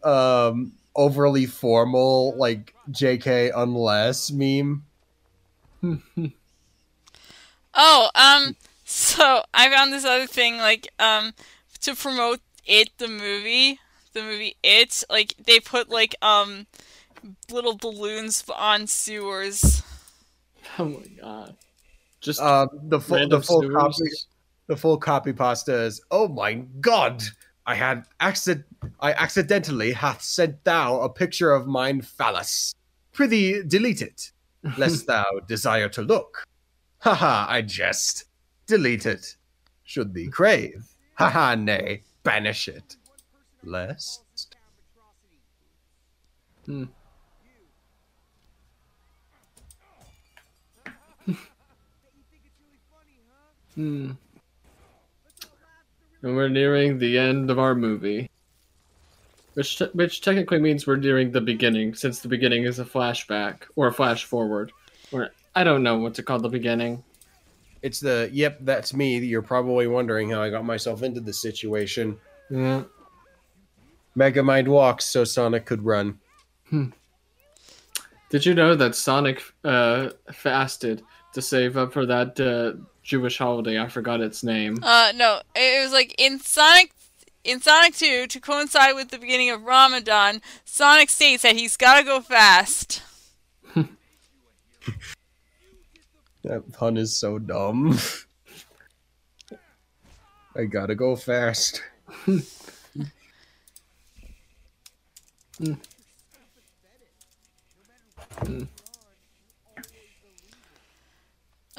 um 0.04 0.74
overly 0.96 1.46
formal 1.46 2.36
like 2.38 2.74
JK 2.92 3.52
unless 3.56 4.32
meme. 4.32 4.86
Oh, 7.82 8.10
um, 8.16 8.56
so 8.84 9.44
I 9.54 9.70
found 9.70 9.94
this 9.94 10.04
other 10.04 10.28
thing, 10.28 10.58
like, 10.58 10.92
um, 11.00 11.34
to 11.82 11.96
promote 11.96 12.40
it, 12.66 12.90
the 12.98 13.08
movie, 13.08 13.80
the 14.14 14.22
movie 14.22 14.58
It, 14.64 15.04
like, 15.10 15.36
they 15.46 15.60
put, 15.60 15.90
like, 15.90 16.16
um, 16.22 16.68
little 17.50 17.78
balloons 17.78 18.44
on 18.54 18.88
sewers. 18.88 19.84
Oh 20.78 20.86
my 20.86 21.06
god. 21.22 21.56
Just 22.22 22.42
Um 22.42 22.70
the 22.84 23.00
full 23.00 23.28
the 23.28 23.42
full 23.42 23.62
sewers. 23.62 23.76
copy 23.76 24.10
the 24.68 24.78
full 24.78 24.98
copy 24.98 25.34
pasta 25.34 25.74
is 25.74 26.02
oh 26.12 26.28
my 26.28 26.54
god 26.82 27.24
I 27.66 27.76
had 27.76 28.06
accident 28.20 28.66
I 29.00 29.14
accidentally 29.14 29.92
hath 29.92 30.22
sent 30.22 30.64
thou 30.64 31.02
a 31.02 31.10
picture 31.10 31.52
of 31.52 31.68
mine 31.68 32.02
phallus. 32.02 32.74
Prithee 33.14 33.64
delete 33.68 34.02
it, 34.02 34.32
lest 34.78 35.08
thou 35.08 35.26
desire 35.48 35.90
to 35.90 36.02
look. 36.02 36.46
Ha 37.00 37.14
ha! 37.14 37.46
I 37.50 37.62
jest. 37.62 38.26
Delete 38.68 39.06
it. 39.06 39.36
Should 39.84 40.14
thee 40.14 40.28
crave. 40.28 40.86
Ha 41.16 41.30
ha! 41.30 41.56
nay, 41.56 42.04
banish 42.24 42.68
it. 42.68 42.98
Lest. 43.64 44.56
Hmm. 46.66 46.86
And 53.80 54.18
we're 56.22 56.50
nearing 56.50 57.00
the 57.00 57.18
end 57.18 57.50
of 57.50 57.60
our 57.60 57.76
movie. 57.76 58.30
Which, 59.54 59.78
te- 59.78 59.90
which 59.94 60.22
technically 60.22 60.60
means 60.60 60.86
we're 60.86 60.98
nearing 60.98 61.32
the 61.32 61.42
beginning, 61.42 61.96
since 61.96 62.20
the 62.20 62.28
beginning 62.28 62.64
is 62.64 62.80
a 62.80 62.86
flashback, 62.86 63.64
or 63.76 63.88
a 63.88 63.94
flash 63.94 64.26
forward. 64.26 64.72
Or, 65.12 65.30
I 65.56 65.64
don't 65.64 65.84
know 65.84 65.98
what 65.98 66.14
to 66.16 66.24
call 66.24 66.40
the 66.40 66.50
beginning. 66.50 67.04
It's 67.82 68.00
the 68.00 68.30
yep, 68.32 68.58
that's 68.62 68.94
me. 68.94 69.18
You're 69.20 69.42
probably 69.42 69.88
wondering 69.88 70.30
how 70.30 70.42
I 70.42 70.50
got 70.50 70.66
myself 70.66 71.02
into 71.02 71.22
this 71.22 71.42
situation. 71.42 72.18
Yeah. 72.50 72.84
Megamind 74.18 74.68
walks 74.68 75.06
so 75.06 75.24
Sonic 75.24 75.66
could 75.66 75.86
run. 75.86 76.20
Did 78.30 78.46
you 78.46 78.54
know 78.54 78.76
that 78.76 78.96
Sonic 78.96 79.42
uh, 79.64 80.10
fasted 80.32 81.02
to 81.34 81.42
save 81.42 81.78
up 81.78 81.94
for 81.94 82.06
that 82.06 82.40
uh, 82.40 82.82
Jewish 83.04 83.38
holiday? 83.38 83.80
I 83.80 83.88
forgot 83.88 84.22
its 84.22 84.44
name. 84.44 84.78
Uh, 84.82 85.12
no, 85.16 85.42
it 85.56 85.84
was 85.84 85.92
like 85.92 86.16
in 86.18 86.40
Sonic, 86.40 86.92
in 87.44 87.62
Sonic 87.62 87.96
2, 87.96 88.28
to 88.28 88.40
coincide 88.40 88.96
with 88.96 89.10
the 89.10 89.18
beginning 89.18 89.50
of 89.50 89.64
Ramadan, 89.64 90.42
Sonic 90.66 91.10
states 91.10 91.44
that 91.44 91.56
he's 91.56 91.78
gotta 91.78 92.04
go 92.04 92.22
fast. 92.22 93.02
That 96.44 96.72
pun 96.72 96.98
is 96.98 97.16
so 97.16 97.38
dumb. 97.38 97.98
I 100.56 100.64
gotta 100.64 100.96
go 100.96 101.16
fast. 101.16 101.84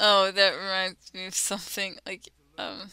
Oh, 0.03 0.31
that 0.31 0.55
reminds 0.57 1.13
me 1.13 1.27
of 1.27 1.35
something 1.35 1.97
like 2.07 2.29
um 2.59 2.89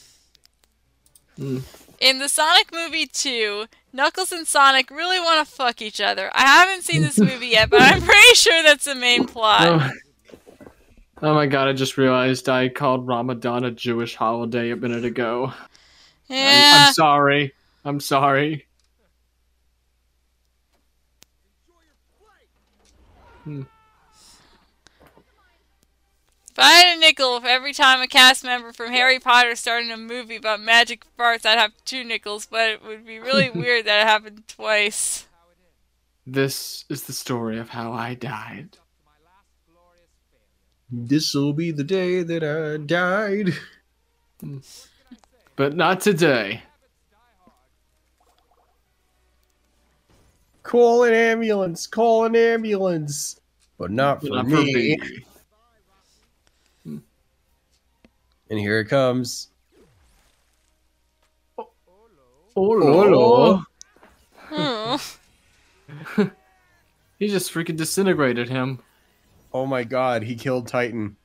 Hmm. 1.37 1.59
in 1.99 2.17
the 2.17 2.27
Sonic 2.29 2.71
movie 2.73 3.05
2, 3.05 3.67
Knuckles 3.93 4.31
and 4.31 4.47
Sonic 4.47 4.89
really 4.89 5.19
want 5.19 5.47
to 5.47 5.53
fuck 5.53 5.83
each 5.83 6.01
other. 6.01 6.31
I 6.33 6.41
haven't 6.41 6.83
seen 6.83 7.03
this 7.03 7.19
movie 7.19 7.47
yet, 7.49 7.69
but 7.69 7.79
I'm 7.81 8.01
pretty 8.01 8.33
sure 8.33 8.63
that's 8.63 8.85
the 8.85 8.95
main 8.95 9.25
plot. 9.27 9.61
Oh. 9.61 9.91
oh 11.21 11.33
my 11.35 11.45
god, 11.45 11.67
I 11.67 11.73
just 11.73 11.95
realized 11.95 12.49
I 12.49 12.69
called 12.69 13.07
Ramadan 13.07 13.65
a 13.65 13.71
Jewish 13.71 14.15
holiday 14.15 14.71
a 14.71 14.75
minute 14.75 15.05
ago. 15.05 15.53
I'm, 16.29 16.35
Yeah. 16.35 16.85
I'm 16.87 16.93
sorry. 16.93 17.53
I'm 17.85 17.99
sorry. 17.99 18.65
If 26.57 26.63
I 26.63 26.71
had 26.71 26.97
a 26.97 26.99
nickel 26.99 27.39
for 27.39 27.45
every 27.45 27.71
time 27.71 28.01
a 28.01 28.07
cast 28.07 28.43
member 28.43 28.73
from 28.73 28.89
Harry 28.89 29.19
Potter 29.19 29.55
started 29.55 29.91
a 29.91 29.97
movie 29.97 30.37
about 30.37 30.59
magic 30.59 31.05
farts, 31.15 31.45
I'd 31.45 31.59
have 31.59 31.71
two 31.85 32.03
nickels, 32.03 32.47
but 32.47 32.67
it 32.71 32.83
would 32.83 33.05
be 33.05 33.19
really 33.19 33.49
weird 33.53 33.85
that 33.85 34.01
it 34.01 34.07
happened 34.07 34.47
twice. 34.47 35.27
This 36.25 36.83
is 36.89 37.03
the 37.03 37.13
story 37.13 37.59
of 37.59 37.69
how 37.69 37.93
I 37.93 38.15
died. 38.15 38.69
This'll 40.91 41.53
be 41.53 41.69
the 41.69 41.83
day 41.83 42.23
that 42.23 42.43
I 42.43 42.83
died. 42.83 43.53
But 45.55 45.75
not 45.75 46.01
today. 46.01 46.63
Call 50.63 51.03
an 51.03 51.13
ambulance. 51.13 51.85
Call 51.85 52.25
an 52.25 52.35
ambulance. 52.35 53.39
But 53.77 53.91
not 53.91 54.21
for, 54.21 54.29
Not 54.29 54.47
me. 54.47 54.55
for 54.55 55.05
me. 55.05 55.23
And 58.49 58.59
here 58.59 58.79
it 58.79 58.85
comes. 58.85 59.49
Oh, 61.57 61.67
Hello. 62.55 63.63
Hmm. 64.49 64.95
He 67.19 67.27
just 67.27 67.51
freaking 67.53 67.77
disintegrated 67.77 68.49
him. 68.49 68.79
Oh 69.53 69.65
my 69.65 69.83
god, 69.83 70.23
he 70.23 70.35
killed 70.35 70.67
Titan. 70.67 71.17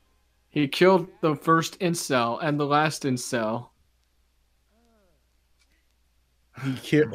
He 0.48 0.68
killed 0.68 1.08
the 1.20 1.36
first 1.36 1.78
incel 1.80 2.38
and 2.42 2.58
the 2.58 2.66
last 2.66 3.02
incel. 3.02 3.68
He 6.62 6.74
killed. 6.74 7.14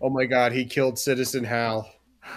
Oh 0.00 0.10
my 0.10 0.24
god, 0.24 0.52
he 0.52 0.64
killed 0.64 0.98
Citizen 0.98 1.44
Hal. 1.44 1.90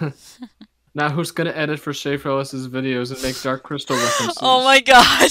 Now 0.94 1.10
who's 1.10 1.30
gonna 1.30 1.50
edit 1.50 1.78
for 1.78 1.92
Schaffrillas's 1.92 2.68
videos 2.68 3.12
and 3.12 3.22
make 3.22 3.40
Dark 3.40 3.62
Crystal 3.62 3.96
references? 3.96 4.38
Oh 4.42 4.64
my 4.64 4.80
god. 4.80 5.30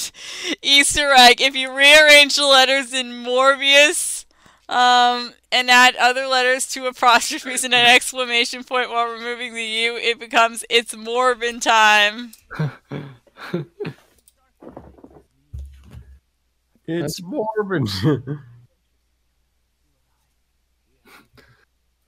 Easter 0.61 1.11
egg. 1.11 1.41
If 1.41 1.55
you 1.55 1.73
rearrange 1.73 2.35
the 2.35 2.45
letters 2.45 2.93
in 2.93 3.07
Morbius, 3.23 4.25
um, 4.69 5.33
and 5.51 5.69
add 5.69 5.95
other 5.95 6.27
letters 6.27 6.67
to 6.67 6.85
apostrophes 6.85 7.63
and 7.63 7.73
an 7.73 7.85
exclamation 7.87 8.63
point 8.63 8.89
while 8.89 9.11
removing 9.11 9.53
the 9.55 9.63
U, 9.63 9.95
it 9.97 10.19
becomes 10.19 10.63
It's 10.69 10.95
Morbin 10.95 11.61
time. 11.61 12.33
It's 16.91 17.21
Morbin. 17.21 17.87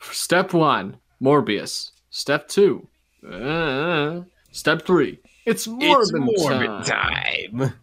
Step 0.01 0.53
one, 0.53 0.97
Morbius. 1.21 1.91
Step 2.09 2.47
two, 2.47 2.87
uh, 3.29 4.21
step 4.51 4.85
three, 4.85 5.19
it's 5.45 5.67
Morbin, 5.67 6.83
time. 6.83 6.83
time. 6.83 7.73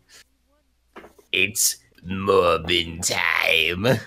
It's 1.32 1.77
Morbin 2.06 3.01
time. 3.06 4.01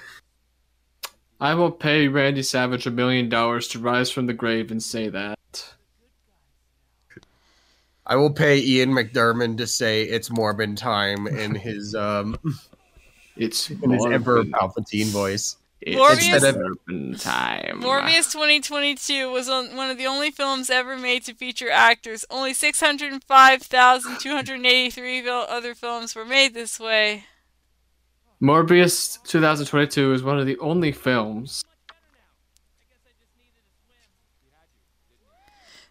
I 1.39 1.53
will 1.55 1.71
pay 1.71 2.07
Randy 2.07 2.43
Savage 2.43 2.85
a 2.85 2.91
million 2.91 3.29
dollars 3.29 3.67
to 3.69 3.79
rise 3.79 4.11
from 4.11 4.27
the 4.27 4.33
grave 4.33 4.71
and 4.71 4.81
say 4.81 5.09
that. 5.09 5.37
I 8.05 8.15
will 8.15 8.31
pay 8.33 8.59
Ian 8.59 8.91
McDiarmid 8.91 9.57
to 9.57 9.67
say 9.67 10.03
it's 10.03 10.29
Morbin 10.29 10.75
time 10.75 11.27
in 11.27 11.55
his 11.55 11.95
um 11.95 12.37
It's 13.37 13.69
in 13.69 13.91
his 13.91 14.05
Emperor 14.05 14.43
Palpatine 14.43 15.07
voice. 15.07 15.57
It's 15.81 15.99
Morbius- 15.99 16.53
Morbin 16.53 17.19
time. 17.19 17.81
Morbius 17.81 18.31
2022 18.31 19.31
was 19.31 19.49
on 19.49 19.75
one 19.75 19.89
of 19.89 19.97
the 19.97 20.05
only 20.05 20.29
films 20.29 20.69
ever 20.69 20.95
made 20.95 21.25
to 21.25 21.33
feature 21.33 21.71
actors. 21.71 22.23
Only 22.29 22.53
605,283 22.53 25.27
other 25.27 25.73
films 25.73 26.15
were 26.15 26.25
made 26.25 26.53
this 26.53 26.79
way. 26.79 27.25
Morbius 28.39 29.17
2022 29.23 30.13
is 30.13 30.21
one 30.21 30.37
of 30.37 30.45
the 30.45 30.59
only 30.59 30.91
films. 30.91 31.65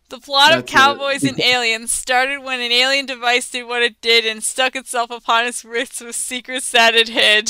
The 0.09 0.19
plot 0.19 0.53
of 0.53 0.61
That's 0.61 0.73
it. 0.73 0.77
Cowboys 0.77 1.25
and 1.25 1.41
Aliens 1.41 1.93
started 1.93 2.43
when 2.43 2.61
an 2.61 2.71
alien 2.73 3.07
device 3.07 3.51
did 3.51 3.65
what 3.65 3.83
it 3.83 4.01
did 4.01 4.25
and 4.27 4.43
stuck 4.43 4.75
itself 4.77 5.11
upon 5.11 5.47
its 5.47 5.65
wrists 5.65 6.01
with 6.01 6.17
secrets 6.17 6.73
that 6.73 6.97
it 6.97 7.09
hid. 7.09 7.49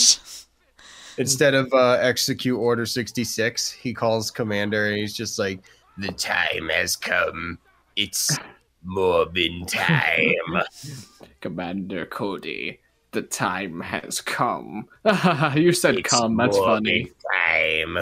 Instead 1.21 1.53
of 1.53 1.71
uh, 1.75 1.99
execute 2.01 2.59
order 2.59 2.87
66, 2.87 3.71
he 3.71 3.93
calls 3.93 4.31
commander 4.31 4.87
and 4.87 4.97
he's 4.97 5.15
just 5.15 5.39
like, 5.39 5.61
"The 5.99 6.13
time 6.13 6.71
has 6.71 6.97
come. 6.97 7.59
It's 7.95 8.39
Morbin 8.87 9.67
time." 9.69 10.63
Commander 11.43 12.07
Cody, 12.07 12.81
the 13.13 13.21
time 13.21 13.83
has 13.83 14.23
come. 14.23 14.89
you 15.55 15.75
said 15.75 15.97
It's 15.99 16.09
come, 16.09 16.39
that's 16.39 16.57
funny. 16.57 17.13
Time. 17.35 17.99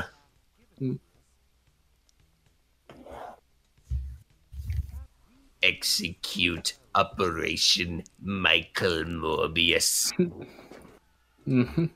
Hmm. 0.78 0.94
Execute 5.60 6.74
Operation 6.94 8.04
Michael 8.22 9.02
Morbius. 9.06 10.12
hmm 11.44 11.86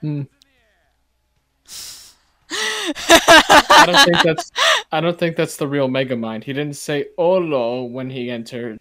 Hmm. 0.00 0.22
I 2.50 3.84
don't 3.86 4.04
think 4.04 4.22
that's 4.22 4.52
I 4.92 5.00
don't 5.00 5.18
think 5.18 5.36
that's 5.36 5.56
the 5.56 5.66
real 5.66 5.88
Megamind. 5.88 6.44
He 6.44 6.52
didn't 6.52 6.76
say 6.76 7.06
Olo 7.18 7.84
when 7.84 8.10
he 8.10 8.30
entered. 8.30 8.78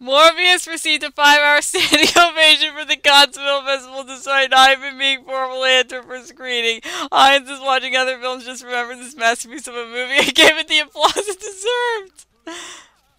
Morbius 0.00 0.66
received 0.66 1.04
a 1.04 1.10
five-hour 1.12 1.62
standing 1.62 2.08
ovation 2.18 2.74
for 2.74 2.84
the 2.84 2.98
Film 3.32 3.64
Festival 3.64 4.04
despite 4.04 4.50
not 4.50 4.72
even 4.72 4.98
being 4.98 5.24
formally 5.24 5.70
entered 5.70 6.04
for 6.04 6.18
screening. 6.20 6.80
Audiences 7.12 7.60
watching 7.60 7.94
other 7.96 8.18
films 8.18 8.44
just 8.44 8.64
remember 8.64 8.96
this 8.96 9.16
masterpiece 9.16 9.68
of 9.68 9.74
a 9.74 9.86
movie 9.86 10.18
and 10.18 10.34
gave 10.34 10.56
it 10.56 10.68
the 10.68 10.80
applause 10.80 11.16
it 11.16 11.40
deserved. 11.40 12.26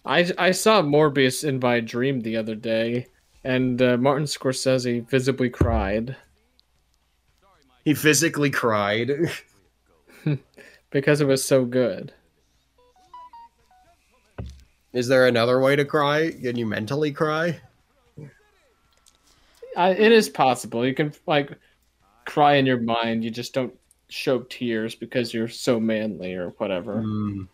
I 0.04 0.32
I 0.38 0.50
saw 0.52 0.82
Morbius 0.82 1.42
in 1.42 1.58
my 1.58 1.80
dream 1.80 2.20
the 2.20 2.36
other 2.36 2.54
day, 2.54 3.06
and 3.42 3.80
uh, 3.80 3.96
Martin 3.96 4.26
Scorsese 4.26 5.08
visibly 5.08 5.50
cried 5.50 6.16
He 7.86 7.94
physically 7.94 8.50
cried. 8.50 9.12
because 10.90 11.20
it 11.20 11.26
was 11.28 11.44
so 11.44 11.64
good. 11.64 12.12
Is 14.92 15.06
there 15.06 15.28
another 15.28 15.60
way 15.60 15.76
to 15.76 15.84
cry? 15.84 16.32
Can 16.32 16.56
you 16.56 16.66
mentally 16.66 17.12
cry? 17.12 17.60
I, 19.76 19.90
it 19.90 20.10
is 20.10 20.28
possible. 20.28 20.84
You 20.84 20.94
can 20.94 21.12
like 21.28 21.52
cry 22.24 22.54
in 22.54 22.66
your 22.66 22.80
mind. 22.80 23.22
You 23.22 23.30
just 23.30 23.54
don't 23.54 23.72
show 24.08 24.40
tears 24.40 24.96
because 24.96 25.32
you're 25.32 25.46
so 25.46 25.78
manly 25.78 26.34
or 26.34 26.48
whatever. 26.58 27.02
Hmm. 27.02 27.44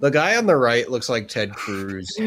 The 0.00 0.10
guy 0.10 0.36
on 0.36 0.44
the 0.44 0.56
right 0.56 0.90
looks 0.90 1.08
like 1.08 1.28
Ted 1.28 1.54
Cruz. 1.54 2.14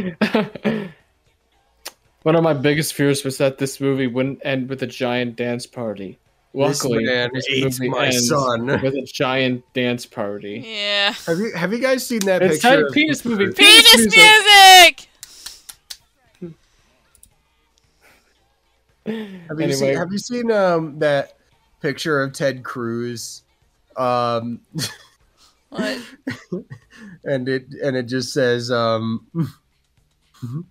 One 2.23 2.35
of 2.35 2.41
my 2.41 2.53
biggest 2.53 2.95
fears 2.95 3.23
was 3.23 3.37
that 3.37 3.59
this 3.59 3.79
movie 3.79 4.07
wouldn't 4.07 4.43
end 4.43 4.67
with 4.67 4.81
a 4.81 4.87
giant 4.87 5.35
dance 5.35 5.67
party. 5.67 6.17
This 6.55 6.83
Luckily, 6.83 7.05
man 7.05 7.31
this 7.33 7.47
ate 7.49 7.63
movie 7.63 7.89
my 7.89 8.05
ends 8.07 8.27
son. 8.29 8.67
with 8.67 8.93
a 8.93 9.09
giant 9.11 9.63
dance 9.73 10.05
party. 10.05 10.63
Yeah. 10.65 11.13
Have 11.25 11.39
you 11.39 11.51
have 11.55 11.73
you 11.73 11.79
guys 11.79 12.05
seen 12.05 12.19
that 12.25 12.43
It's 12.43 12.55
picture? 12.61 12.75
time 12.77 12.85
of- 12.85 12.93
penis 12.93 13.25
movie. 13.25 13.51
Penis 13.53 13.97
music. 13.97 14.13
music! 14.15 15.09
Have 19.05 19.57
you 19.59 19.63
Anyway. 19.65 19.71
seen 19.73 19.95
Have 19.97 20.11
you 20.11 20.17
seen 20.19 20.51
um 20.51 20.99
that 20.99 21.37
picture 21.81 22.21
of 22.21 22.33
Ted 22.33 22.63
Cruz? 22.63 23.43
Um, 23.97 24.61
What? 25.69 25.99
and 27.25 27.49
it 27.49 27.65
and 27.83 27.95
it 27.97 28.03
just 28.03 28.31
says 28.31 28.69
um. 28.69 29.25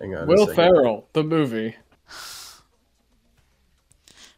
Hang 0.00 0.14
on. 0.16 0.26
Will. 0.26 0.46
Ferrell, 0.54 1.08
the 1.12 1.22
movie. 1.22 1.74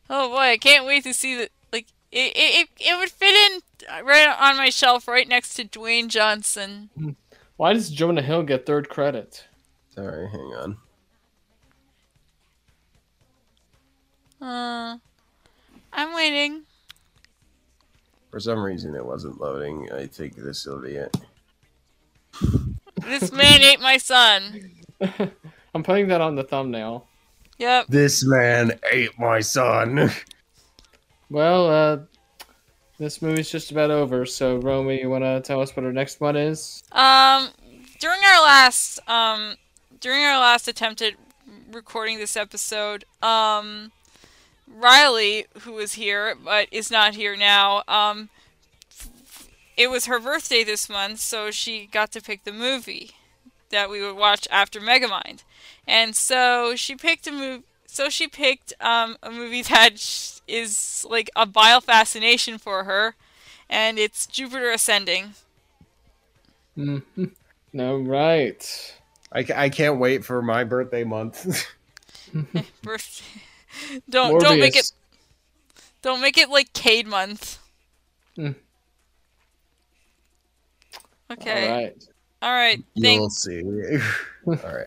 Oh 0.09 0.29
boy, 0.31 0.37
I 0.53 0.59
can't 0.59 0.87
wait 0.87 1.05
to 1.05 1.15
see 1.15 1.37
the 1.37 1.51
like 1.73 1.87
it. 2.13 2.33
It, 2.37 2.69
it, 2.69 2.69
it 2.79 2.99
would 2.99 3.11
fit 3.11 3.35
in 3.53 4.05
right 4.05 4.29
on 4.29 4.57
my 4.57 4.71
shelf, 4.71 5.09
right 5.09 5.29
next 5.29 5.55
to 5.55 5.65
Dwayne 5.65 6.09
Johnson. 6.09 6.91
Why 7.57 7.73
does 7.73 7.91
Jonah 7.91 8.23
Hill 8.23 8.43
get 8.43 8.67
third 8.67 8.89
credit? 8.89 9.47
Sorry, 9.95 10.29
hang 10.29 10.41
on. 10.41 10.77
Uh, 14.41 14.99
I'm 15.93 16.15
waiting. 16.15 16.63
For 18.31 18.41
some 18.41 18.63
reason, 18.63 18.95
it 18.95 19.05
wasn't 19.05 19.41
loading. 19.41 19.91
I 19.93 20.07
think 20.07 20.37
this 20.37 20.67
will 20.67 20.83
be 20.83 20.97
it. 20.97 21.17
This 23.03 23.33
man 23.33 23.63
ate 23.63 23.81
my 23.81 23.97
son. 23.97 24.71
I'm 25.75 25.83
putting 25.83 26.09
that 26.09 26.21
on 26.21 26.35
the 26.35 26.45
thumbnail. 26.45 27.07
Yep. 27.59 27.87
This 27.89 28.25
man 28.25 28.79
ate 28.91 29.19
my 29.19 29.41
son. 29.41 30.11
Well, 31.29 31.69
uh, 31.69 31.99
this 32.99 33.21
movie's 33.21 33.51
just 33.51 33.71
about 33.71 33.91
over. 33.91 34.25
So, 34.27 34.59
Romy, 34.59 35.01
you 35.01 35.11
want 35.11 35.25
to 35.25 35.41
tell 35.41 35.61
us 35.61 35.75
what 35.75 35.85
our 35.85 35.93
next 35.93 36.21
one 36.21 36.37
is? 36.37 36.83
Um, 36.93 37.49
during 37.99 38.21
our 38.25 38.43
last 38.45 39.01
um, 39.09 39.57
during 40.01 40.23
our 40.23 40.39
last 40.39 40.69
attempt 40.69 41.03
at 41.03 41.15
recording 41.73 42.19
this 42.19 42.37
episode, 42.37 43.05
um, 43.23 43.93
Riley, 44.69 45.47
who 45.61 45.73
was 45.73 45.95
here 45.95 46.35
but 46.43 46.69
is 46.71 46.91
not 46.91 47.15
here 47.15 47.37
now, 47.37 47.83
um, 47.89 48.29
it 49.77 49.91
was 49.91 50.07
her 50.07 50.19
birthday 50.19 50.65
this 50.65 50.89
month, 50.89 51.21
so 51.21 51.51
she 51.51 51.87
got 51.87 52.13
to 52.13 52.21
pick 52.21 52.45
the 52.45 52.53
movie 52.53 53.13
that 53.71 53.91
we 53.91 54.01
would 54.01 54.17
watch 54.17 54.47
after 54.51 54.81
Megamind, 54.81 55.43
and 55.87 56.15
so 56.17 56.75
she 56.77 56.95
picked 56.97 57.27
a 57.27 57.33
movie. 57.33 57.65
So 57.87 58.09
she 58.11 58.29
picked 58.29 58.75
um, 58.81 59.17
a 59.23 59.31
movie 59.31 59.63
that 59.63 59.99
sh- 59.99 60.41
is 60.47 61.07
like 61.09 61.31
a 61.37 61.47
bile 61.47 61.81
fascination 61.81 62.59
for 62.59 62.85
her, 62.85 63.15
and 63.71 63.99
it's 63.99 64.27
Jupiter 64.27 64.71
Ascending. 64.71 65.35
Mm-hmm. 66.77 67.25
No, 67.73 67.97
right. 67.97 68.95
I, 69.33 69.47
I 69.55 69.69
can't 69.69 69.99
wait 69.99 70.25
for 70.25 70.43
my 70.43 70.65
birthday 70.65 71.05
month. 71.05 71.67
Birthday. 72.83 73.25
don't 74.09 74.41
don't 74.41 74.59
make 74.59 74.77
it 74.77 74.91
don't 76.03 76.21
make 76.21 76.39
it 76.39 76.49
like 76.51 76.73
Cade 76.73 77.07
month. 77.07 77.59
Hmm. 78.35 78.53
Okay. 81.31 81.69
All 81.69 81.77
right. 81.77 82.05
All 82.43 82.53
right. 82.53 82.83
Thank 83.01 83.19
You'll 83.21 83.31
see. 83.31 83.63
All 84.47 84.55
right. 84.55 84.87